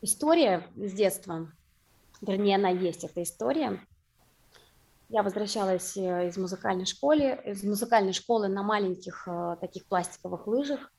история 0.00 0.66
с 0.76 0.92
детства, 0.92 1.52
вернее, 2.20 2.56
она 2.56 2.68
есть, 2.68 3.04
эта 3.04 3.22
история. 3.22 3.80
Я 5.08 5.22
возвращалась 5.22 5.96
э, 5.96 6.28
из 6.28 6.38
музыкальной 6.38 6.86
школы, 6.86 7.38
из 7.44 7.62
музыкальной 7.64 8.14
школы 8.14 8.48
на 8.48 8.62
маленьких 8.62 9.28
э, 9.28 9.56
таких 9.60 9.86
пластиковых 9.86 10.46
лыжах. 10.46 10.90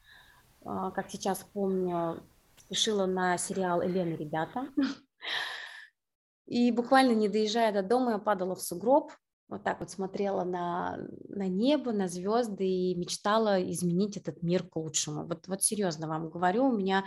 Э, 0.61 0.91
как 0.93 1.09
сейчас 1.09 1.43
помню, 1.51 2.24
спешила 2.59 3.07
на 3.07 3.38
сериал 3.39 3.82
«Елена, 3.82 4.16
ребята». 4.16 4.68
И 6.45 6.72
буквально 6.72 7.14
не 7.14 7.28
доезжая 7.28 7.74
до 7.74 7.82
дома, 7.82 8.11
я 8.11 8.18
падала 8.20 8.53
в 8.55 8.61
сугроб, 8.61 9.11
вот 9.50 9.64
так 9.64 9.80
вот 9.80 9.91
смотрела 9.91 10.44
на, 10.44 10.98
на 11.28 11.48
небо, 11.48 11.91
на 11.91 12.08
звезды 12.08 12.66
и 12.66 12.96
мечтала 12.96 13.62
изменить 13.72 14.18
этот 14.18 14.41
мир 14.41 14.64
к 14.68 14.76
лучшему. 14.76 15.26
Вот, 15.26 15.48
вот 15.48 15.64
серьезно 15.64 16.08
вам 16.08 16.30
говорю, 16.30 16.68
у 16.68 16.78
меня 16.78 17.06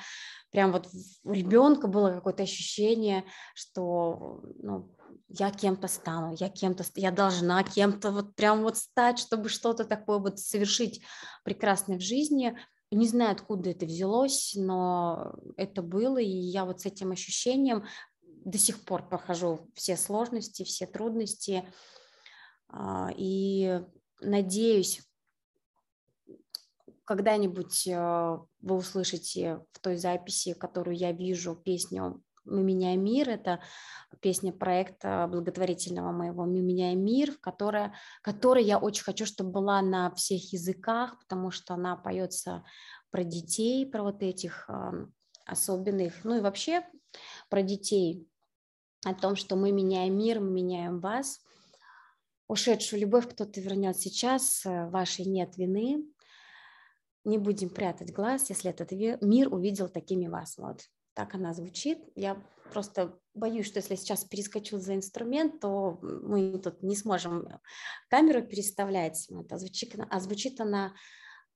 прям 0.51 0.73
вот 0.73 0.89
у 1.25 1.33
ребенка 1.33 1.89
было 1.89 2.11
какое-то 2.11 2.45
ощущение, 2.45 3.25
что 3.55 4.43
ну, 4.63 4.95
я 5.29 5.51
кем-то 5.51 5.89
стану, 5.89 6.37
я 6.39 6.49
кем-то, 6.49 6.85
я 6.95 7.11
должна 7.11 7.63
кем-то 7.65 8.11
вот 8.11 8.35
прям 8.35 8.63
вот 8.63 8.77
стать, 8.77 9.19
чтобы 9.19 9.49
что-то 9.49 9.85
такое 9.85 10.19
вот 10.19 10.39
совершить 10.39 11.03
прекрасное 11.45 11.99
в 11.99 12.03
жизни. 12.03 12.57
Не 12.93 13.09
знаю, 13.09 13.33
откуда 13.33 13.71
это 13.71 13.87
взялось, 13.87 14.53
но 14.55 15.35
это 15.57 15.83
было, 15.83 16.19
и 16.19 16.29
я 16.29 16.65
вот 16.65 16.81
с 16.81 16.87
этим 16.87 17.11
ощущением 17.11 17.85
до 18.23 18.59
сих 18.59 18.85
пор 18.85 19.09
прохожу 19.09 19.69
все 19.75 19.97
сложности, 19.97 20.63
все 20.63 20.87
трудности, 20.87 21.69
и 23.17 23.81
надеюсь, 24.21 25.03
когда-нибудь 27.05 27.89
а, 27.89 28.45
вы 28.61 28.77
услышите 28.77 29.65
в 29.73 29.81
той 29.81 29.97
записи, 29.97 30.55
которую 30.55 30.97
я 30.97 31.13
вижу, 31.13 31.55
песню 31.55 32.23
«Мы 32.45 32.63
меняем 32.63 33.03
мир». 33.03 33.29
Это 33.29 33.61
песня 34.21 34.53
проекта 34.53 35.29
благотворительного 35.31 36.13
моего 36.13 36.45
«Мы 36.45 36.61
меняем 36.61 37.05
мир», 37.05 37.33
в 37.33 37.41
которой, 37.41 37.93
которой 38.23 38.65
я 38.65 38.79
очень 38.79 39.05
хочу, 39.05 39.25
чтобы 39.25 39.51
была 39.51 39.83
на 39.83 40.13
всех 40.15 40.53
языках, 40.53 41.19
потому 41.21 41.51
что 41.51 41.75
она 41.75 41.97
поется 41.97 42.65
про 43.11 43.23
детей, 43.25 43.87
про 43.87 44.03
вот 44.03 44.23
этих 44.23 44.69
особенных, 45.45 46.25
ну 46.25 46.39
и 46.39 46.41
вообще 46.41 46.85
про 47.49 47.63
детей, 47.63 48.29
о 49.05 49.15
том, 49.15 49.37
что 49.37 49.55
мы 49.55 49.71
меняем 49.71 50.19
мир, 50.19 50.41
мы 50.41 50.51
меняем 50.51 50.99
вас– 50.99 51.41
ушедшую 52.49 53.01
любовь 53.01 53.29
кто-то 53.29 53.61
вернет 53.61 53.99
сейчас, 53.99 54.65
э, 54.65 54.89
вашей 54.89 55.25
нет 55.25 55.57
вины. 55.57 56.05
Не 57.25 57.39
будем 57.39 57.71
прятать 57.71 58.13
глаз, 58.13 58.51
если 58.51 58.71
этот 58.71 58.93
мир 59.23 59.53
увидел 59.53 59.89
такими 59.89 60.29
вас. 60.29 60.57
Вот 60.59 60.83
так 61.15 61.35
она 61.35 61.55
звучит. 61.55 61.99
Я 62.15 62.41
просто 62.73 63.19
боюсь, 63.35 63.67
что 63.67 63.79
если 63.79 63.97
сейчас 63.97 64.25
перескочу 64.25 64.79
за 64.79 64.95
инструмент, 64.95 65.61
то 65.61 65.99
мы 66.03 66.59
тут 66.59 66.83
не 66.83 66.95
сможем 66.95 67.49
камеру 68.09 68.43
переставлять. 68.43 69.27
Вот, 69.31 69.53
а, 69.53 69.59
звучит, 69.59 69.97
а 70.11 70.21
звучит 70.21 70.61
она 70.61 70.95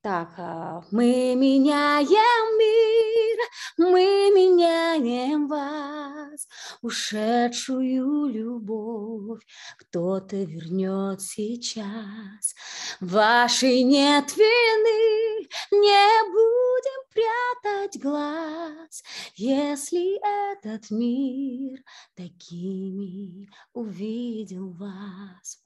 Так, 0.02 0.30
а, 0.38 0.82
мы 0.92 1.34
меняем 1.34 2.58
мир, 2.58 3.38
мы 3.76 4.30
меняем 4.34 5.46
вас, 5.46 6.48
ушедшую 6.80 8.24
любовь 8.32 9.42
кто-то 9.76 10.36
вернет 10.36 11.20
сейчас. 11.20 12.54
Вашей 13.00 13.82
нет 13.82 14.34
вины, 14.38 15.46
не 15.70 16.32
будем 16.32 17.00
прятать 17.12 18.00
глаз, 18.00 19.02
если 19.34 20.16
этот 20.54 20.90
мир 20.90 21.78
такими 22.14 23.50
увидел 23.74 24.70
вас. 24.70 25.62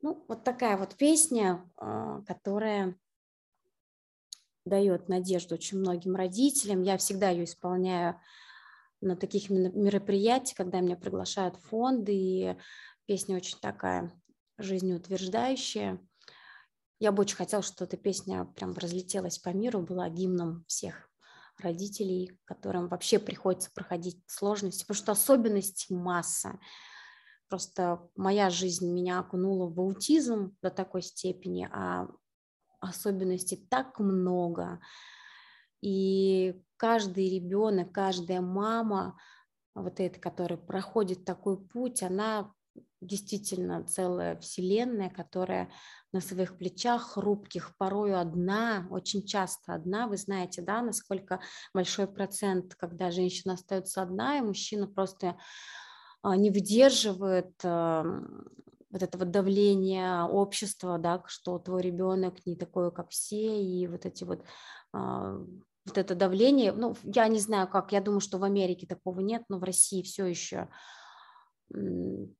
Ну, 0.00 0.24
вот 0.26 0.42
такая 0.42 0.78
вот 0.78 0.94
песня, 0.94 1.70
а, 1.76 2.22
которая 2.22 2.96
дает 4.66 5.08
надежду 5.08 5.54
очень 5.54 5.78
многим 5.78 6.14
родителям. 6.16 6.82
Я 6.82 6.98
всегда 6.98 7.30
ее 7.30 7.44
исполняю 7.44 8.20
на 9.00 9.16
таких 9.16 9.48
мероприятиях, 9.48 10.56
когда 10.56 10.80
меня 10.80 10.96
приглашают 10.96 11.56
фонды, 11.56 12.12
и 12.14 12.56
песня 13.06 13.36
очень 13.36 13.58
такая 13.60 14.12
жизнеутверждающая. 14.58 15.98
Я 16.98 17.12
бы 17.12 17.22
очень 17.22 17.36
хотела, 17.36 17.62
чтобы 17.62 17.86
эта 17.86 17.96
песня 17.96 18.44
прям 18.44 18.74
разлетелась 18.74 19.38
по 19.38 19.50
миру, 19.50 19.82
была 19.82 20.08
гимном 20.08 20.64
всех 20.66 21.10
родителей, 21.58 22.38
которым 22.44 22.88
вообще 22.88 23.18
приходится 23.18 23.70
проходить 23.72 24.22
сложности, 24.26 24.84
потому 24.84 24.96
что 24.96 25.12
особенностей 25.12 25.94
масса. 25.94 26.58
Просто 27.48 28.08
моя 28.16 28.50
жизнь 28.50 28.90
меня 28.90 29.20
окунула 29.20 29.68
в 29.68 29.78
аутизм 29.78 30.56
до 30.62 30.70
такой 30.70 31.02
степени, 31.02 31.68
а 31.70 32.08
особенностей 32.90 33.56
так 33.68 33.98
много. 33.98 34.80
И 35.80 36.60
каждый 36.76 37.28
ребенок, 37.28 37.92
каждая 37.92 38.40
мама, 38.40 39.18
вот 39.74 40.00
эта, 40.00 40.18
которая 40.18 40.58
проходит 40.58 41.24
такой 41.24 41.58
путь, 41.58 42.02
она 42.02 42.52
действительно 43.00 43.84
целая 43.84 44.36
вселенная, 44.38 45.10
которая 45.10 45.70
на 46.12 46.20
своих 46.20 46.56
плечах 46.56 47.12
хрупких, 47.12 47.76
порою 47.76 48.18
одна, 48.18 48.86
очень 48.90 49.24
часто 49.24 49.74
одна. 49.74 50.08
Вы 50.08 50.16
знаете, 50.16 50.62
да, 50.62 50.82
насколько 50.82 51.40
большой 51.74 52.06
процент, 52.06 52.74
когда 52.74 53.10
женщина 53.10 53.54
остается 53.54 54.02
одна, 54.02 54.38
и 54.38 54.42
мужчина 54.42 54.86
просто 54.86 55.36
а, 56.22 56.36
не 56.36 56.50
выдерживает 56.50 57.52
вот 58.90 59.02
этого 59.02 59.24
давления 59.24 60.22
общества, 60.24 60.98
да, 60.98 61.22
что 61.26 61.58
твой 61.58 61.82
ребенок 61.82 62.44
не 62.46 62.56
такой, 62.56 62.92
как 62.92 63.10
все, 63.10 63.60
и 63.62 63.86
вот 63.86 64.06
эти 64.06 64.24
вот 64.24 64.44
а, 64.92 65.38
вот 65.84 65.98
это 65.98 66.14
давление, 66.14 66.72
ну, 66.72 66.96
я 67.04 67.28
не 67.28 67.38
знаю 67.38 67.68
как, 67.68 67.92
я 67.92 68.00
думаю, 68.00 68.20
что 68.20 68.38
в 68.38 68.44
Америке 68.44 68.86
такого 68.86 69.20
нет, 69.20 69.44
но 69.48 69.58
в 69.58 69.64
России 69.64 70.02
все 70.02 70.26
еще 70.26 70.68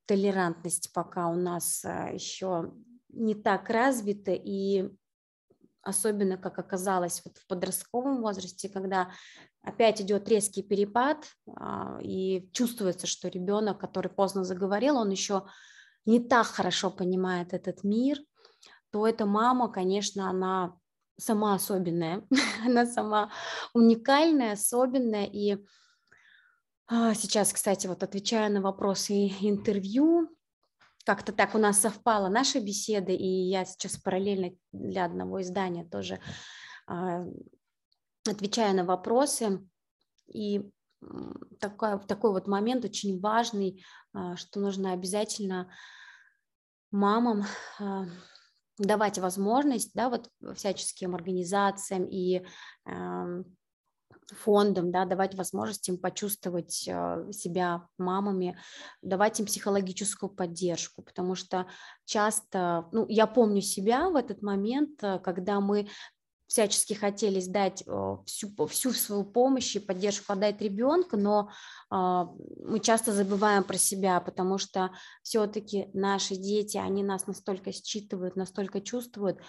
толерантность 0.07 0.93
пока 0.93 1.29
у 1.29 1.35
нас 1.35 1.85
а, 1.85 2.11
еще 2.11 2.73
не 3.09 3.35
так 3.35 3.69
развита, 3.71 4.33
и 4.33 4.91
особенно, 5.83 6.37
как 6.37 6.59
оказалось 6.59 7.23
вот 7.25 7.39
в 7.39 7.47
подростковом 7.47 8.21
возрасте, 8.21 8.69
когда 8.69 9.11
опять 9.63 10.01
идет 10.01 10.29
резкий 10.29 10.63
перепад, 10.63 11.25
а, 11.57 11.99
и 12.03 12.49
чувствуется, 12.53 13.07
что 13.07 13.29
ребенок, 13.29 13.79
который 13.81 14.11
поздно 14.11 14.45
заговорил, 14.45 14.97
он 14.97 15.11
еще 15.11 15.45
не 16.07 16.21
так 16.21 16.47
хорошо 16.47 16.91
понимает 16.91 17.53
этот 17.53 17.85
мир, 17.85 18.19
то 18.91 19.07
эта 19.07 19.27
мама, 19.27 19.71
конечно, 19.71 20.31
она 20.31 20.79
сама 21.19 21.55
особенная, 21.55 22.27
она 22.65 22.87
сама 22.87 23.31
уникальная, 23.75 24.53
особенная. 24.53 25.27
И 25.27 25.59
а, 26.87 27.15
сейчас, 27.15 27.53
кстати, 27.53 27.87
вот 27.87 28.03
отвечая 28.03 28.49
на 28.49 28.61
вопросы 28.61 29.29
интервью, 29.41 30.31
как-то 31.05 31.33
так 31.33 31.55
у 31.55 31.59
нас 31.59 31.81
совпала 31.81 32.29
наша 32.29 32.61
беседа, 32.61 33.13
и 33.13 33.27
я 33.27 33.65
сейчас 33.65 33.97
параллельно 33.97 34.51
для 34.73 35.05
одного 35.05 35.43
издания 35.43 35.85
тоже 35.85 36.21
а, 36.87 37.25
отвечаю 38.29 38.75
на 38.75 38.85
вопросы. 38.85 39.67
И 40.27 40.71
такой, 41.61 41.99
такой 42.07 42.33
вот 42.33 42.47
момент 42.47 42.85
очень 42.85 43.21
важный, 43.21 43.85
а, 44.13 44.37
что 44.37 44.61
нужно 44.61 44.93
обязательно 44.93 45.71
мамам 46.91 47.45
а, 47.79 48.07
давать 48.79 49.19
возможность, 49.19 49.93
да, 49.95 50.11
вот 50.11 50.31
всяческим 50.55 51.15
организациям 51.15 52.05
и 52.05 52.45
фондам, 54.35 54.91
да, 54.91 55.05
давать 55.05 55.37
возможность 55.37 55.89
им 55.89 55.99
почувствовать 55.99 56.89
а, 56.89 57.31
себя 57.33 57.89
мамами, 57.97 58.59
давать 59.01 59.39
им 59.39 59.47
психологическую 59.47 60.31
поддержку, 60.31 61.03
потому 61.03 61.35
что 61.37 61.67
часто, 62.05 62.89
ну, 62.93 63.07
я 63.09 63.27
помню 63.27 63.61
себя 63.61 64.11
в 64.11 64.17
этот 64.17 64.43
момент, 64.43 65.01
когда 65.23 65.61
мы 65.61 65.89
всячески 66.47 66.95
хотели 66.95 67.45
дать 67.47 67.83
э, 67.87 68.17
всю, 68.27 68.67
всю 68.67 68.93
свою 68.93 69.25
помощь 69.25 69.75
и 69.77 69.81
поддержку 69.81 70.33
отдать 70.33 70.61
ребенка, 70.61 71.17
но 71.17 71.51
а, 71.91 72.27
мы 72.65 72.81
часто 72.81 73.13
забываем 73.13 73.65
про 73.65 73.77
себя, 73.77 74.21
потому 74.21 74.59
что 74.59 74.91
все-таки 75.23 75.89
наши 75.93 76.37
дети, 76.37 76.77
они 76.77 77.03
нас 77.03 77.27
настолько 77.27 77.73
считывают, 77.73 78.37
настолько 78.37 78.81
чувствуют, 78.81 79.41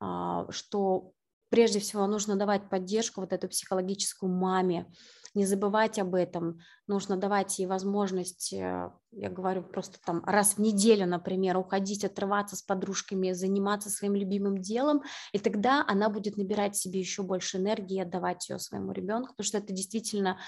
а, 0.00 0.50
что 0.50 1.12
прежде 1.50 1.80
всего 1.80 2.06
нужно 2.06 2.36
давать 2.36 2.68
поддержку 2.68 3.20
вот 3.20 3.32
эту 3.32 3.48
психологическую 3.48 4.32
маме, 4.32 4.86
не 5.34 5.46
забывать 5.46 5.98
об 5.98 6.14
этом, 6.14 6.60
нужно 6.86 7.16
давать 7.16 7.58
ей 7.58 7.66
возможность, 7.66 8.52
э, 8.52 8.90
я 9.12 9.30
говорю, 9.30 9.62
просто 9.62 9.98
там 10.04 10.24
раз 10.24 10.54
в 10.54 10.58
неделю, 10.58 11.06
например, 11.06 11.56
уходить, 11.56 12.04
отрываться 12.04 12.56
с 12.56 12.62
подружками, 12.62 13.32
заниматься 13.32 13.90
своим 13.90 14.14
любимым 14.14 14.58
делом, 14.58 15.02
и 15.32 15.38
тогда 15.38 15.84
она 15.86 16.08
будет 16.08 16.36
набирать 16.36 16.76
себе 16.76 17.00
еще 17.00 17.22
больше 17.22 17.58
энергии 17.58 17.96
и 17.96 18.00
отдавать 18.00 18.48
ее 18.48 18.58
своему 18.58 18.92
ребенку, 18.92 19.30
потому 19.30 19.46
что 19.46 19.58
это 19.58 19.72
действительно 19.72 20.38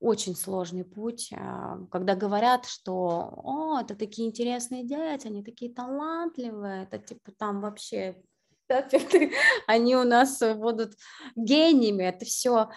очень 0.00 0.36
сложный 0.36 0.84
путь, 0.84 1.30
а, 1.32 1.78
когда 1.90 2.14
говорят, 2.14 2.66
что 2.66 3.32
о, 3.42 3.80
это 3.80 3.94
такие 3.94 4.28
интересные 4.28 4.84
дети, 4.84 5.26
они 5.26 5.42
такие 5.42 5.72
талантливые, 5.72 6.84
это 6.84 6.98
типа 6.98 7.32
там 7.38 7.60
вообще 7.60 8.22
они 9.66 9.96
у 9.96 10.04
нас 10.04 10.42
будут 10.56 10.94
гениями, 11.34 12.04
это 12.04 12.24
все 12.24 12.68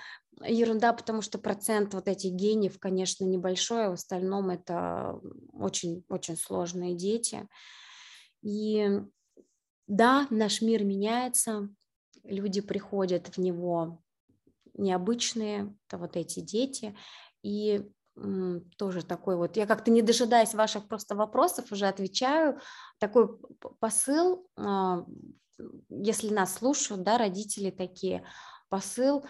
ерунда, 0.45 0.93
потому 0.93 1.21
что 1.21 1.37
процент 1.37 1.93
вот 1.93 2.07
этих 2.07 2.31
гениев, 2.31 2.79
конечно, 2.79 3.25
небольшой, 3.25 3.87
а 3.87 3.89
в 3.89 3.93
остальном 3.93 4.49
это 4.49 5.19
очень-очень 5.53 6.37
сложные 6.37 6.95
дети. 6.95 7.47
И 8.41 9.01
да, 9.87 10.27
наш 10.29 10.61
мир 10.61 10.83
меняется, 10.83 11.69
люди 12.23 12.61
приходят 12.61 13.27
в 13.27 13.37
него 13.39 14.01
необычные, 14.75 15.75
это 15.87 15.97
вот 15.97 16.15
эти 16.15 16.39
дети, 16.39 16.95
и 17.43 17.89
тоже 18.77 19.03
такой 19.05 19.37
вот, 19.37 19.55
я 19.57 19.65
как-то 19.65 19.91
не 19.91 20.01
дожидаясь 20.01 20.53
ваших 20.53 20.87
просто 20.87 21.15
вопросов, 21.15 21.71
уже 21.71 21.87
отвечаю, 21.87 22.59
такой 22.97 23.29
посыл, 23.79 24.47
а, 24.57 25.05
если 25.89 26.33
нас 26.33 26.55
слушают, 26.55 27.03
да, 27.03 27.17
родители 27.17 27.71
такие, 27.71 28.25
посыл 28.69 29.25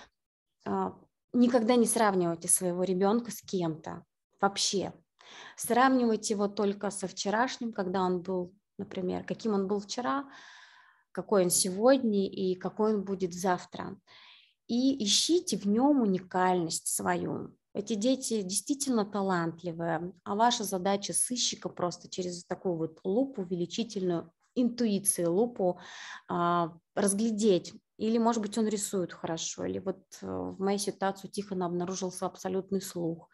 никогда 1.34 1.76
не 1.76 1.86
сравнивайте 1.86 2.47
своего 2.47 2.84
ребенка 2.84 3.32
с 3.32 3.41
кем-то 3.41 4.03
вообще. 4.41 4.93
Сравнивайте 5.55 6.34
его 6.34 6.47
только 6.47 6.89
со 6.89 7.07
вчерашним, 7.07 7.72
когда 7.74 8.01
он 8.01 8.22
был, 8.22 8.53
например, 8.78 9.24
каким 9.24 9.53
он 9.53 9.68
был 9.68 9.80
вчера, 9.80 10.30
какой 11.12 11.43
он 11.43 11.49
сегодня 11.49 12.28
и 12.28 12.55
какой 12.55 12.95
он 12.95 13.03
будет 13.03 13.34
завтра. 13.34 13.99
И 14.68 15.03
ищите 15.03 15.57
в 15.57 15.66
нем 15.66 16.01
уникальность 16.01 16.88
свою. 16.88 17.55
Эти 17.74 17.93
дети 17.93 18.41
действительно 18.41 19.05
талантливые, 19.05 20.14
а 20.24 20.36
ваша 20.36 20.64
задача 20.64 21.14
сыщика 21.14 21.70
просто 21.70 22.10
через 22.10 22.43
такую 22.45 22.76
вот 22.76 22.99
лупу 23.03 23.41
увеличительную 23.43 24.32
интуиции, 24.55 25.26
лупу 25.26 25.80
а, 26.28 26.74
разглядеть, 26.95 27.74
или, 28.00 28.18
может 28.18 28.41
быть, 28.41 28.58
он 28.58 28.68
рисует 28.68 29.12
хорошо, 29.12 29.66
или 29.66 29.80
вот 29.80 30.00
э, 30.22 30.26
в 30.26 30.60
моей 30.60 30.80
ситуации 30.80 31.28
у 31.28 31.32
Тихона 31.32 31.66
обнаружился 31.66 32.26
абсолютный 32.26 32.82
слух, 32.82 33.30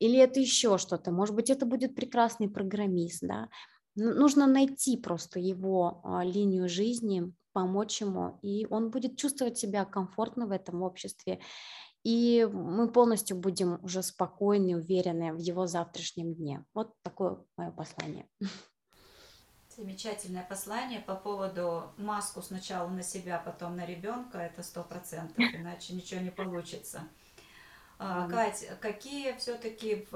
или 0.00 0.18
это 0.18 0.40
еще 0.40 0.76
что-то, 0.76 1.12
может 1.12 1.34
быть, 1.34 1.50
это 1.50 1.66
будет 1.66 1.94
прекрасный 1.94 2.50
программист, 2.50 3.20
да. 3.22 3.48
Нужно 3.94 4.46
найти 4.46 4.98
просто 4.98 5.40
его 5.40 6.00
а, 6.04 6.22
линию 6.22 6.68
жизни, 6.68 7.32
помочь 7.52 8.02
ему, 8.02 8.38
и 8.42 8.66
он 8.68 8.90
будет 8.90 9.16
чувствовать 9.16 9.56
себя 9.56 9.84
комфортно 9.84 10.46
в 10.46 10.50
этом 10.50 10.82
обществе, 10.82 11.40
и 12.02 12.46
мы 12.52 12.92
полностью 12.92 13.36
будем 13.38 13.82
уже 13.82 14.02
спокойны, 14.02 14.76
уверены 14.76 15.32
в 15.32 15.38
его 15.38 15.66
завтрашнем 15.66 16.34
дне. 16.34 16.64
Вот 16.74 16.92
такое 17.02 17.42
мое 17.56 17.70
послание. 17.70 18.28
Замечательное 19.76 20.42
послание 20.42 21.00
по 21.00 21.14
поводу 21.14 21.92
маску 21.98 22.40
сначала 22.40 22.88
на 22.88 23.02
себя, 23.02 23.38
потом 23.38 23.76
на 23.76 23.84
ребенка, 23.84 24.38
это 24.38 24.62
сто 24.62 24.82
процентов, 24.82 25.36
иначе 25.54 25.92
ничего 25.92 26.22
не 26.22 26.30
получится. 26.30 27.06
А, 27.98 28.26
Кать, 28.26 28.66
какие 28.80 29.36
все-таки 29.36 30.06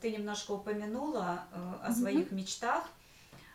ты 0.00 0.10
немножко 0.10 0.50
упомянула 0.50 1.44
э, 1.52 1.74
о 1.84 1.92
своих 1.92 2.32
мечтах? 2.32 2.88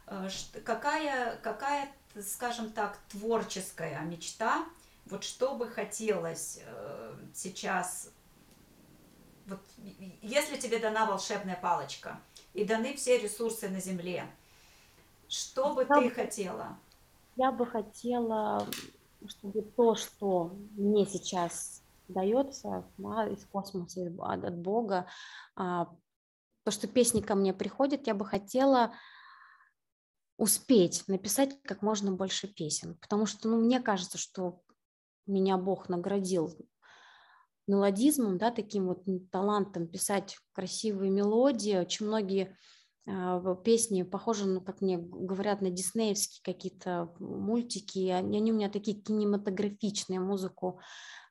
Э, 0.07 0.29
какая, 0.63 1.35
какая, 1.37 1.89
скажем 2.25 2.71
так, 2.71 2.97
творческая 3.09 3.99
мечта, 4.03 4.63
вот 5.07 5.25
что 5.25 5.55
бы 5.55 5.67
хотелось 5.67 6.61
э, 6.63 7.15
сейчас, 7.33 8.11
вот, 9.45 9.59
если 10.21 10.55
тебе 10.55 10.79
дана 10.79 11.05
волшебная 11.05 11.57
палочка 11.57 12.21
и 12.53 12.63
даны 12.63 12.95
все 12.95 13.17
ресурсы 13.17 13.67
на 13.67 13.81
Земле, 13.81 14.25
что 15.29 15.73
бы 15.73 15.85
я 15.87 16.01
ты 16.01 16.09
хотела? 16.09 16.77
Я 17.35 17.51
бы 17.51 17.65
хотела, 17.65 18.67
чтобы 19.27 19.61
то, 19.61 19.95
что 19.95 20.55
мне 20.71 21.05
сейчас 21.05 21.81
дается 22.07 22.83
да, 22.97 23.27
из 23.27 23.45
космоса, 23.45 24.11
от, 24.19 24.43
от 24.43 24.57
Бога, 24.57 25.05
а, 25.55 25.89
то, 26.65 26.71
что 26.71 26.87
песни 26.87 27.21
ко 27.21 27.35
мне 27.35 27.53
приходят, 27.53 28.07
я 28.07 28.13
бы 28.13 28.25
хотела 28.25 28.93
успеть 30.37 31.07
написать 31.07 31.61
как 31.63 31.81
можно 31.81 32.11
больше 32.11 32.47
песен, 32.47 32.95
потому 32.95 33.25
что, 33.25 33.47
ну, 33.47 33.57
мне 33.57 33.79
кажется, 33.79 34.17
что 34.17 34.61
меня 35.27 35.57
Бог 35.57 35.89
наградил 35.89 36.57
мелодизмом, 37.67 38.37
да, 38.37 38.49
таким 38.49 38.87
вот 38.87 39.03
талантом 39.31 39.87
писать 39.87 40.37
красивые 40.53 41.11
мелодии. 41.11 41.77
Очень 41.77 42.07
многие 42.07 42.57
песни 43.63 44.03
похожи, 44.03 44.45
ну, 44.45 44.61
как 44.61 44.81
мне 44.81 44.97
говорят, 44.97 45.61
на 45.61 45.69
диснеевские 45.69 46.41
какие-то 46.43 47.13
мультики. 47.19 48.09
Они, 48.09 48.37
они 48.37 48.51
у 48.51 48.55
меня 48.55 48.69
такие 48.69 49.01
кинематографичные, 49.01 50.19
музыку 50.19 50.79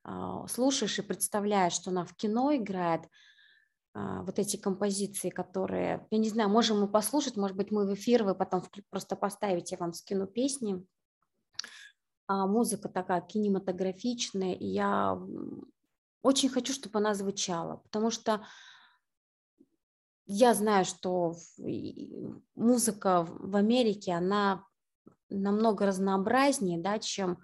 а, 0.05 0.47
слушаешь 0.49 0.99
и 0.99 1.03
представляешь, 1.03 1.75
что 1.75 1.91
она 1.91 2.05
в 2.05 2.14
кино 2.14 2.55
играет. 2.55 3.03
А, 3.95 4.23
вот 4.23 4.39
эти 4.39 4.57
композиции, 4.57 5.29
которые, 5.29 6.07
я 6.11 6.19
не 6.19 6.29
знаю, 6.29 6.49
можем 6.49 6.81
мы 6.81 6.89
послушать, 6.89 7.37
может 7.37 7.57
быть, 7.57 7.71
мы 7.71 7.87
в 7.87 7.95
эфир, 7.95 8.25
вы 8.25 8.35
потом 8.35 8.62
просто 8.91 9.16
поставите, 9.16 9.77
я 9.77 9.85
вам 9.85 9.93
скину 9.93 10.27
песни. 10.27 10.85
А 12.27 12.47
музыка 12.47 12.89
такая 12.89 13.23
кинематографичная, 13.23 14.55
и 14.55 14.66
я 14.66 15.19
очень 16.23 16.49
хочу, 16.49 16.73
чтобы 16.73 16.99
она 16.99 17.14
звучала, 17.14 17.77
потому 17.77 18.11
что 18.11 18.47
я 20.29 20.53
знаю, 20.53 20.85
что 20.85 21.35
музыка 22.55 23.26
в 23.26 23.57
Америке, 23.57 24.12
она 24.12 24.62
намного 25.31 25.87
разнообразнее, 25.87 26.79
да, 26.79 26.99
чем 26.99 27.39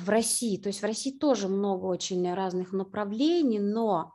в 0.00 0.08
России. 0.08 0.60
То 0.60 0.68
есть 0.68 0.82
в 0.82 0.84
России 0.84 1.16
тоже 1.16 1.48
много 1.48 1.86
очень 1.86 2.34
разных 2.34 2.72
направлений, 2.72 3.60
но 3.60 4.14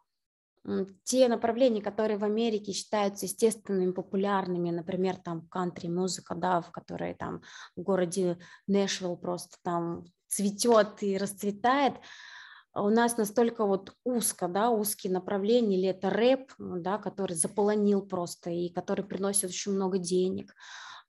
те 1.03 1.30
направления, 1.30 1.82
которые 1.82 2.18
в 2.18 2.26
Америке 2.26 2.74
считаются 2.74 3.26
естественными, 3.26 3.93
популярными, 3.93 4.70
например, 4.70 5.16
там 5.16 5.47
кантри-музыка, 5.47 6.36
да, 6.36 6.60
в 6.60 6.72
которой 6.72 7.14
там 7.14 7.41
в 7.78 7.84
городе 7.84 8.38
Нэшвилл 8.68 9.16
просто 9.16 9.55
там 9.64 10.03
цветет 10.28 11.01
и 11.03 11.18
расцветает, 11.18 11.93
у 12.82 12.89
нас 12.89 13.17
настолько 13.17 13.65
вот 13.65 13.93
узко, 14.03 14.47
да, 14.47 14.69
узкие 14.69 15.11
направления, 15.11 15.78
или 15.78 15.89
это 15.89 16.09
рэп, 16.09 16.53
да, 16.57 16.97
который 16.97 17.36
заполонил 17.36 18.01
просто 18.01 18.49
и 18.49 18.69
который 18.69 19.05
приносит 19.05 19.49
очень 19.49 19.73
много 19.73 19.97
денег, 19.97 20.53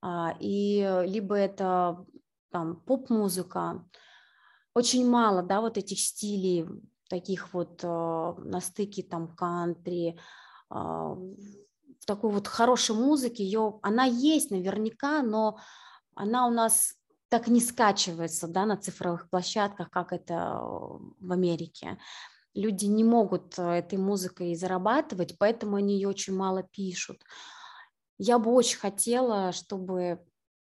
а, 0.01 0.35
и 0.41 1.05
либо 1.07 1.35
это 1.35 2.05
там 2.51 2.77
поп-музыка, 2.77 3.85
очень 4.75 5.09
мало, 5.09 5.43
да, 5.43 5.61
вот 5.61 5.77
этих 5.77 5.99
стилей, 5.99 6.67
таких 7.09 7.53
вот 7.53 7.81
э, 7.83 7.87
на 7.87 8.61
стыке 8.61 9.03
там 9.03 9.35
кантри, 9.35 10.19
э, 10.71 11.17
такой 12.07 12.31
вот 12.31 12.47
хорошей 12.47 12.95
музыке, 12.95 13.45
ее, 13.45 13.81
она 13.83 14.05
есть 14.05 14.51
наверняка, 14.51 15.23
но 15.23 15.59
она 16.15 16.47
у 16.47 16.51
нас 16.51 16.95
так 17.29 17.49
не 17.49 17.61
скачивается 17.61 18.49
да, 18.49 18.67
на 18.67 18.77
цифровых 18.77 19.29
площадках, 19.29 19.91
как 19.91 20.13
это 20.13 20.61
в 20.61 21.33
Америке. 21.33 21.99
Люди 22.55 22.87
не 22.87 23.05
могут 23.05 23.59
э, 23.59 23.63
этой 23.63 23.99
музыкой 23.99 24.55
зарабатывать, 24.55 25.37
поэтому 25.39 25.77
они 25.77 25.95
ее 25.95 26.09
очень 26.09 26.35
мало 26.35 26.63
пишут. 26.63 27.23
Я 28.19 28.39
бы 28.39 28.51
очень 28.51 28.79
хотела, 28.79 29.53
чтобы 29.53 30.25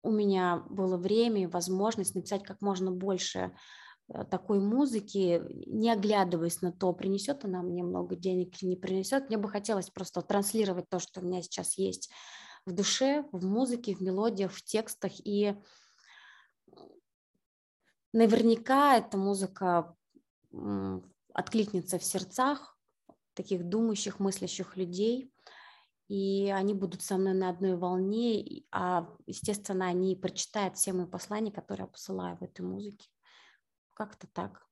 у 0.03 0.11
меня 0.11 0.63
было 0.69 0.97
время 0.97 1.43
и 1.43 1.47
возможность 1.47 2.13
написать 2.13 2.43
как 2.43 2.61
можно 2.61 2.91
больше 2.91 3.55
э, 4.09 4.23
такой 4.25 4.59
музыки, 4.59 5.41
не 5.65 5.91
оглядываясь 5.91 6.61
на 6.61 6.71
то, 6.71 6.93
принесет 6.93 7.43
она 7.45 7.63
мне 7.63 7.83
много 7.83 8.15
денег 8.15 8.61
или 8.61 8.69
не 8.69 8.77
принесет. 8.77 9.27
Мне 9.27 9.37
бы 9.37 9.49
хотелось 9.49 9.89
просто 9.89 10.21
транслировать 10.21 10.87
то, 10.87 10.99
что 10.99 11.19
у 11.19 11.23
меня 11.23 11.41
сейчас 11.41 11.77
есть 11.77 12.11
в 12.65 12.71
душе, 12.71 13.25
в 13.31 13.45
музыке, 13.45 13.95
в 13.95 14.01
мелодиях, 14.01 14.51
в 14.51 14.63
текстах. 14.63 15.11
И 15.17 15.55
Наверняка 18.13 18.97
эта 18.97 19.17
музыка 19.17 19.95
откликнется 21.33 21.97
в 21.97 22.03
сердцах 22.03 22.77
таких 23.33 23.67
думающих, 23.67 24.19
мыслящих 24.19 24.77
людей, 24.77 25.33
и 26.07 26.53
они 26.55 26.75
будут 26.75 27.01
со 27.01 27.17
мной 27.17 27.33
на 27.33 27.49
одной 27.49 27.75
волне, 27.75 28.63
а, 28.71 29.09
естественно, 29.25 29.87
они 29.87 30.15
прочитают 30.15 30.77
все 30.77 30.93
мои 30.93 31.07
послания, 31.07 31.51
которые 31.51 31.85
я 31.85 31.91
посылаю 31.91 32.37
в 32.37 32.43
этой 32.43 32.61
музыке. 32.61 33.09
Как-то 33.95 34.27
так. 34.27 34.67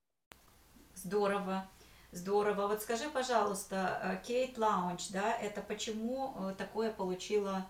Здорово. 0.94 1.68
Здорово. 2.12 2.68
Вот 2.68 2.82
скажи, 2.82 3.10
пожалуйста, 3.10 4.22
Kate 4.26 4.58
Lounge, 4.58 5.10
да, 5.10 5.34
это 5.34 5.62
почему 5.62 6.36
э, 6.36 6.56
такое 6.58 6.92
получило, 6.92 7.66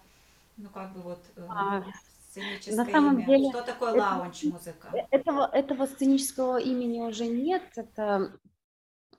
ну, 0.58 0.70
как 0.70 0.94
бы 0.94 1.02
вот 1.02 1.24
э, 1.36 1.48
а, 2.38 2.76
на 2.76 2.86
самом 2.86 3.20
имя. 3.20 3.26
деле, 3.26 3.50
Что 3.50 3.64
такое 3.64 3.94
lounge 3.94 4.44
музыка? 4.44 4.92
Э, 4.94 5.08
этого, 5.12 5.50
этого 5.52 5.86
сценического 5.86 6.60
имени 6.60 7.00
уже 7.02 7.28
нет. 7.28 7.64
Это 7.76 8.34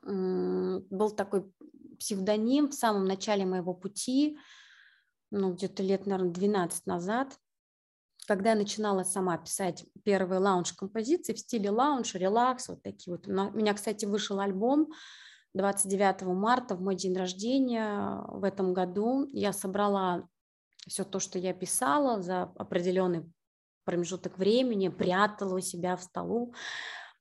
был 0.04 1.10
такой 1.10 1.52
псевдоним 1.98 2.68
в 2.70 2.74
самом 2.74 3.04
начале 3.04 3.46
моего 3.46 3.74
пути, 3.74 4.36
ну, 5.30 5.52
где-то 5.54 5.82
лет, 5.82 6.06
наверное, 6.06 6.32
12 6.32 6.86
назад, 6.86 7.38
когда 8.26 8.50
я 8.50 8.56
начинала 8.56 9.04
сама 9.04 9.38
писать 9.38 9.84
первые 10.04 10.40
лаунж-композиции 10.40 11.32
в 11.34 11.38
стиле 11.38 11.70
лаунж, 11.70 12.14
релакс, 12.14 12.68
вот 12.68 12.82
такие 12.82 13.14
вот. 13.14 13.26
У 13.26 13.30
меня, 13.30 13.74
кстати, 13.74 14.04
вышел 14.04 14.40
альбом 14.40 14.92
29 15.54 16.22
марта, 16.22 16.74
в 16.74 16.82
мой 16.82 16.96
день 16.96 17.16
рождения 17.16 18.22
в 18.28 18.44
этом 18.44 18.72
году. 18.72 19.28
Я 19.32 19.52
собрала 19.52 20.28
все 20.86 21.04
то, 21.04 21.20
что 21.20 21.38
я 21.38 21.52
писала 21.52 22.22
за 22.22 22.42
определенный 22.56 23.30
промежуток 23.84 24.38
времени, 24.38 24.88
прятала 24.88 25.56
у 25.56 25.60
себя 25.60 25.96
в 25.96 26.02
столу, 26.02 26.54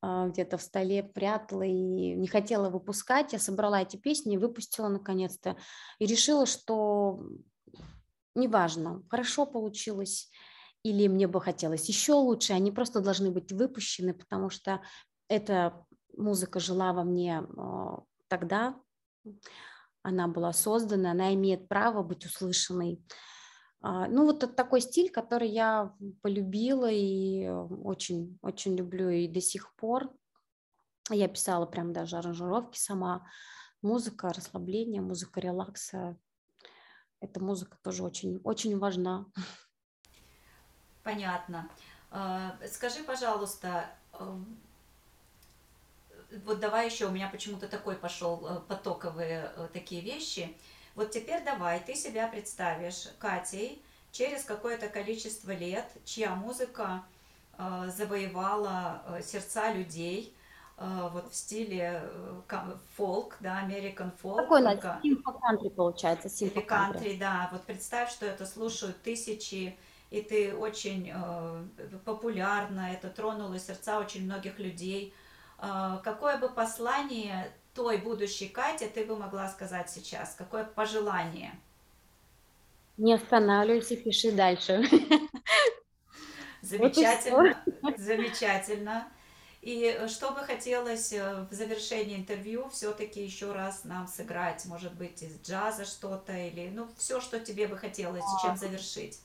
а, 0.02 0.28
где-то 0.28 0.58
в 0.58 0.62
столе 0.62 1.04
прятала 1.04 1.64
и 1.64 2.14
не 2.16 2.28
хотела 2.28 2.70
выпускать. 2.70 3.34
Я 3.34 3.40
собрала 3.40 3.82
эти 3.82 3.98
песни 3.98 4.38
выпустила 4.38 4.88
наконец-то. 4.88 5.58
И 6.00 6.06
решила, 6.06 6.46
что 6.46 7.24
неважно, 8.36 9.04
хорошо 9.10 9.46
получилось 9.46 10.30
или 10.84 11.08
мне 11.08 11.28
бы 11.28 11.40
хотелось 11.40 11.88
еще 11.90 12.14
лучше, 12.14 12.54
они 12.54 12.72
просто 12.72 13.02
должны 13.02 13.30
быть 13.30 13.52
выпущены, 13.52 14.16
потому 14.16 14.50
что 14.50 14.82
эта 15.28 15.86
музыка 16.18 16.60
жила 16.60 16.94
во 16.94 17.04
мне 17.04 17.44
а, 17.58 18.04
тогда, 18.28 18.76
она 20.04 20.28
была 20.28 20.52
создана, 20.52 21.12
она 21.12 21.34
имеет 21.36 21.68
право 21.68 22.02
быть 22.02 22.26
услышанной. 22.26 23.00
А, 23.82 24.08
ну, 24.08 24.26
вот 24.26 24.44
это 24.44 24.54
такой 24.54 24.82
стиль, 24.82 25.10
который 25.10 25.50
я 25.50 25.94
полюбила 26.22 26.90
и 26.90 27.48
очень, 27.48 28.38
очень 28.42 28.76
люблю 28.76 29.10
и 29.10 29.28
до 29.28 29.42
сих 29.42 29.74
пор. 29.76 30.14
Я 31.10 31.28
писала 31.28 31.66
прям 31.66 31.92
даже 31.92 32.18
аранжировки 32.18 32.78
сама. 32.78 33.28
Музыка 33.82 34.32
расслабления, 34.32 35.02
музыка 35.02 35.40
релакса. 35.40 36.16
Эта 37.20 37.40
музыка 37.40 37.78
тоже 37.82 38.04
очень, 38.04 38.40
очень 38.44 38.78
важна. 38.78 39.26
Понятно. 41.04 41.68
А, 42.12 42.56
скажи, 42.72 43.04
пожалуйста, 43.04 43.90
вот 46.46 46.60
давай 46.60 46.86
еще, 46.86 47.08
у 47.08 47.12
меня 47.12 47.30
почему-то 47.30 47.68
такой 47.68 47.96
пошел 47.96 48.46
э, 48.46 48.60
потоковые 48.68 49.52
э, 49.56 49.68
такие 49.74 50.02
вещи– 50.02 50.56
вот 50.96 51.12
теперь 51.12 51.44
давай, 51.44 51.80
ты 51.80 51.96
себя 51.96 52.28
представишь 52.28 53.08
Катей 53.20 53.84
через 54.12 54.44
какое-то 54.44 54.88
количество 54.88 55.52
лет, 55.52 55.86
чья 56.06 56.36
музыка 56.36 57.04
э, 57.58 57.90
завоевала 57.96 59.04
э, 59.08 59.22
сердца 59.24 59.72
людей, 59.72 60.36
э, 60.78 61.10
вот 61.12 61.32
в 61.32 61.36
стиле 61.36 62.04
фолк, 62.96 63.38
да, 63.40 63.64
American 63.66 64.12
folk. 64.22 64.38
Такой 64.38 64.62
симфо 65.02 65.32
кантри 65.34 65.70
получается, 65.70 66.30
симфо 66.30 66.62
кантри. 66.62 67.18
да. 67.18 67.50
Вот 67.52 67.64
представь, 67.64 68.12
что 68.12 68.26
это 68.26 68.46
слушают 68.46 69.02
тысячи 69.02 69.78
и 70.12 70.22
ты 70.22 70.54
очень 70.54 71.10
э, 71.14 71.64
популярна, 72.04 72.92
это 72.92 73.10
тронуло 73.10 73.58
сердца 73.58 73.98
очень 73.98 74.26
многих 74.26 74.60
людей. 74.60 75.14
Э, 75.58 76.00
какое 76.04 76.38
бы 76.38 76.50
послание 76.50 77.50
той 77.74 77.98
будущей 77.98 78.48
Кате 78.48 78.88
ты 78.88 79.06
бы 79.06 79.18
могла 79.18 79.50
сказать 79.50 79.90
сейчас? 79.90 80.36
Какое 80.36 80.64
пожелание? 80.64 81.54
Не 82.98 83.14
останавливайся, 83.14 83.96
пиши 83.96 84.32
дальше. 84.32 84.84
Замечательно, 86.62 87.64
вот 87.82 87.98
замечательно. 87.98 89.08
И 89.62 90.06
что 90.08 90.32
бы 90.32 90.40
хотелось 90.40 91.14
э, 91.14 91.48
в 91.50 91.54
завершении 91.54 92.16
интервью 92.18 92.70
все-таки 92.70 93.24
еще 93.24 93.52
раз 93.52 93.84
нам 93.84 94.08
сыграть, 94.08 94.66
может 94.66 94.94
быть, 94.96 95.22
из 95.22 95.40
джаза 95.42 95.86
что-то 95.86 96.34
или, 96.34 96.70
ну, 96.70 96.88
все, 96.98 97.20
что 97.20 97.40
тебе 97.40 97.68
бы 97.68 97.78
хотелось, 97.78 98.24
чем 98.44 98.58
завершить. 98.58 99.20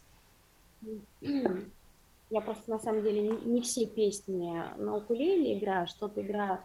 Я 1.22 2.40
просто 2.40 2.70
на 2.70 2.78
самом 2.78 3.02
деле 3.02 3.28
не 3.28 3.62
все 3.62 3.86
песни 3.86 4.62
на 4.76 4.96
укулеле 4.96 5.58
играю, 5.58 5.86
что-то 5.86 6.20
играю 6.22 6.58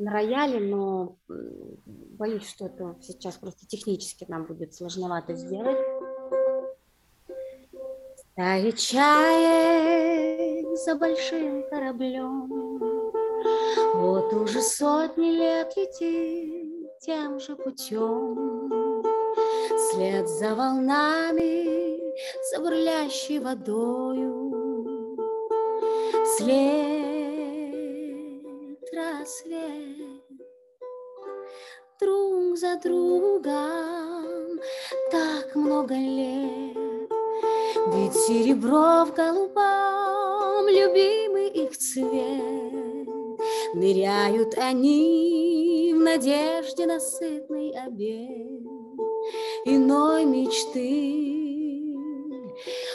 на 0.00 0.12
рояле, 0.12 0.60
но 0.60 1.16
боюсь, 2.18 2.48
что 2.48 2.66
это 2.66 2.96
сейчас 3.02 3.36
просто 3.36 3.66
технически 3.66 4.24
нам 4.28 4.46
будет 4.46 4.74
сложновато 4.74 5.34
сделать. 5.34 5.78
Ставит 8.16 8.78
чаек 8.78 10.66
за 10.78 10.94
большим 10.94 11.68
кораблем, 11.68 12.48
Вот 13.94 14.32
уже 14.32 14.62
сотни 14.62 15.30
лет 15.32 15.76
летит 15.76 16.98
тем 17.00 17.38
же 17.38 17.54
путем, 17.56 19.02
След 19.90 20.28
за 20.28 20.54
волнами, 20.54 21.98
за 22.50 22.60
бурлящей 22.60 23.38
водою, 23.38 25.16
След 26.36 26.89
рассвет 29.20 30.22
друг 32.00 32.56
за 32.56 32.76
другом 32.82 34.58
так 35.10 35.54
много 35.54 35.94
лет. 35.94 37.10
Ведь 37.92 38.14
серебро 38.14 39.04
в 39.04 39.12
голубом, 39.14 40.68
любимый 40.68 41.48
их 41.48 41.76
цвет, 41.76 43.08
Ныряют 43.74 44.56
они 44.56 45.92
в 45.94 46.00
надежде 46.00 46.86
на 46.86 46.98
сытный 46.98 47.72
обед 47.72 48.62
Иной 49.66 50.24
мечты. 50.24 51.94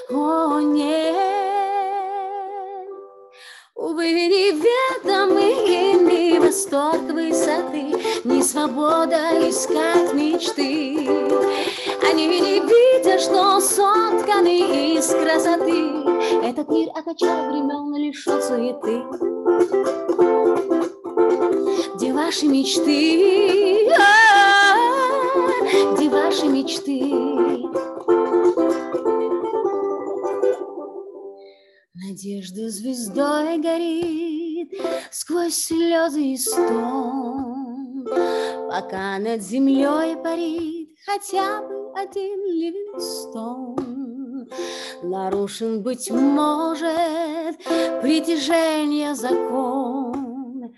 О, 0.10 0.60
нет, 0.60 1.45
увы, 3.76 4.12
неведомый 4.12 5.54
ни 6.00 6.40
восторг 6.40 7.12
высоты, 7.12 7.94
Ни 8.24 8.42
свобода 8.42 9.50
искать 9.50 10.14
мечты. 10.14 11.08
Они 12.10 12.28
не 12.28 12.60
видят, 12.60 13.22
что 13.22 13.60
сотканы 13.60 14.96
из 14.96 15.08
красоты. 15.08 15.92
Этот 16.44 16.70
мир 16.70 16.90
от 16.96 17.06
начала 17.06 17.52
времен 17.52 17.96
лишен 17.96 18.42
суеты. 18.42 19.04
Где 21.96 22.14
ваши 22.14 22.48
мечты? 22.48 23.90
Где 25.94 26.10
ваши 26.10 26.48
мечты? 26.48 27.35
Надежда 32.16 32.70
звездой 32.70 33.58
горит 33.58 34.72
сквозь 35.12 35.54
слезы 35.54 36.24
и 36.24 36.38
стон, 36.38 38.08
Пока 38.70 39.20
над 39.20 39.42
землей 39.42 40.16
парит 40.24 40.98
хотя 41.06 41.62
бы 41.62 41.92
один 41.94 42.40
Ливингстон. 42.46 43.76
Нарушен, 45.04 45.84
быть 45.84 46.10
может, 46.10 47.58
притяжение 48.02 49.14
закон, 49.14 50.74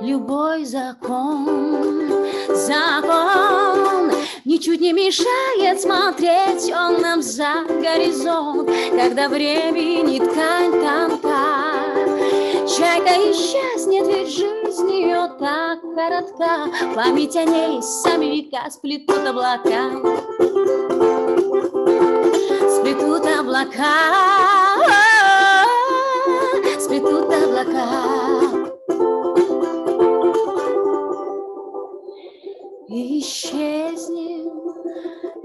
любой 0.00 0.64
закон, 0.64 2.10
закон 2.48 4.10
ничуть 4.52 4.82
не 4.82 4.92
мешает 4.92 5.80
смотреть 5.80 6.70
он 6.70 7.00
нам 7.00 7.22
за 7.22 7.64
горизонт, 7.66 8.68
когда 8.90 9.28
времени 9.30 10.18
ткань 10.18 10.72
тонка. 10.72 11.62
Чайка 12.68 13.14
исчезнет, 13.30 14.06
ведь 14.06 14.28
жизнь 14.28 14.90
ее 14.90 15.30
так 15.40 15.80
коротка, 15.94 16.66
Память 16.94 17.34
о 17.36 17.44
ней 17.44 17.82
сами 17.82 18.26
века 18.26 18.70
сплетут 18.70 19.26
облака. 19.26 19.90
Сплетут 22.76 23.26
облака, 23.26 23.94
сплетут 26.78 27.32
облака. 27.32 28.51
И 32.92 33.20
исчезнем 33.20 34.52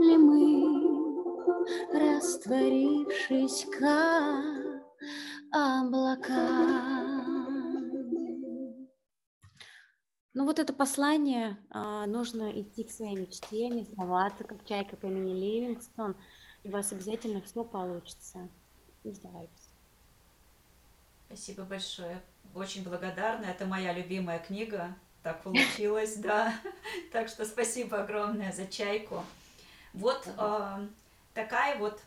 ли 0.03 0.17
мы, 0.17 1.63
растворившись 1.93 3.65
как 3.79 4.83
облака? 5.53 6.35
Ну 10.33 10.43
вот 10.43 10.59
это 10.59 10.73
послание, 10.73 11.57
а, 11.69 12.05
нужно 12.05 12.51
идти 12.51 12.83
к 12.83 12.91
своей 12.91 13.15
мечте, 13.15 13.69
не 13.69 13.83
сдаваться, 13.83 14.43
как 14.43 14.65
чайка 14.65 14.97
по 14.97 15.05
имени 15.05 15.31
Ливингстон, 15.31 16.17
и 16.63 16.67
у 16.67 16.71
вас 16.73 16.91
обязательно 16.91 17.41
все 17.41 17.63
получится. 17.63 18.49
Не 19.05 19.13
сдавайтесь. 19.13 19.69
Спасибо 21.27 21.63
большое. 21.63 22.21
Очень 22.53 22.83
благодарна. 22.83 23.45
Это 23.45 23.65
моя 23.65 23.93
любимая 23.93 24.39
книга. 24.39 24.97
Так 25.27 25.41
получилось, 25.41 26.15
да. 26.15 26.57
Так 27.11 27.27
что 27.27 27.45
спасибо 27.45 27.99
огромное 27.99 28.53
за 28.53 28.65
чайку. 28.65 29.25
Вот 29.91 30.25
э, 30.25 30.87
такая 31.33 31.77
вот 31.77 31.99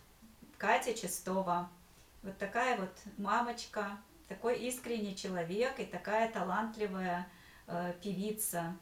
Катя 0.57 0.95
Чистова. 0.95 1.69
Вот 2.23 2.39
такая 2.39 2.79
вот 2.79 2.89
мамочка, 3.19 3.99
такой 4.27 4.59
искренний 4.61 5.15
человек 5.15 5.79
и 5.81 5.85
такая 5.85 6.33
талантливая 6.33 7.29
э, 7.67 7.93
певица. 8.03 8.75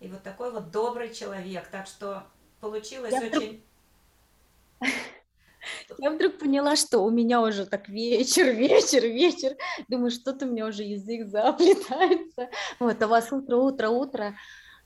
И 0.00 0.08
вот 0.08 0.22
такой 0.22 0.52
вот 0.52 0.70
добрый 0.70 1.14
человек. 1.14 1.66
Так 1.68 1.86
что 1.86 2.26
получилось 2.60 3.14
очень... 3.14 3.64
Я 5.98 6.10
вдруг 6.12 6.38
поняла, 6.38 6.76
что 6.76 7.00
у 7.00 7.10
меня 7.10 7.40
уже 7.40 7.66
так 7.66 7.88
вечер, 7.88 8.46
вечер, 8.54 9.02
вечер. 9.02 9.56
Думаю, 9.88 10.10
что-то 10.10 10.46
у 10.46 10.48
меня 10.48 10.66
уже 10.66 10.84
язык 10.84 11.26
заплетается. 11.26 12.48
Вот, 12.78 13.02
а 13.02 13.06
у 13.06 13.08
вас 13.08 13.32
утро, 13.32 13.56
утро, 13.56 13.88
утро. 13.88 14.34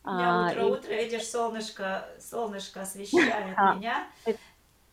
Я 0.05 0.49
утро, 0.49 0.63
а, 0.63 0.67
утро, 0.67 0.95
и... 0.95 1.05
видишь, 1.05 1.29
солнышко, 1.29 2.09
солнышко 2.19 2.81
освещает 2.81 3.55
а, 3.57 3.75
меня. 3.75 4.09
Это, 4.25 4.39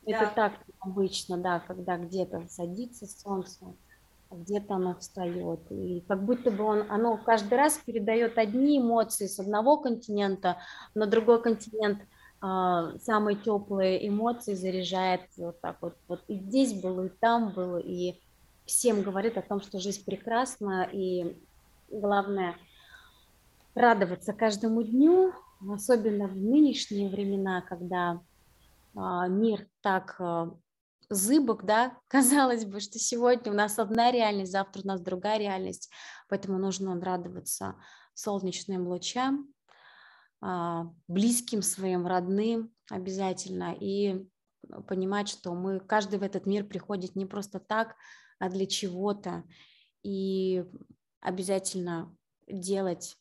да. 0.05 0.11
это 0.11 0.31
так 0.35 0.53
обычно, 0.79 1.37
да, 1.37 1.61
когда 1.61 1.97
где-то 1.97 2.47
садится 2.47 3.07
солнце, 3.07 3.73
где-то 4.29 4.75
оно 4.75 4.95
встает. 4.99 5.61
И 5.71 6.03
как 6.07 6.23
будто 6.23 6.51
бы 6.51 6.63
он, 6.63 6.85
оно 6.91 7.17
каждый 7.17 7.57
раз 7.57 7.79
передает 7.83 8.37
одни 8.37 8.77
эмоции 8.77 9.25
с 9.25 9.39
одного 9.39 9.77
континента 9.77 10.57
на 10.93 11.07
другой 11.07 11.41
континент, 11.41 12.01
а, 12.01 12.18
самые 12.41 13.35
теплые 13.35 14.07
эмоции 14.07 14.53
заряжает 14.53 15.21
вот 15.37 15.59
так 15.61 15.81
вот. 15.81 15.97
Вот 16.07 16.23
и 16.27 16.35
здесь 16.35 16.73
было, 16.73 17.07
и 17.07 17.09
там 17.09 17.51
было, 17.51 17.77
и 17.77 18.19
всем 18.65 19.01
говорит 19.01 19.37
о 19.37 19.41
том, 19.41 19.61
что 19.61 19.79
жизнь 19.79 20.05
прекрасна, 20.05 20.87
и 20.91 21.37
главное 21.89 22.55
радоваться 23.75 24.33
каждому 24.33 24.83
дню, 24.83 25.33
особенно 25.69 26.27
в 26.27 26.35
нынешние 26.35 27.09
времена, 27.09 27.61
когда 27.61 28.21
а, 28.95 29.27
мир 29.27 29.67
так 29.81 30.15
а, 30.19 30.55
зыбок, 31.09 31.65
да, 31.65 31.97
казалось 32.07 32.65
бы, 32.65 32.79
что 32.79 32.99
сегодня 32.99 33.51
у 33.51 33.55
нас 33.55 33.79
одна 33.79 34.11
реальность, 34.11 34.51
завтра 34.51 34.81
у 34.83 34.87
нас 34.87 35.01
другая 35.01 35.39
реальность, 35.39 35.89
поэтому 36.27 36.57
нужно 36.57 36.99
радоваться 36.99 37.75
солнечным 38.13 38.87
лучам, 38.87 39.47
а, 39.47 39.58
близким 41.07 41.61
своим, 41.61 42.07
родным 42.07 42.71
обязательно, 42.89 43.75
и 43.79 44.25
понимать, 44.87 45.29
что 45.29 45.53
мы, 45.53 45.79
каждый 45.79 46.19
в 46.19 46.23
этот 46.23 46.45
мир 46.45 46.65
приходит 46.65 47.15
не 47.15 47.25
просто 47.25 47.59
так, 47.59 47.95
а 48.39 48.49
для 48.49 48.65
чего-то, 48.65 49.43
и 50.03 50.63
обязательно 51.21 52.15
делать 52.47 53.17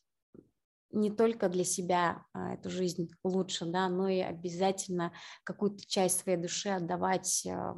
не 0.91 1.11
только 1.11 1.49
для 1.49 1.63
себя 1.63 2.25
а, 2.33 2.53
эту 2.53 2.69
жизнь 2.69 3.11
лучше, 3.23 3.65
да, 3.65 3.89
но 3.89 4.07
и 4.07 4.19
обязательно 4.19 5.13
какую-то 5.43 5.85
часть 5.85 6.19
своей 6.19 6.37
души 6.37 6.69
отдавать 6.69 7.45
а, 7.45 7.75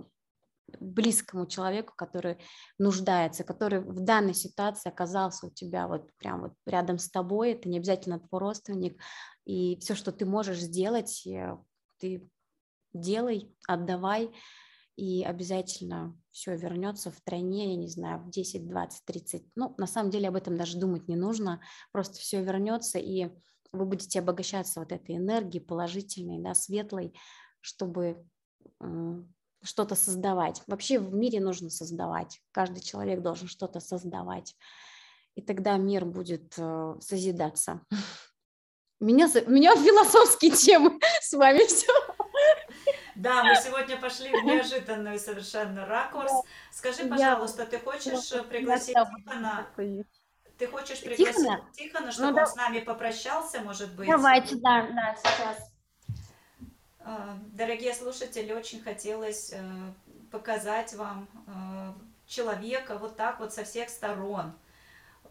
близкому 0.80 1.46
человеку, 1.46 1.94
который 1.96 2.38
нуждается, 2.78 3.44
который 3.44 3.80
в 3.80 4.00
данной 4.00 4.34
ситуации 4.34 4.90
оказался 4.90 5.48
у 5.48 5.50
тебя 5.50 5.88
вот 5.88 6.10
прям 6.18 6.42
вот 6.42 6.54
рядом 6.66 6.98
с 6.98 7.10
тобой, 7.10 7.52
это 7.52 7.70
не 7.70 7.78
обязательно 7.78 8.20
твой 8.20 8.40
родственник, 8.40 9.00
и 9.46 9.78
все, 9.80 9.96
что 9.96 10.12
ты 10.12 10.26
можешь 10.26 10.60
сделать, 10.60 11.26
э, 11.28 11.58
ты 12.00 12.30
делай, 12.94 13.56
отдавай, 13.68 14.32
и 14.96 15.24
обязательно 15.24 16.16
все 16.32 16.56
вернется 16.56 17.12
в 17.12 17.22
тройне, 17.22 17.72
я 17.72 17.76
не 17.76 17.88
знаю, 17.88 18.20
в 18.20 18.30
10, 18.30 18.68
20, 18.68 19.06
30. 19.06 19.46
Ну, 19.56 19.74
на 19.78 19.88
самом 19.88 20.12
деле 20.12 20.28
об 20.28 20.36
этом 20.36 20.58
даже 20.58 20.78
думать 20.78 21.08
не 21.08 21.16
нужно, 21.16 21.62
просто 21.92 22.20
все 22.20 22.44
вернется, 22.44 23.00
и 23.00 23.30
вы 23.72 23.86
будете 23.86 24.20
обогащаться 24.20 24.80
вот 24.80 24.92
этой 24.92 25.18
энергией 25.18 25.64
положительной, 25.64 26.40
да, 26.40 26.54
светлой, 26.54 27.14
чтобы 27.62 28.26
что-то 29.64 29.96
создавать. 29.96 30.62
Вообще 30.68 31.00
в 31.00 31.14
мире 31.14 31.40
нужно 31.40 31.70
создавать. 31.70 32.42
Каждый 32.52 32.82
человек 32.82 33.22
должен 33.22 33.48
что-то 33.48 33.80
создавать. 33.80 34.56
И 35.36 35.42
тогда 35.42 35.78
мир 35.78 36.06
будет 36.06 36.54
э, 36.58 36.96
созидаться. 37.00 37.82
Меня, 39.00 39.28
меня 39.48 39.76
философские 39.76 40.52
темы 40.52 41.00
с 41.22 41.34
вами 41.34 41.66
все. 41.66 41.92
Да, 43.16 43.44
мы 43.44 43.56
сегодня 43.56 43.98
пошли 43.98 44.30
в 44.30 44.44
неожиданный 44.44 45.18
совершенно 45.18 45.88
ракурс. 45.88 46.32
Скажи, 46.72 47.06
пожалуйста, 47.06 47.66
ты 47.66 47.80
хочешь 47.80 48.30
пригласить 48.48 48.96
Тихона? 48.96 49.68
Ты 50.60 50.68
хочешь 50.68 51.02
пригласить 51.02 51.72
Тихона, 51.74 52.12
чтобы 52.12 52.32
ну, 52.34 52.42
он 52.42 52.48
с 52.48 52.56
нами 52.56 52.80
попрощался, 52.80 53.62
может 53.62 53.96
быть? 53.96 54.08
Давайте, 54.08 54.56
да, 54.58 54.88
да, 54.92 55.16
сейчас. 55.16 55.71
А, 57.04 57.38
дорогие 57.54 57.96
слушатели, 57.96 58.54
очень 58.54 58.82
хотелось 58.82 59.52
э, 59.54 59.60
показать 60.30 60.94
вам 60.94 61.28
э, 61.48 61.94
человека 62.28 62.98
вот 62.98 63.16
так 63.16 63.40
вот 63.40 63.54
со 63.54 63.64
всех 63.64 63.90
сторон. 63.90 64.54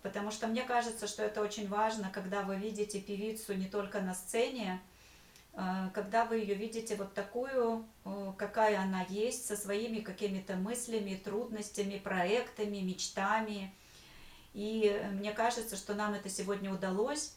Потому 0.02 0.30
что 0.32 0.48
мне 0.48 0.62
кажется, 0.62 1.06
что 1.06 1.22
это 1.22 1.42
очень 1.42 1.68
важно, 1.68 2.10
когда 2.12 2.42
вы 2.42 2.56
видите 2.56 3.00
певицу 3.00 3.54
не 3.54 3.66
только 3.66 4.00
на 4.00 4.14
сцене, 4.14 4.80
э, 5.52 5.90
когда 5.94 6.24
вы 6.24 6.38
ее 6.38 6.54
видите 6.54 6.96
вот 6.96 7.14
такую, 7.14 7.86
какая 8.36 8.80
она 8.80 9.02
есть, 9.08 9.46
со 9.46 9.56
своими 9.56 10.00
какими-то 10.00 10.56
мыслями, 10.56 11.20
трудностями, 11.22 11.98
проектами, 11.98 12.78
мечтами. 12.78 13.72
И 14.54 15.00
мне 15.12 15.30
кажется, 15.30 15.76
что 15.76 15.94
нам 15.94 16.14
это 16.14 16.28
сегодня 16.28 16.72
удалось. 16.72 17.36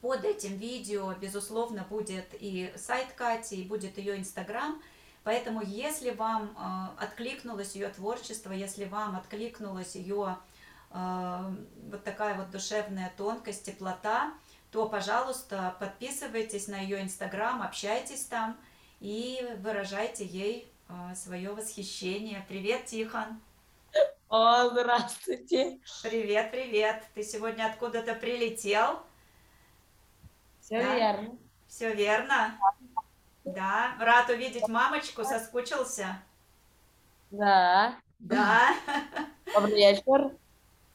Под 0.00 0.24
этим 0.24 0.56
видео, 0.56 1.12
безусловно, 1.14 1.86
будет 1.88 2.26
и 2.32 2.72
сайт 2.76 3.12
Кати, 3.14 3.62
и 3.62 3.68
будет 3.68 3.98
ее 3.98 4.18
Инстаграм. 4.18 4.80
Поэтому, 5.24 5.62
если 5.62 6.10
вам 6.10 6.56
э, 6.56 7.04
откликнулось 7.04 7.74
ее 7.74 7.88
творчество, 7.88 8.52
если 8.52 8.86
вам 8.86 9.16
откликнулась 9.16 9.94
ее 9.94 10.36
э, 10.90 11.54
вот 11.90 12.02
такая 12.02 12.34
вот 12.34 12.50
душевная 12.50 13.12
тонкость, 13.16 13.64
теплота, 13.64 14.32
то, 14.72 14.88
пожалуйста, 14.88 15.76
подписывайтесь 15.78 16.66
на 16.66 16.80
ее 16.80 17.02
Инстаграм, 17.02 17.62
общайтесь 17.62 18.24
там 18.24 18.56
и 19.00 19.46
выражайте 19.58 20.24
ей 20.24 20.72
э, 20.88 21.14
свое 21.14 21.52
восхищение. 21.52 22.44
Привет, 22.48 22.86
Тихон! 22.86 23.40
О, 24.28 24.70
здравствуйте! 24.70 25.78
Привет, 26.02 26.50
привет! 26.50 27.04
Ты 27.14 27.22
сегодня 27.22 27.66
откуда-то 27.66 28.14
прилетел? 28.14 29.02
Все 30.72 30.82
да? 30.82 30.94
верно. 30.94 31.38
Все 31.68 31.92
верно? 31.92 32.58
Да. 33.44 33.92
Рад 34.00 34.30
увидеть 34.30 34.66
мамочку, 34.68 35.22
соскучился? 35.22 36.22
Да. 37.30 37.96
Да. 38.18 38.70
Добрый 39.54 39.74
вечер. 39.74 40.34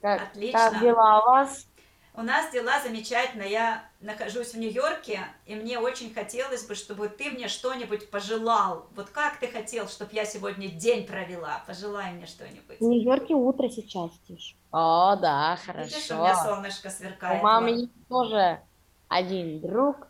Как, 0.02 0.30
Отлично. 0.30 0.72
Как 0.72 0.82
дела 0.82 1.20
у 1.20 1.26
вас? 1.26 1.68
У 2.16 2.24
нас 2.24 2.52
дела 2.52 2.82
замечательно. 2.82 3.44
Я 3.44 3.84
нахожусь 4.00 4.56
в 4.56 4.58
Нью-Йорке, 4.58 5.20
и 5.46 5.54
мне 5.54 5.78
очень 5.78 6.12
хотелось 6.12 6.66
бы, 6.66 6.74
чтобы 6.74 7.08
ты 7.08 7.30
мне 7.30 7.48
что-нибудь 7.48 8.10
пожелал. 8.10 8.88
Вот 8.96 9.12
как 9.12 9.38
ты 9.38 9.48
хотел, 9.48 9.88
чтобы 9.88 10.10
я 10.14 10.26
сегодня 10.26 10.70
день 10.70 11.06
провела? 11.06 11.64
Пожелай 11.68 12.14
мне 12.14 12.26
что-нибудь. 12.26 12.80
В 12.80 12.84
Нью-Йорке 12.84 13.36
утро 13.36 13.70
сейчас, 13.70 14.10
Тиш. 14.28 14.56
О, 14.72 15.16
да, 15.18 15.60
хорошо. 15.64 15.96
Видишь, 15.96 16.10
у 16.10 16.16
меня 16.16 16.36
солнышко 16.36 16.90
сверкает. 16.90 17.42
У 17.42 17.44
мамы 17.44 17.90
тоже 18.10 18.64
один 19.08 19.62
друг. 19.62 20.08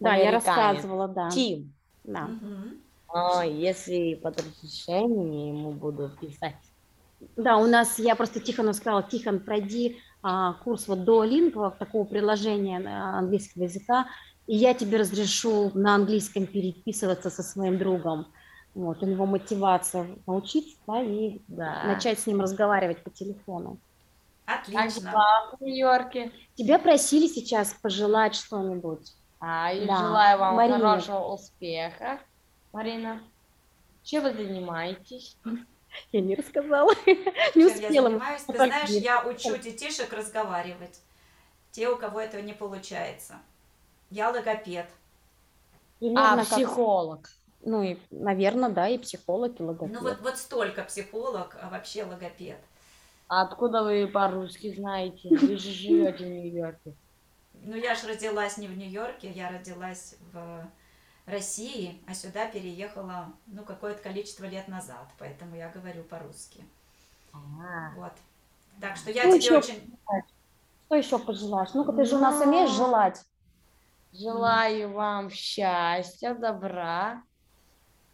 Да, 0.00 0.14
я 0.14 0.30
рассказывала, 0.30 1.08
да. 1.08 1.30
Тим. 1.30 1.72
Да. 2.04 2.24
Угу. 2.24 3.50
если 3.50 4.14
под 4.14 4.40
разрешением 4.40 5.56
ему 5.56 5.70
буду 5.72 6.10
писать. 6.20 6.56
Да, 7.36 7.56
у 7.56 7.66
нас, 7.66 7.98
я 7.98 8.16
просто 8.16 8.40
Тихону 8.40 8.74
сказала, 8.74 9.02
Тихон, 9.02 9.40
пройди 9.40 9.98
а, 10.22 10.54
курс 10.64 10.88
вот 10.88 11.06
лингва, 11.24 11.70
такого 11.70 12.04
приложения 12.04 12.78
английского 12.78 13.64
языка, 13.64 14.06
и 14.46 14.56
я 14.56 14.74
тебе 14.74 14.98
разрешу 14.98 15.70
на 15.74 15.94
английском 15.94 16.46
переписываться 16.46 17.30
со 17.30 17.42
своим 17.42 17.78
другом. 17.78 18.26
Вот, 18.74 19.02
у 19.02 19.06
него 19.06 19.24
мотивация 19.24 20.06
научиться, 20.26 20.76
да, 20.86 21.02
и 21.02 21.40
да. 21.46 21.84
начать 21.86 22.18
с 22.18 22.26
ним 22.26 22.40
разговаривать 22.40 23.02
по 23.02 23.10
телефону. 23.10 23.78
Отлично. 24.46 25.12
А 25.14 25.56
в 25.56 25.60
Нью-Йорке? 25.60 26.32
Тебя 26.54 26.78
просили 26.78 27.26
сейчас 27.26 27.72
пожелать 27.72 28.34
что-нибудь. 28.34 29.12
А, 29.40 29.72
и 29.72 29.86
да. 29.86 29.96
желаю 29.98 30.38
вам 30.38 30.56
Марина. 30.56 30.78
хорошего 30.78 31.34
успеха, 31.34 32.18
Марина. 32.72 33.20
Чем 34.02 34.22
вы 34.22 34.32
занимаетесь? 34.32 35.36
Я 36.12 36.20
не 36.20 36.34
рассказала, 36.34 36.92
не 37.54 37.66
успела. 37.66 37.92
Я 37.92 38.02
занимаюсь? 38.02 38.42
Ты 38.42 38.54
знаешь, 38.54 38.88
я 38.90 39.22
учу 39.22 39.56
детишек 39.56 40.12
разговаривать. 40.12 41.00
Те, 41.70 41.88
у 41.88 41.96
кого 41.96 42.20
этого 42.20 42.42
не 42.42 42.52
получается. 42.52 43.34
Я 44.10 44.30
логопед. 44.30 44.88
Примерно 45.98 46.42
а, 46.42 46.44
психолог. 46.44 47.30
Ну, 47.62 47.82
и, 47.82 47.98
наверное, 48.10 48.68
да, 48.68 48.88
и 48.88 48.98
психолог, 48.98 49.58
и 49.58 49.62
логопед. 49.62 49.94
Ну, 49.94 50.00
вот, 50.00 50.20
вот 50.20 50.36
столько 50.36 50.84
психолог, 50.84 51.56
а 51.60 51.70
вообще 51.70 52.04
логопед. 52.04 52.58
А 53.34 53.42
откуда 53.42 53.82
вы 53.82 54.06
по-русски 54.06 54.72
знаете? 54.72 55.28
Вы 55.28 55.56
же 55.56 55.70
живете 55.72 56.24
в 56.24 56.28
Нью-Йорке. 56.28 56.94
Ну, 57.64 57.74
я 57.74 57.96
же 57.96 58.06
родилась 58.06 58.58
не 58.58 58.68
в 58.68 58.78
Нью-Йорке, 58.78 59.28
я 59.28 59.50
родилась 59.50 60.14
в 60.32 60.70
России, 61.26 62.00
а 62.06 62.14
сюда 62.14 62.46
переехала, 62.46 63.32
ну, 63.48 63.64
какое-то 63.64 64.00
количество 64.00 64.44
лет 64.44 64.68
назад, 64.68 65.08
поэтому 65.18 65.56
я 65.56 65.68
говорю 65.68 66.04
по-русски. 66.04 66.64
А-а-а. 67.32 67.94
Вот. 67.96 68.12
Так 68.80 68.96
что 68.96 69.10
я 69.10 69.22
что 69.22 69.30
тебе 69.30 69.38
еще 69.38 69.58
очень... 69.58 69.98
Что 70.86 70.94
еще 70.94 71.18
пожелаешь? 71.18 71.74
Ну-ка, 71.74 71.92
ты 71.92 72.04
же 72.04 72.14
у 72.14 72.20
нас 72.20 72.40
умеешь 72.40 72.70
желать. 72.70 73.20
Желаю 74.12 74.92
вам 74.92 75.28
счастья, 75.30 76.34
добра 76.34 77.20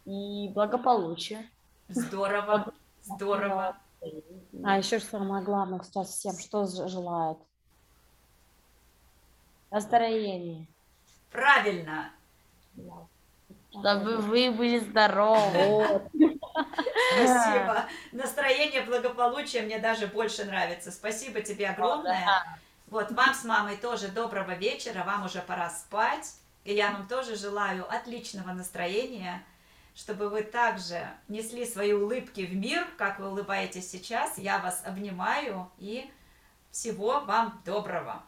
и 0.05 0.49
благополучия. 0.55 1.47
Здорово, 1.89 2.73
здорово. 3.03 3.77
А 4.63 4.77
еще 4.77 4.99
самое 4.99 5.43
главное 5.43 5.81
сейчас 5.83 6.09
всем, 6.09 6.37
что 6.37 6.65
желают? 6.65 7.39
Настроение. 9.69 10.67
Правильно. 11.31 12.11
Чтобы 13.71 14.17
вы 14.17 14.51
были 14.51 14.79
здоровы. 14.79 16.01
Спасибо. 17.13 17.85
Настроение, 18.11 18.81
благополучие 18.81 19.63
мне 19.63 19.79
даже 19.79 20.07
больше 20.07 20.45
нравится. 20.45 20.91
Спасибо 20.91 21.41
тебе 21.41 21.69
огромное. 21.69 22.27
Вот 22.87 23.11
вам 23.11 23.33
с 23.33 23.45
мамой 23.45 23.77
тоже 23.77 24.09
доброго 24.09 24.55
вечера. 24.55 25.03
Вам 25.05 25.25
уже 25.25 25.41
пора 25.41 25.69
спать. 25.69 26.35
И 26.65 26.73
я 26.73 26.91
вам 26.91 27.07
тоже 27.07 27.35
желаю 27.35 27.89
отличного 27.89 28.51
настроения 28.51 29.43
чтобы 29.95 30.29
вы 30.29 30.43
также 30.43 31.07
несли 31.27 31.65
свои 31.65 31.93
улыбки 31.93 32.41
в 32.41 32.55
мир, 32.55 32.87
как 32.97 33.19
вы 33.19 33.29
улыбаетесь 33.29 33.89
сейчас. 33.89 34.37
Я 34.37 34.59
вас 34.59 34.81
обнимаю 34.85 35.69
и 35.77 36.09
всего 36.71 37.21
вам 37.21 37.61
доброго. 37.65 38.23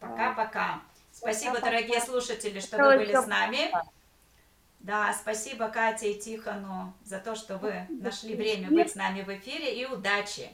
Пока-пока. 0.00 0.82
Спасибо, 1.12 1.60
дорогие 1.60 2.00
слушатели, 2.00 2.60
что 2.60 2.78
вы 2.78 2.98
были 2.98 3.14
с 3.14 3.26
нами. 3.26 3.70
Да, 4.80 5.12
спасибо 5.12 5.68
Кате 5.68 6.12
и 6.12 6.18
Тихону 6.18 6.94
за 7.04 7.18
то, 7.18 7.34
что 7.34 7.58
вы 7.58 7.86
нашли 7.90 8.34
время 8.34 8.70
быть 8.70 8.92
с 8.92 8.94
нами 8.94 9.22
в 9.22 9.28
эфире 9.28 9.78
и 9.78 9.84
удачи. 9.84 10.50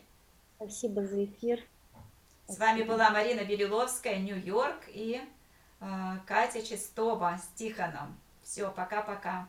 Спасибо 0.57 1.07
за 1.07 1.25
эфир. 1.25 1.63
С 2.49 2.59
вами 2.59 2.83
была 2.83 3.11
Марина 3.11 3.45
Белиловская, 3.45 4.19
Нью-Йорк 4.19 4.85
и 4.89 5.21
э, 5.81 5.85
Катя 6.27 6.63
Чистова 6.63 7.39
с 7.39 7.57
Тихоном. 7.57 8.19
Все, 8.43 8.71
пока-пока. 8.71 9.49